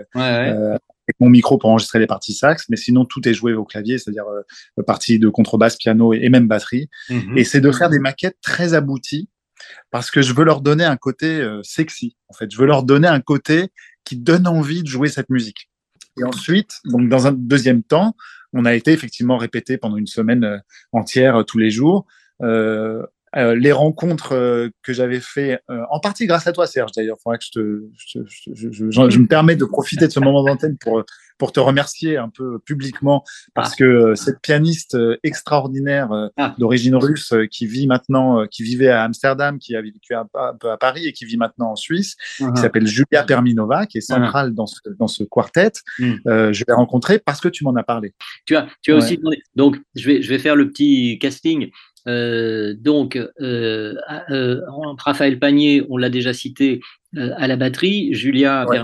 avec 1.06 1.20
mon 1.20 1.28
micro 1.28 1.58
pour 1.58 1.70
enregistrer 1.70 1.98
les 1.98 2.06
parties 2.06 2.34
sax, 2.34 2.66
mais 2.68 2.76
sinon 2.76 3.04
tout 3.04 3.26
est 3.28 3.34
joué 3.34 3.54
au 3.54 3.64
clavier, 3.64 3.98
c'est-à-dire 3.98 4.24
euh, 4.26 4.82
partie 4.82 5.18
de 5.18 5.28
contrebasse, 5.28 5.76
piano 5.76 6.12
et, 6.12 6.28
même 6.28 6.48
batterie. 6.48 6.88
Mhm. 7.10 7.36
Et 7.36 7.44
c'est 7.44 7.60
de 7.60 7.70
faire 7.70 7.90
des 7.90 7.98
maquettes 7.98 8.38
très 8.42 8.74
abouties 8.74 9.28
parce 9.90 10.10
que 10.10 10.22
je 10.22 10.32
veux 10.32 10.44
leur 10.44 10.60
donner 10.60 10.84
un 10.84 10.96
côté 10.96 11.40
euh, 11.40 11.60
sexy. 11.62 12.16
En 12.28 12.34
fait, 12.34 12.50
je 12.50 12.58
veux 12.58 12.66
leur 12.66 12.82
donner 12.82 13.08
un 13.08 13.20
côté 13.20 13.68
qui 14.04 14.16
donne 14.16 14.46
envie 14.46 14.82
de 14.82 14.88
jouer 14.88 15.08
cette 15.08 15.30
musique. 15.30 15.70
Et 16.18 16.24
ensuite, 16.24 16.80
donc 16.84 17.08
dans 17.08 17.26
un 17.26 17.32
deuxième 17.32 17.82
temps, 17.82 18.14
on 18.54 18.64
a 18.64 18.74
été 18.74 18.92
effectivement 18.92 19.36
répété 19.36 19.76
pendant 19.76 19.96
une 19.96 20.06
semaine 20.06 20.44
euh, 20.44 20.58
entière 20.92 21.36
euh, 21.36 21.42
tous 21.42 21.58
les 21.58 21.70
jours. 21.70 22.06
Euh, 22.42 23.04
euh, 23.36 23.54
les 23.56 23.72
rencontres 23.72 24.32
euh, 24.32 24.68
que 24.82 24.92
j'avais 24.92 25.20
fait, 25.20 25.60
euh, 25.70 25.80
en 25.90 25.98
partie 25.98 26.26
grâce 26.26 26.46
à 26.46 26.52
toi, 26.52 26.66
Serge. 26.66 26.92
D'ailleurs, 26.92 27.16
faudrait 27.22 27.38
que 27.38 27.44
je 27.44 27.50
te, 27.50 27.82
je, 27.96 28.20
je, 28.52 28.90
je, 28.90 29.18
me 29.18 29.26
permets 29.26 29.56
de 29.56 29.64
profiter 29.64 30.06
de 30.06 30.12
ce 30.12 30.20
moment 30.20 30.44
d'antenne 30.44 30.76
pour 30.78 31.02
pour 31.36 31.50
te 31.50 31.58
remercier 31.58 32.16
un 32.16 32.28
peu 32.28 32.60
publiquement 32.60 33.24
parce 33.54 33.72
ah. 33.72 33.76
que 33.76 34.14
cette 34.14 34.40
pianiste 34.40 34.96
extraordinaire 35.24 36.30
ah. 36.36 36.54
d'origine 36.58 36.94
russe 36.94 37.34
qui 37.50 37.66
vit 37.66 37.88
maintenant, 37.88 38.46
qui 38.46 38.62
vivait 38.62 38.88
à 38.88 39.02
Amsterdam, 39.02 39.58
qui 39.58 39.74
a 39.74 39.82
vécu 39.82 40.14
un, 40.14 40.28
peu 40.60 40.70
à 40.70 40.76
Paris 40.76 41.08
et 41.08 41.12
qui 41.12 41.24
vit 41.24 41.36
maintenant 41.36 41.72
en 41.72 41.76
Suisse, 41.76 42.14
qui 42.36 42.44
uh-huh. 42.44 42.56
s'appelle 42.56 42.86
Julia 42.86 43.24
Perminova, 43.24 43.86
qui 43.86 43.98
est 43.98 44.00
uh-huh. 44.00 44.14
centrale 44.14 44.54
dans 44.54 44.66
ce 44.66 44.78
dans 44.96 45.08
ce 45.08 45.24
quartet. 45.24 45.72
Mm. 45.98 46.14
je 46.24 46.64
l'ai 46.68 46.74
rencontrée 46.74 47.18
parce 47.18 47.40
que 47.40 47.48
tu 47.48 47.64
m'en 47.64 47.74
as 47.74 47.82
parlé. 47.82 48.14
Tu 48.46 48.54
as 48.54 48.68
tu 48.80 48.92
as 48.92 48.96
aussi 48.96 49.16
demandé. 49.18 49.38
Donc 49.56 49.76
je 49.96 50.06
vais 50.06 50.22
je 50.22 50.28
vais 50.28 50.38
faire 50.38 50.54
le 50.54 50.70
petit 50.70 51.18
casting. 51.20 51.72
Euh, 52.06 52.74
donc, 52.78 53.16
euh, 53.16 53.94
euh, 54.30 54.60
Raphaël 54.98 55.38
Panier, 55.38 55.84
on 55.88 55.96
l'a 55.96 56.10
déjà 56.10 56.32
cité, 56.32 56.80
à 57.16 57.46
la 57.46 57.54
batterie. 57.54 58.12
Julia 58.12 58.66
ouais. 58.66 58.80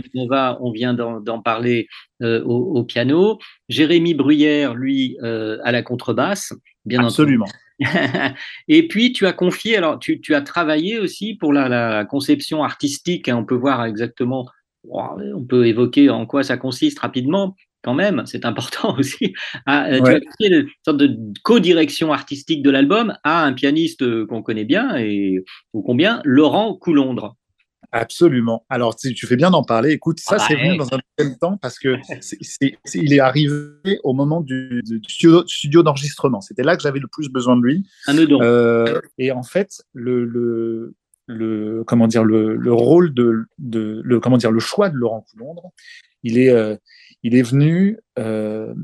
on 0.61 0.71
vient 0.71 0.95
d'en 0.95 1.43
parler 1.43 1.89
au, 2.23 2.85
piano. 2.85 3.39
Jérémy 3.69 4.15
Bruyère, 4.15 4.75
lui, 4.75 5.19
à 5.21 5.73
la 5.73 5.83
contrebasse, 5.83 6.53
bien 6.85 7.05
Absolument. 7.05 7.49
Et 8.69 8.87
puis, 8.87 9.13
tu 9.13 9.27
as 9.27 9.33
confié, 9.33 9.77
alors, 9.77 9.99
tu, 9.99 10.21
as 10.33 10.43
travaillé 10.43 11.01
aussi 11.01 11.35
pour 11.35 11.53
la, 11.53 12.05
conception 12.05 12.63
artistique. 12.63 13.29
Hein, 13.29 13.39
on 13.39 13.45
peut 13.45 13.57
voir 13.57 13.85
exactement, 13.85 14.47
on 14.89 15.45
peut 15.45 15.67
évoquer 15.67 16.09
en 16.09 16.25
quoi 16.25 16.45
ça 16.45 16.57
consiste 16.57 17.01
rapidement 17.01 17.57
quand 17.83 17.95
même, 17.95 18.23
c'est 18.27 18.45
important 18.45 18.95
aussi. 18.99 19.33
À, 19.67 19.87
euh, 19.87 20.21
Tu 20.41 20.47
as 20.47 20.59
une 20.59 20.69
sorte 20.85 20.99
de 20.99 21.17
co-direction 21.43 22.13
artistique 22.13 22.63
de 22.63 22.71
l'album 22.71 23.15
à 23.25 23.45
un 23.45 23.53
pianiste 23.53 24.03
euh, 24.03 24.27
qu'on 24.27 24.43
connaît 24.43 24.65
bien 24.65 24.97
et 24.97 25.45
ou 25.73 25.83
combien, 25.83 26.21
Laurent 26.25 26.75
Coulondre. 26.75 27.37
Absolument. 27.93 28.65
Alors, 28.69 28.95
tu, 28.95 29.27
fais 29.27 29.35
bien 29.35 29.51
d'en 29.51 29.65
parler. 29.65 29.91
Écoute, 29.91 30.21
ça, 30.21 30.39
c'est 30.39 30.55
venu 30.55 30.77
dans 30.77 30.95
un 30.95 30.99
deuxième 31.19 31.37
temps 31.39 31.57
parce 31.57 31.79
que 31.79 31.97
c'est, 32.21 32.79
il 32.95 33.13
est 33.13 33.19
arrivé 33.19 33.99
au 34.05 34.13
moment 34.13 34.41
du, 34.41 34.83
studio, 35.09 35.83
d'enregistrement. 35.83 36.41
C'était 36.41 36.63
là 36.63 36.77
que 36.77 36.83
j'avais 36.83 37.01
le 37.01 37.09
plus 37.09 37.31
besoin 37.31 37.57
de 37.57 37.63
lui. 37.63 37.89
Un 38.07 38.17
euh, 38.17 39.01
et 39.19 39.33
en 39.33 39.43
fait, 39.43 39.83
le, 39.93 40.25
le, 40.25 40.95
le 41.27 41.83
comment 41.85 42.07
dire, 42.07 42.23
le, 42.23 42.55
le 42.55 42.73
rôle 42.73 43.13
de, 43.13 43.45
de, 43.59 44.01
le 44.05 44.21
comment 44.21 44.37
dire, 44.37 44.53
le 44.53 44.61
choix 44.61 44.89
de 44.89 44.95
Laurent 44.95 45.27
Coulondre, 45.33 45.73
il 46.23 46.39
est, 46.39 46.51
euh, 46.51 46.77
il 47.23 47.35
est 47.35 47.43
venu 47.43 47.99
euh, 48.19 48.75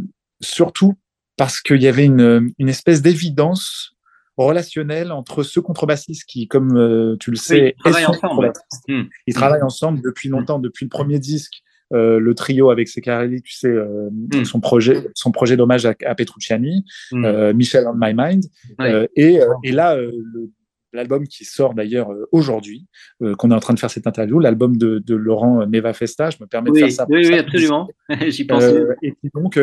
surtout 0.40 0.94
parce 1.36 1.60
qu'il 1.60 1.82
y 1.82 1.88
avait 1.88 2.04
une, 2.04 2.52
une 2.58 2.68
espèce 2.68 3.02
d'évidence 3.02 3.96
relationnelle 4.36 5.12
entre 5.12 5.42
ce 5.42 5.60
contrebassiste 5.60 6.24
qui, 6.28 6.46
comme 6.46 6.76
euh, 6.76 7.16
tu 7.18 7.30
le 7.30 7.36
sais, 7.36 7.74
ils 7.76 7.82
travaillent 7.82 8.06
ensemble. 8.06 8.52
Hmm. 8.88 9.02
Ils 9.26 9.34
travaillent 9.34 9.62
ensemble 9.62 10.02
depuis 10.02 10.28
longtemps, 10.28 10.58
depuis 10.58 10.84
le 10.84 10.90
premier 10.90 11.18
disque. 11.18 11.62
Euh, 11.92 12.18
le 12.18 12.34
trio 12.34 12.70
avec 12.70 12.88
Secarelli, 12.88 13.42
tu 13.42 13.52
sais, 13.52 13.68
euh, 13.68 14.10
hmm. 14.10 14.44
son 14.44 14.58
projet, 14.58 15.06
son 15.14 15.30
projet 15.30 15.56
d'hommage 15.56 15.86
à, 15.86 15.94
à, 16.04 16.16
Petrucciani, 16.16 16.84
hmm. 17.12 17.24
euh, 17.24 17.54
Michel 17.54 17.86
on 17.86 17.94
My 17.94 18.12
Mind, 18.12 18.44
ouais. 18.80 19.08
et, 19.14 19.38
et, 19.62 19.70
là, 19.70 19.94
le 19.94 20.50
l'album 20.92 21.26
qui 21.26 21.44
sort 21.44 21.74
d'ailleurs 21.74 22.12
euh, 22.12 22.28
aujourd'hui, 22.32 22.86
euh, 23.22 23.34
qu'on 23.34 23.50
est 23.50 23.54
en 23.54 23.60
train 23.60 23.74
de 23.74 23.78
faire 23.78 23.90
cette 23.90 24.06
interview, 24.06 24.38
l'album 24.38 24.76
de, 24.76 25.14
Laurent 25.14 25.66
Neva 25.66 25.92
Festa. 25.92 26.30
Je 26.30 26.38
me 26.40 26.46
permets 26.46 26.70
de 26.70 26.78
faire 26.78 26.92
ça. 26.92 27.06
oui, 27.08 27.26
oui, 27.28 27.38
absolument. 27.38 27.88
J'y 28.28 28.44
pensais. 28.44 28.74
Euh, 28.74 28.94
et 29.02 29.12
qui 29.12 29.30
donc 29.34 29.58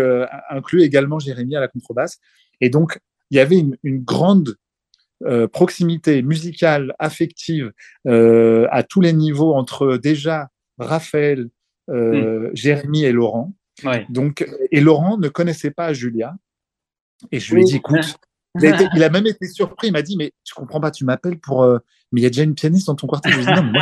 inclut 0.50 0.82
également 0.82 1.20
Jérémy 1.20 1.56
à 1.56 1.60
la 1.60 1.68
contrebasse. 1.68 2.20
Et 2.62 2.70
donc, 2.70 3.00
il 3.32 3.38
y 3.38 3.40
avait 3.40 3.58
une, 3.84 4.04
grande 4.04 4.56
proximité 5.54 6.22
musicale, 6.22 6.94
affective, 7.00 7.72
à 8.06 8.84
tous 8.84 9.02
les 9.02 9.14
niveaux 9.14 9.54
entre 9.56 9.98
déjà 9.98 10.50
Raphaël, 10.78 11.50
hmm. 11.88 12.50
Jérémy 12.54 13.06
et 13.06 13.12
Laurent. 13.12 13.54
Donc, 14.10 14.46
et 14.72 14.82
Laurent 14.82 15.18
ne 15.18 15.30
connaissait 15.30 15.72
pas 15.72 15.94
Julia. 15.94 16.36
Et 17.32 17.40
je 17.40 17.56
lui 17.56 17.62
ai 17.62 17.66
dit, 17.66 17.78
écoute, 17.78 18.18
il 18.96 19.04
a, 19.04 19.10
même 19.10 19.28
été 19.28 19.48
surpris. 19.48 19.88
Il 19.88 19.94
m'a 19.94 20.02
dit, 20.02 20.16
mais 20.18 20.32
je 20.48 20.54
comprends 20.54 20.80
pas, 20.80 20.92
tu 20.92 21.06
m'appelles 21.06 21.40
pour. 21.40 21.64
Euh, 21.64 21.80
mais 22.12 22.22
il 22.22 22.24
y 22.24 22.28
a 22.28 22.30
déjà 22.30 22.44
une 22.44 22.56
pianiste 22.56 22.88
dans 22.88 22.96
ton 22.96 23.08
quartier. 23.08 23.32
Je 23.32 23.38
lui 23.38 23.44
ai 23.44 23.48
dit, 23.48 23.54
non, 23.54 23.64
mais 23.64 23.72
moi, 23.72 23.82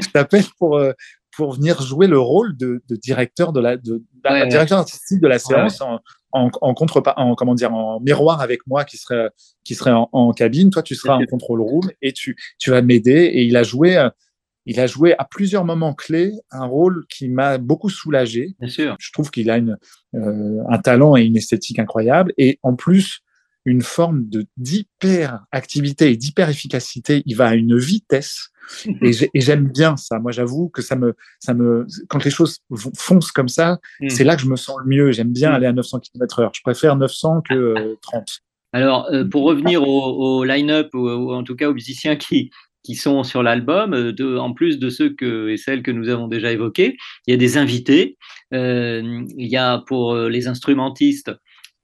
je 0.00 0.08
t'appelle, 0.10 0.44
pour, 0.58 0.76
euh, 0.76 0.92
pour 1.36 1.54
venir 1.54 1.82
jouer 1.82 2.06
le 2.06 2.18
rôle 2.18 2.56
de, 2.56 2.82
de 2.88 2.96
directeur, 2.96 3.52
de 3.52 3.60
la, 3.60 3.76
de, 3.76 4.02
directeur 4.48 4.78
artistique 4.78 5.20
de 5.20 5.28
la 5.28 5.38
séance 5.38 5.80
en, 5.80 6.00
en, 6.32 6.50
en 6.60 6.74
contre, 6.74 7.02
en, 7.16 7.34
comment 7.34 7.54
dire, 7.54 7.74
en 7.74 8.00
miroir 8.00 8.40
avec 8.40 8.66
moi 8.66 8.84
qui 8.84 8.96
serait, 8.96 9.30
qui 9.64 9.74
serait 9.74 9.92
en, 9.92 10.08
en 10.12 10.32
cabine. 10.32 10.70
Toi, 10.70 10.82
tu 10.82 10.94
seras 10.94 11.16
en 11.16 11.26
control 11.26 11.60
room 11.60 11.90
et 12.02 12.12
tu, 12.12 12.36
tu 12.58 12.70
vas 12.70 12.82
m'aider. 12.82 13.30
Et 13.32 13.42
il 13.44 13.56
a 13.56 13.62
joué, 13.62 13.96
euh, 13.96 14.10
il 14.66 14.80
a 14.80 14.86
joué 14.86 15.14
à 15.18 15.24
plusieurs 15.24 15.64
moments 15.64 15.94
clés 15.94 16.32
un 16.50 16.66
rôle 16.66 17.06
qui 17.08 17.28
m'a 17.28 17.58
beaucoup 17.58 17.90
soulagé. 17.90 18.54
Bien 18.60 18.68
sûr. 18.68 18.96
Je 18.98 19.12
trouve 19.12 19.30
qu'il 19.30 19.50
a 19.50 19.56
une, 19.58 19.76
euh, 20.14 20.62
un 20.68 20.78
talent 20.78 21.16
et 21.16 21.22
une 21.22 21.36
esthétique 21.36 21.78
incroyable. 21.78 22.32
Et 22.38 22.58
en 22.62 22.74
plus, 22.74 23.20
une 23.66 23.82
forme 23.82 24.26
de 24.28 24.46
d'hyper-activité 24.56 26.10
et 26.10 26.16
d'hyper-efficacité. 26.16 27.22
Il 27.26 27.36
va 27.36 27.48
à 27.48 27.54
une 27.54 27.76
vitesse. 27.76 28.50
et 29.00 29.12
j'ai- 29.12 29.30
et 29.32 29.40
j'aime 29.40 29.68
bien 29.68 29.96
ça. 29.96 30.18
Moi, 30.18 30.32
j'avoue 30.32 30.68
que 30.70 30.82
ça 30.82 30.96
me, 30.96 31.14
ça 31.38 31.54
me, 31.54 31.86
quand 32.08 32.24
les 32.24 32.32
choses 32.32 32.58
foncent 32.96 33.30
comme 33.30 33.46
ça, 33.48 33.78
Mm. 34.00 34.08
c'est 34.08 34.24
là 34.24 34.34
que 34.34 34.42
je 34.42 34.48
me 34.48 34.56
sens 34.56 34.76
le 34.84 34.88
mieux. 34.88 35.12
J'aime 35.12 35.32
bien 35.32 35.50
Mm. 35.50 35.54
aller 35.54 35.66
à 35.66 35.72
900 35.72 36.00
km 36.00 36.40
heure. 36.40 36.50
Je 36.52 36.62
préfère 36.62 36.96
900 36.96 37.42
que 37.48 37.54
euh, 37.54 37.94
30. 38.02 38.40
Alors, 38.72 39.06
euh, 39.12 39.24
pour 39.24 39.44
revenir 39.44 39.82
au, 39.86 40.38
au 40.40 40.44
line-up, 40.44 40.88
ou, 40.94 41.08
ou 41.08 41.32
en 41.32 41.44
tout 41.44 41.54
cas 41.54 41.68
aux 41.70 41.74
musiciens 41.74 42.16
qui, 42.16 42.50
qui 42.82 42.96
sont 42.96 43.22
sur 43.22 43.44
l'album, 43.44 43.94
euh, 43.94 44.38
en 44.38 44.52
plus 44.52 44.80
de 44.80 44.90
ceux 44.90 45.10
que, 45.14 45.48
et 45.50 45.56
celles 45.56 45.84
que 45.84 45.92
nous 45.92 46.08
avons 46.08 46.26
déjà 46.26 46.50
évoqués, 46.50 46.96
il 47.28 47.30
y 47.30 47.34
a 47.34 47.36
des 47.36 47.58
invités. 47.58 48.18
Euh, 48.52 49.22
il 49.38 49.46
y 49.46 49.56
a 49.56 49.78
pour 49.86 50.12
euh, 50.14 50.28
les 50.28 50.48
instrumentistes 50.48 51.30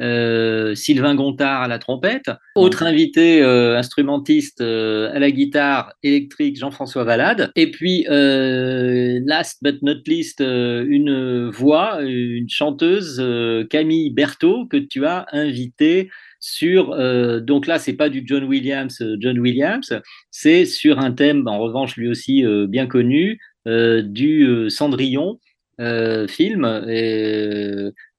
euh, 0.03 0.75
Sylvain 0.75 1.15
Gontard 1.15 1.63
à 1.63 1.69
la 1.69 1.79
trompette, 1.79 2.31
autre 2.55 2.83
invité 2.83 3.41
euh, 3.43 3.79
instrumentiste 3.79 4.61
euh, 4.61 5.15
à 5.15 5.19
la 5.19 5.31
guitare 5.31 5.93
électrique 6.03 6.59
Jean-François 6.59 7.05
Valade, 7.05 7.51
et 7.57 7.71
puis 7.71 8.05
last 8.09 9.63
but 9.63 9.81
not 9.83 10.03
least 10.07 10.41
une 10.41 11.49
voix, 11.51 12.03
une 12.03 12.49
chanteuse 12.49 13.23
Camille 13.71 14.11
Berthaud 14.11 14.67
que 14.67 14.77
tu 14.77 15.07
as 15.07 15.27
invitée 15.33 16.11
sur 16.41 16.97
donc 17.43 17.67
là 17.69 17.79
c'est 17.79 17.93
pas 17.93 18.09
du 18.09 18.25
John 18.27 18.45
Williams 18.45 19.03
John 19.21 19.39
Williams 19.39 19.95
c'est 20.31 20.65
sur 20.65 20.99
un 20.99 21.13
thème 21.13 21.47
en 21.47 21.59
revanche 21.59 21.97
lui 21.97 22.09
aussi 22.09 22.45
bien 22.69 22.87
connu 22.87 23.39
du 23.67 24.67
Cendrillon 24.69 25.39
euh, 25.81 26.29
film 26.29 26.65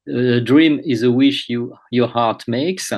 A 0.08 0.40
Dream 0.42 0.82
is 0.84 1.04
a 1.04 1.10
wish 1.10 1.48
you, 1.50 1.72
your 1.92 2.12
heart 2.14 2.48
makes 2.48 2.94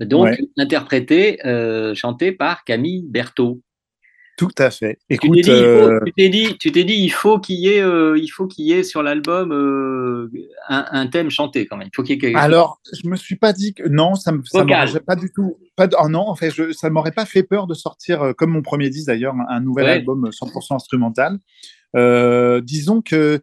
donc 0.00 0.24
Ouais. 0.24 0.38
interprété 0.56 1.38
euh, 1.46 1.94
chanté 1.94 2.32
par 2.32 2.64
Camille 2.64 3.04
Berthaud 3.08 3.60
Tout 4.36 4.50
à 4.58 4.70
fait. 4.70 4.98
tu 5.10 5.16
t'es 5.18 5.26
Écoute, 5.26 5.38
dit, 5.40 5.50
il 5.50 5.64
faut- 5.64 6.04
tu 6.06 6.12
t'es 6.16 6.28
dit, 6.28 6.58
tu 6.58 6.72
t'es 6.72 6.84
dit, 6.84 6.94
il 6.94 7.10
faut 7.10 7.38
qu'il 7.38 7.56
y 7.56 7.68
ait, 7.68 7.80
euh, 7.80 8.18
il 8.18 8.28
faut 8.28 8.46
qu'il 8.48 8.64
y 8.66 8.72
ait 8.72 8.82
sur 8.82 9.02
l'album 9.04 9.52
euh, 9.52 10.30
un, 10.68 10.84
un 10.90 11.06
thème 11.06 11.30
chanté 11.30 11.66
quand 11.66 11.76
même. 11.76 11.88
Il 11.92 11.96
faut 11.96 12.02
qu'il 12.02 12.14
y 12.16 12.18
ait 12.18 12.20
quelque 12.20 12.34
chose. 12.36 12.44
alors, 12.44 12.80
je 13.02 13.08
me 13.08 13.14
suis 13.16 13.36
pas 13.36 13.52
dit 13.52 13.74
que 13.74 13.88
non, 13.88 14.14
ça 14.16 14.32
me, 14.32 14.42
ça 14.44 14.60
Vocal. 14.62 14.86
m'aurait 14.88 15.00
pas 15.00 15.16
du 15.16 15.30
tout, 15.32 15.58
pas 15.76 15.88
oh 16.00 16.08
non, 16.08 16.28
en 16.28 16.34
fait, 16.34 16.50
je, 16.50 16.72
ça 16.72 16.90
m'aurait 16.90 17.12
pas 17.12 17.24
fait 17.26 17.42
peur 17.44 17.66
de 17.68 17.74
sortir, 17.74 18.32
comme 18.36 18.50
mon 18.50 18.62
premier 18.62 18.90
disque 18.90 19.06
d'ailleurs, 19.06 19.34
un, 19.34 19.46
un 19.48 19.60
nouvel 19.60 19.84
Ouais. 19.86 19.90
album 19.92 20.28
100% 20.30 20.74
instrumental. 20.74 21.38
Euh, 21.96 22.60
disons 22.60 23.00
que, 23.00 23.40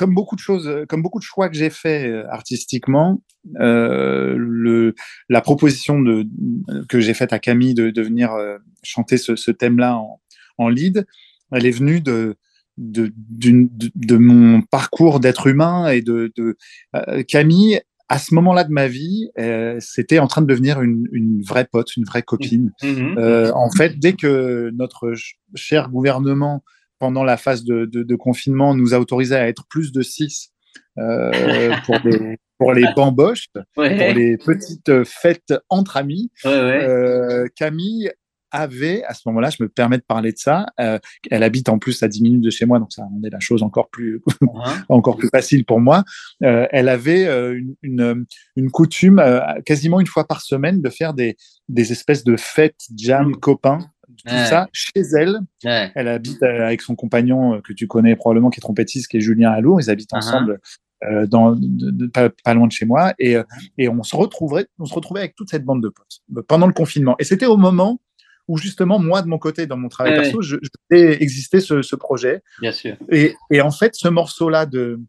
comme 0.00 0.14
beaucoup 0.14 0.34
de 0.34 0.40
choses, 0.40 0.66
euh, 0.66 0.86
comme 0.88 1.02
beaucoup 1.02 1.18
de 1.18 1.24
choix 1.24 1.50
que 1.50 1.56
j'ai 1.56 1.68
fait 1.68 2.08
euh, 2.08 2.24
artistiquement, 2.30 3.22
euh, 3.60 4.34
le, 4.38 4.94
la 5.28 5.42
proposition 5.42 6.00
de, 6.00 6.26
que 6.88 7.00
j'ai 7.00 7.12
faite 7.12 7.34
à 7.34 7.38
Camille 7.38 7.74
de, 7.74 7.90
de 7.90 8.02
venir 8.02 8.30
chanter 8.82 9.18
ce, 9.18 9.36
ce 9.36 9.50
thème-là 9.50 9.98
en, 9.98 10.22
en 10.56 10.68
lead, 10.70 11.04
elle 11.52 11.66
est 11.66 11.70
venue 11.70 12.00
de, 12.00 12.36
mon 14.16 14.62
parcours 14.62 15.20
d'être 15.20 15.48
humain 15.48 15.88
et 15.88 16.00
de, 16.00 16.32
euh, 16.96 17.22
Camille. 17.24 17.82
À 18.08 18.18
ce 18.18 18.34
moment-là 18.34 18.64
de 18.64 18.72
ma 18.72 18.88
vie, 18.88 19.28
euh, 19.38 19.76
c'était 19.80 20.18
en 20.18 20.28
train 20.28 20.40
de 20.40 20.46
devenir 20.46 20.80
une, 20.80 21.06
une 21.12 21.42
vraie 21.42 21.68
pote, 21.70 21.94
une 21.96 22.04
vraie 22.04 22.22
copine. 22.22 22.72
Mhm. 22.82 23.18
Euh, 23.18 23.52
en 23.52 23.70
fait, 23.70 23.98
dès 23.98 24.14
que 24.14 24.70
notre 24.74 25.08
ch- 25.08 25.38
cher 25.54 25.90
gouvernement, 25.90 26.64
pendant 27.00 27.24
la 27.24 27.36
phase 27.36 27.64
de, 27.64 27.84
de- 27.86 28.04
de 28.04 28.14
confinement, 28.14 28.74
nous 28.76 28.94
a 28.94 28.98
autorisé 29.00 29.34
à 29.34 29.48
être 29.48 29.66
plus 29.68 29.90
de 29.90 30.02
six 30.02 30.52
euh, 30.98 31.72
pour, 31.86 31.96
les, 32.04 32.36
pour 32.58 32.72
les 32.72 32.84
bamboches, 32.94 33.48
Ouais, 33.76 33.96
pour 33.96 34.14
les 34.14 34.36
petites 34.38 35.02
fêtes 35.04 35.52
entre 35.68 35.96
amis, 35.96 36.30
ouais, 36.44 36.50
ouais. 36.52 36.84
euh, 36.84 37.46
Camille 37.56 38.12
avait, 38.52 39.04
à 39.04 39.14
ce 39.14 39.20
moment-là, 39.26 39.48
je 39.50 39.62
me 39.62 39.68
permets 39.68 39.98
de 39.98 40.02
parler 40.02 40.32
de 40.32 40.36
ça, 40.36 40.66
euh, 40.80 40.98
elle 41.30 41.44
habite 41.44 41.68
en 41.68 41.78
plus 41.78 42.02
à 42.02 42.08
10 42.08 42.20
minutes 42.20 42.40
de 42.40 42.50
chez 42.50 42.66
moi, 42.66 42.80
donc 42.80 42.92
ça 42.92 43.04
rendait 43.04 43.30
la 43.30 43.38
chose 43.38 43.62
encore 43.62 43.88
plus, 43.90 44.20
Hein 44.64 44.84
encore 44.88 45.16
plus 45.16 45.28
facile 45.28 45.64
pour 45.64 45.78
moi. 45.78 46.02
Euh, 46.42 46.66
elle 46.72 46.88
avait 46.88 47.26
euh, 47.28 47.54
une, 47.56 47.76
une, 47.82 48.24
une 48.56 48.70
coutume, 48.72 49.22
quasiment 49.64 50.00
une 50.00 50.08
fois 50.08 50.26
par 50.26 50.40
semaine, 50.40 50.82
de 50.82 50.90
faire 50.90 51.14
des, 51.14 51.36
des 51.68 51.92
espèces 51.92 52.24
de 52.24 52.36
fêtes, 52.36 52.80
jam, 52.96 53.36
copains, 53.36 53.78
tout 54.16 54.32
Ouais. 54.32 54.46
ça 54.46 54.68
chez 54.72 55.00
elle. 55.18 55.38
Ouais. 55.64 55.90
Elle 55.94 56.08
habite 56.08 56.42
euh, 56.42 56.66
avec 56.66 56.82
son 56.82 56.94
compagnon 56.94 57.54
euh, 57.54 57.60
que 57.60 57.72
tu 57.72 57.86
connais 57.86 58.16
probablement, 58.16 58.50
qui 58.50 58.60
est 58.60 58.62
trompettiste, 58.62 59.08
qui 59.08 59.16
est 59.18 59.20
Julien 59.20 59.50
Allour. 59.50 59.80
Ils 59.80 59.90
habitent 59.90 60.10
Uh-huh. 60.12 60.18
ensemble 60.18 60.60
euh, 61.04 61.26
dans, 61.26 61.52
de- 61.52 61.90
de- 61.90 62.06
pas, 62.06 62.28
pas 62.44 62.52
loin 62.54 62.66
de 62.66 62.72
chez 62.72 62.84
moi. 62.86 63.14
Et, 63.18 63.36
euh, 63.36 63.42
et 63.78 63.88
on, 63.88 64.02
se 64.02 64.14
retrouverait, 64.16 64.66
on 64.78 64.84
se 64.84 64.94
retrouvait 64.94 65.20
avec 65.20 65.34
toute 65.34 65.48
cette 65.50 65.64
bande 65.64 65.82
de 65.82 65.88
potes 65.88 66.20
pendant 66.46 66.66
le 66.66 66.72
confinement. 66.72 67.16
Et 67.18 67.24
c'était 67.24 67.46
au 67.46 67.56
moment 67.56 68.00
où 68.48 68.56
justement, 68.58 68.98
moi, 68.98 69.22
de 69.22 69.28
mon 69.28 69.38
côté, 69.38 69.66
dans 69.66 69.76
mon 69.76 69.88
travail 69.88 70.12
Ouais, 70.14 70.22
perso, 70.22 70.42
je, 70.42 70.56
je 70.60 70.68
faisais 70.90 71.22
exister 71.22 71.60
ce, 71.60 71.82
ce 71.82 71.94
projet. 71.96 72.42
Bien 72.60 72.72
sûr. 72.72 72.96
Et, 73.10 73.34
et 73.50 73.60
en 73.60 73.70
fait, 73.70 73.94
ce 73.94 74.08
morceau-là 74.08 74.66
de 74.66 75.00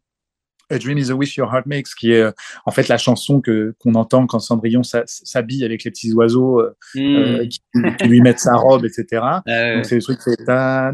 A 0.72 0.80
Dream 0.80 0.98
is 0.98 1.12
a 1.12 1.16
Wish 1.16 1.36
Your 1.38 1.54
Heart 1.54 1.66
Makes, 1.68 1.94
qui 2.00 2.12
est 2.14 2.22
euh, 2.22 2.32
en 2.66 2.72
fait 2.72 2.88
la 2.88 2.98
chanson 2.98 3.42
que 3.42 3.76
qu'on 3.80 3.94
entend 3.96 4.26
quand 4.28 4.40
Cendrillon 4.40 4.82
s'habille 4.84 5.64
avec 5.66 5.84
les 5.84 5.92
petits 5.92 6.14
oiseaux 6.14 6.62
Mhm. 6.96 7.48
qui, 7.50 7.60
qui 8.00 8.08
lui 8.08 8.22
mettent 8.22 8.40
sa 8.40 8.56
robe, 8.56 8.86
etc. 8.86 9.24
Euh, 9.48 9.76
Donc 9.76 9.86
c'est 9.86 9.96
le 9.96 10.02
truc 10.02 10.20
da. 10.46 10.92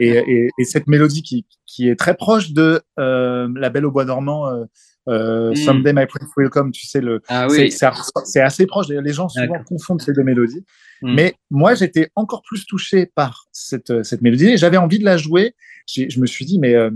et, 0.00 0.08
et, 0.08 0.48
et 0.58 0.64
cette 0.64 0.86
mélodie 0.86 1.22
qui, 1.22 1.46
qui 1.66 1.88
est 1.88 1.96
très 1.96 2.14
proche 2.14 2.52
de 2.52 2.80
euh, 2.98 3.48
La 3.56 3.70
Belle 3.70 3.86
au 3.86 3.90
Bois 3.90 4.04
dormant, 4.04 4.48
euh, 4.48 4.64
euh, 5.08 5.50
Mm. 5.52 5.54
Someday 5.56 5.92
My 5.92 6.06
Prince 6.06 6.28
Will 6.36 6.48
Come, 6.50 6.72
tu 6.72 6.84
sais, 6.86 7.00
le, 7.00 7.22
ah 7.28 7.46
c'est- 7.48 7.62
oui. 7.66 7.70
c'est 7.70 7.86
c'est 8.24 8.40
assez 8.40 8.66
proche. 8.66 8.88
Les 8.88 9.12
gens 9.12 9.28
souvent 9.28 9.62
confondent 9.64 10.02
ces 10.02 10.12
deux 10.12 10.24
mélodies. 10.24 10.64
Mm. 11.02 11.14
Mais 11.14 11.34
moi, 11.48 11.74
j'étais 11.74 12.10
encore 12.16 12.42
plus 12.42 12.66
touché 12.66 13.06
par 13.14 13.44
cette, 13.52 14.02
cette 14.02 14.20
mélodie 14.20 14.48
et 14.48 14.56
j'avais 14.56 14.78
envie 14.78 14.98
de 14.98 15.04
la 15.04 15.16
jouer. 15.16 15.54
Je 15.86 16.20
me 16.20 16.26
suis 16.26 16.44
dit, 16.44 16.58
mais, 16.58 16.74
euh, 16.74 16.90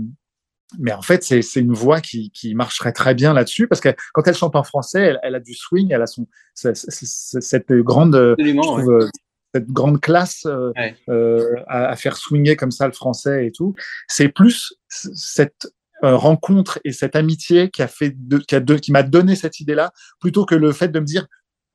mais 0.79 0.93
en 0.93 1.01
fait, 1.01 1.23
c'est 1.23 1.41
c'est 1.41 1.59
une 1.59 1.73
voix 1.73 1.99
qui, 2.01 2.31
qui 2.31 2.55
marcherait 2.55 2.93
très 2.93 3.13
bien 3.15 3.33
là-dessus 3.33 3.67
parce 3.67 3.81
que 3.81 3.89
quand 4.13 4.27
elle 4.27 4.35
chante 4.35 4.55
en 4.55 4.63
français, 4.63 5.01
elle, 5.01 5.19
elle 5.23 5.35
a 5.35 5.39
du 5.39 5.53
swing, 5.53 5.91
elle 5.91 6.01
a 6.01 6.07
son, 6.07 6.27
ce- 6.55 6.73
ce- 6.73 6.89
ce- 6.91 7.39
cette 7.41 7.71
grande, 7.73 8.15
euh, 8.15 8.35
trouve, 8.61 8.85
ouais. 8.85 9.03
euh, 9.05 9.09
cette 9.53 9.67
grande 9.67 9.99
classe 9.99 10.45
euh, 10.45 10.71
Ouais. 10.77 10.95
euh, 11.09 11.55
à, 11.67 11.87
à 11.89 11.95
faire 11.97 12.15
swinger 12.15 12.55
comme 12.55 12.71
ça 12.71 12.87
le 12.87 12.93
français 12.93 13.47
et 13.47 13.51
tout. 13.51 13.75
C'est 14.07 14.29
plus 14.29 14.73
cette 14.87 15.67
euh, 16.03 16.15
rencontre 16.15 16.79
et 16.83 16.93
cette 16.93 17.15
amitié 17.15 17.69
qui 17.69 17.83
a 17.83 17.87
fait 17.87 18.15
qui 18.47 18.55
a 18.55 18.59
de- 18.59 18.75
qui 18.75 18.91
m'a 18.91 19.03
donné 19.03 19.35
cette 19.35 19.59
idée-là 19.59 19.91
plutôt 20.19 20.45
que 20.45 20.55
le 20.55 20.71
fait 20.71 20.87
de 20.87 20.99
me 20.99 21.05
dire 21.05 21.27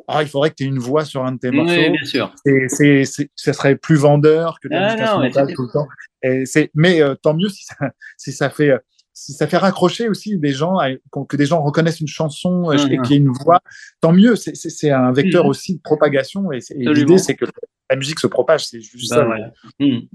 ah 0.08 0.22
il 0.22 0.28
faudrait 0.28 0.50
que 0.50 0.56
tu 0.56 0.64
aies 0.64 0.68
une 0.68 0.78
voix 0.78 1.04
sur 1.04 1.24
un 1.24 1.32
de 1.32 1.38
tes 1.38 1.50
Oui, 1.50 1.56
morceaux. 1.56 1.90
bien 1.92 2.04
sûr. 2.04 2.34
C'est, 2.44 2.68
c'est, 2.68 3.04
c'est- 3.04 3.30
ça 3.36 3.52
serait 3.52 3.76
plus 3.76 3.96
vendeur 3.96 4.58
que 4.60 4.68
de 4.68 4.74
la 4.74 4.92
Ah, 4.92 5.18
non, 5.18 5.30
tout 5.54 5.62
le 5.62 5.72
temps. 5.72 5.88
Et 6.22 6.46
c'est, 6.46 6.70
mais 6.74 7.02
euh, 7.02 7.14
tant 7.14 7.34
mieux 7.34 7.48
si 7.48 7.64
ça, 7.64 7.76
si 8.16 8.32
ça 8.32 8.50
fait, 8.50 8.70
euh, 8.70 8.78
si 9.12 9.32
ça 9.32 9.46
fait 9.46 9.56
raccrocher 9.56 10.08
aussi 10.08 10.36
des 10.38 10.52
gens, 10.52 10.76
à- 10.78 10.90
que 11.28 11.36
des 11.36 11.46
gens 11.46 11.62
reconnaissent 11.62 12.00
une 12.00 12.06
chanson 12.06 12.70
euh, 12.70 12.76
et 12.90 12.96
Mhm. 12.98 13.02
qu'il 13.02 13.12
y 13.12 13.14
ait 13.18 13.22
une 13.22 13.32
voix. 13.32 13.60
Tant 14.00 14.12
mieux. 14.12 14.36
C'est, 14.36 14.54
c'est, 14.54 14.70
c'est 14.70 14.90
un 14.90 15.10
vecteur 15.12 15.44
Mhm. 15.44 15.50
aussi 15.50 15.76
de 15.76 15.80
propagation 15.82 16.52
et, 16.52 16.58
et 16.70 16.84
l'idée 16.92 17.18
c'est 17.18 17.34
que 17.34 17.46
la 17.90 17.96
musique 17.96 18.18
se 18.18 18.26
propage. 18.26 18.66
C'est 18.66 18.80
juste 18.80 19.10
Ben 19.10 19.16
ça. 19.16 19.24
voilà. 19.24 19.52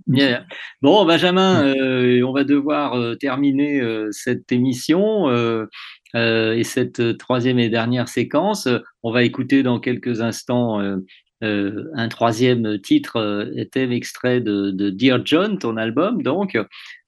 Bien. 0.08 0.46
Bon, 0.82 1.06
Benjamin, 1.06 1.66
euh, 1.76 2.22
on 2.24 2.34
va 2.34 2.44
devoir 2.44 2.94
euh, 2.96 3.16
terminer 3.16 3.80
euh, 3.82 4.10
cette 4.12 4.52
émission 4.52 5.30
et 6.14 6.64
cette 6.64 7.18
troisième 7.18 7.60
et 7.60 7.70
dernière 7.70 8.10
séquence. 8.10 8.68
On 9.04 9.12
va 9.12 9.24
écouter 9.24 9.64
dans 9.64 9.80
quelques 9.80 10.22
instants 10.22 10.82
un 11.42 12.08
troisième 12.10 12.80
titre, 12.82 13.50
thème 13.72 13.92
extrait 13.94 14.42
de, 14.42 14.72
de 14.72 14.90
Dear 14.90 15.22
John, 15.26 15.58
ton 15.58 15.78
album, 15.78 16.22
donc, 16.22 16.58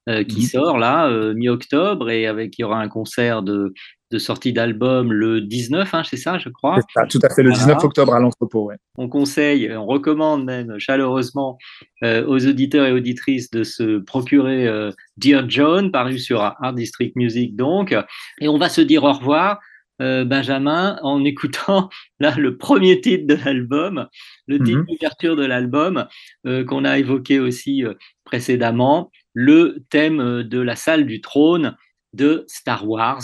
qui 0.08 0.40
Mhm. 0.42 0.48
sort 0.48 0.78
là 0.78 1.10
mi-octobre 1.34 2.10
et 2.10 2.28
avec 2.28 2.58
il 2.58 2.62
y 2.62 2.66
aura 2.66 2.80
un 2.82 2.88
concert 2.88 3.42
de, 3.44 3.74
de 4.14 4.20
sortie 4.20 4.54
d'album 4.54 5.12
le 5.12 5.42
19, 5.42 5.94
hein, 5.94 6.04
c'est 6.06 6.18
ça, 6.18 6.38
je 6.38 6.50
crois. 6.50 6.80
Ça, 6.96 7.06
tout 7.08 7.20
à 7.24 7.30
fait. 7.30 7.42
Le 7.44 7.50
Voilà. 7.50 7.66
19 7.66 7.84
octobre 7.84 8.14
à 8.14 8.20
l'entrepôt. 8.20 8.66
Ouais. 8.68 8.76
on 8.98 9.10
conseille, 9.10 9.72
on 9.76 9.86
recommande 9.86 10.46
même 10.46 10.78
chaleureusement 10.78 11.58
euh, 12.04 12.26
aux 12.28 12.46
auditeurs 12.48 12.86
et 12.86 12.92
auditrices 12.92 13.50
de 13.52 13.64
se 13.64 13.98
procurer 14.00 14.68
euh, 14.68 14.92
Dear 15.18 15.50
John, 15.50 15.92
paru 15.92 16.20
sur 16.20 16.42
Art 16.42 16.74
District 16.74 17.16
Music 17.16 17.56
donc. 17.56 17.96
Et 18.40 18.48
on 18.48 18.58
va 18.58 18.70
se 18.70 18.82
dire 18.82 19.04
au 19.04 19.12
revoir, 19.14 19.60
euh, 20.02 20.26
Benjamin, 20.26 20.98
en 21.02 21.24
écoutant 21.34 21.90
là 22.20 22.36
le 22.38 22.58
premier 22.58 23.02
titre 23.02 23.26
de 23.28 23.38
l'album, 23.44 24.08
le 24.48 24.60
titre 24.64 24.80
Mhm. 24.80 24.86
d'ouverture 24.88 25.36
de 25.36 25.46
l'album 25.46 26.06
qu'on 26.46 26.86
a 26.86 27.00
évoqué 27.00 27.40
aussi 27.40 27.84
précédemment, 28.26 29.12
le 29.34 29.84
thème 29.90 30.44
de 30.44 30.60
la 30.60 30.76
salle 30.76 31.06
du 31.06 31.20
trône. 31.22 31.76
de 32.16 32.46
Star 32.48 32.88
Wars. 32.88 33.24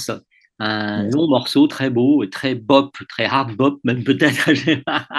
Un 0.61 1.09
long 1.09 1.27
morceau 1.29 1.67
très 1.67 1.89
beau, 1.89 2.25
très 2.25 2.53
bop, 2.53 2.95
très 3.07 3.25
hard 3.25 3.55
bop, 3.55 3.79
même 3.85 4.03
peut-être. 4.03 4.51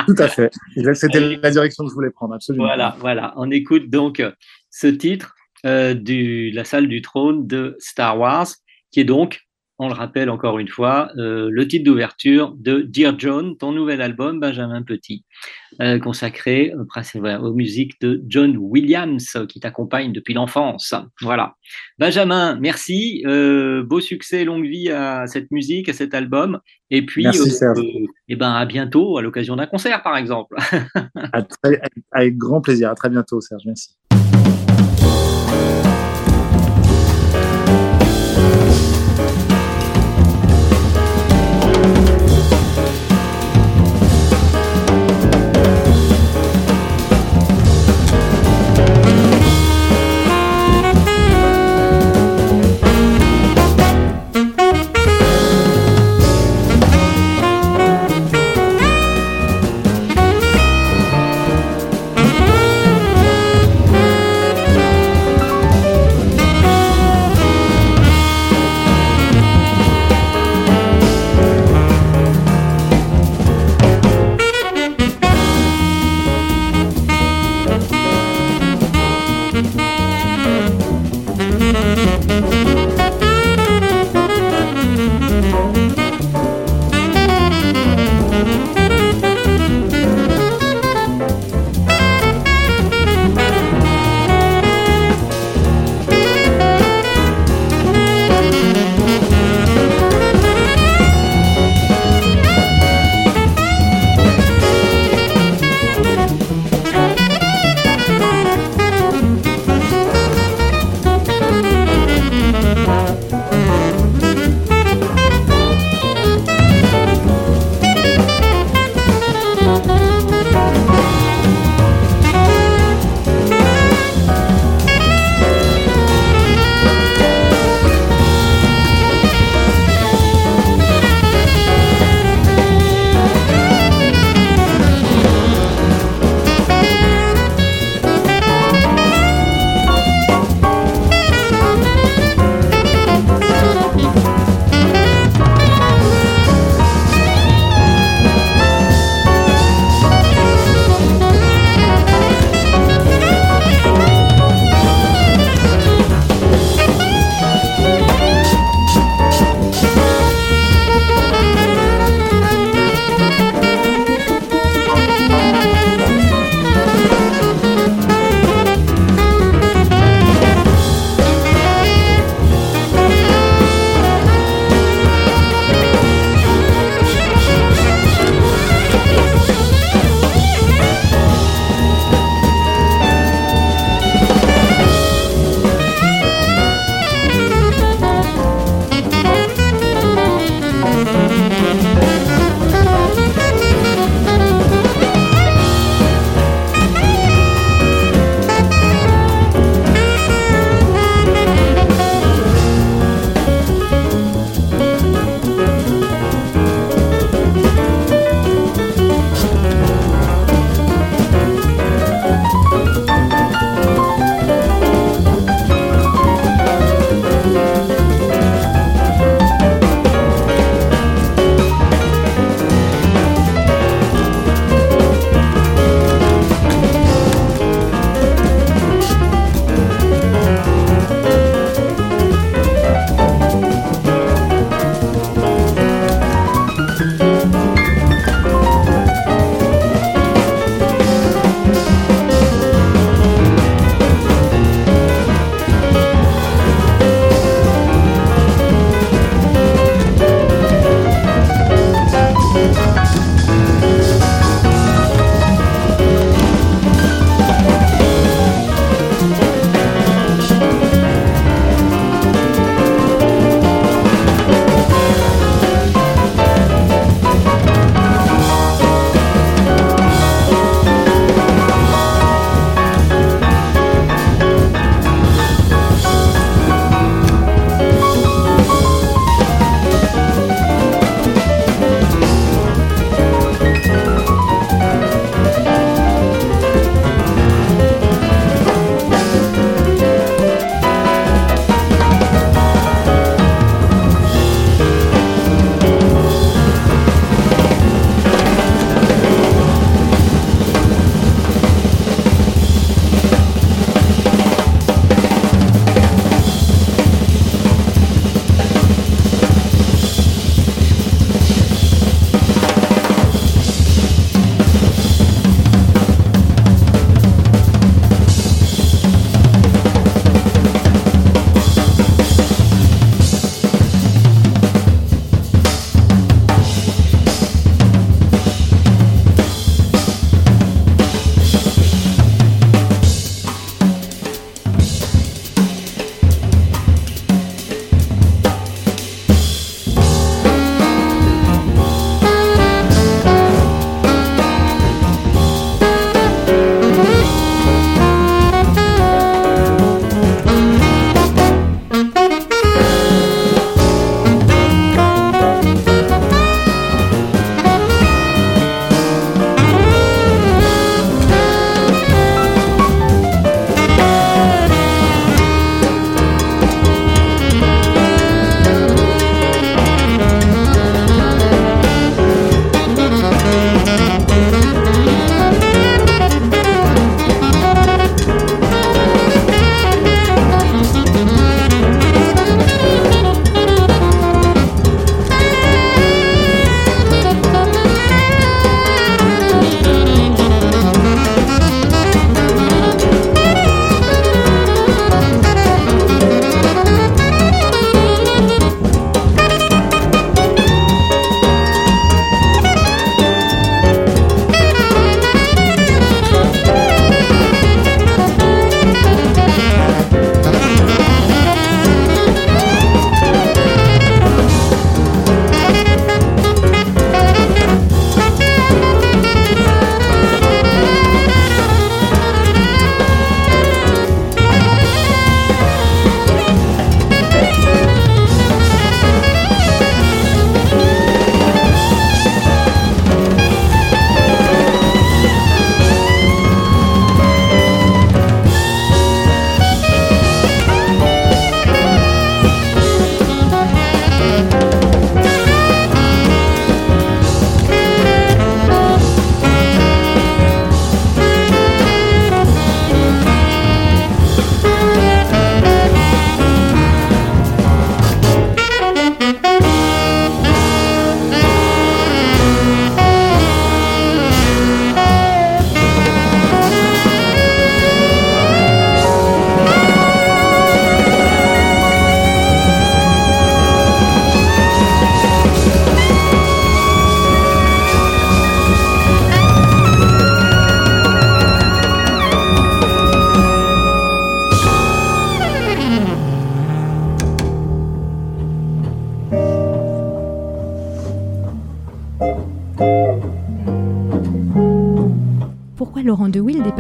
Tout 0.07 0.23
à 0.23 0.29
fait. 0.29 0.53
C'était 0.95 1.21
la 1.21 1.51
direction 1.51 1.85
que 1.85 1.91
je 1.91 1.95
voulais 1.95 2.11
prendre, 2.11 2.35
absolument. 2.35 2.67
Voilà, 2.67 2.97
voilà. 3.01 3.33
On 3.37 3.51
écoute 3.51 3.89
donc 3.89 4.23
ce 4.71 4.87
titre 4.87 5.35
euh, 5.67 5.95
de 5.95 6.55
la 6.55 6.65
salle 6.65 6.89
du 6.89 7.03
trône 7.03 7.47
de 7.47 7.77
Star 7.79 8.19
Wars, 8.19 8.49
qui 8.91 9.01
est 9.01 9.05
donc 9.05 9.41
on 9.81 9.89
le 9.89 9.95
rappelle 9.95 10.29
encore 10.29 10.59
une 10.59 10.69
fois, 10.69 11.11
euh, 11.17 11.49
le 11.51 11.67
titre 11.67 11.85
d'ouverture 11.85 12.55
de 12.59 12.83
Dear 12.83 13.19
John, 13.19 13.57
ton 13.57 13.73
nouvel 13.73 14.03
album, 14.03 14.39
Benjamin 14.39 14.83
Petit, 14.83 15.25
euh, 15.81 15.99
consacré 15.99 16.75
euh, 16.75 17.39
aux 17.39 17.55
musiques 17.55 17.99
de 18.03 18.23
John 18.29 18.59
Williams, 18.59 19.39
qui 19.49 19.59
t'accompagne 19.59 20.13
depuis 20.13 20.35
l'enfance. 20.35 20.95
Voilà. 21.23 21.55
Benjamin, 21.99 22.59
merci. 22.61 23.25
beau 23.25 24.01
succès, 24.01 24.45
longue 24.45 24.67
vie 24.67 24.91
à 24.91 25.27
cette 25.27 25.51
musique, 25.51 25.89
à 25.89 25.95
cet 25.95 26.13
album. 26.13 26.61
Et 26.91 27.07
puis, 27.07 27.25
et 27.25 28.07
eh 28.29 28.37
ben, 28.37 28.53
à 28.53 28.67
bientôt, 28.67 29.17
à 29.17 29.23
l'occasion 29.23 29.57
d'un 29.57 29.67
concert, 29.67 30.03
par 30.03 30.19
exemple. 30.19 30.57
avec 32.13 32.37
grand 32.37 32.61
plaisir. 32.61 32.91
À 32.91 32.95
très 32.95 33.09
bientôt, 33.09 33.41
Serge. 33.41 33.63
Merci. 33.65 34.00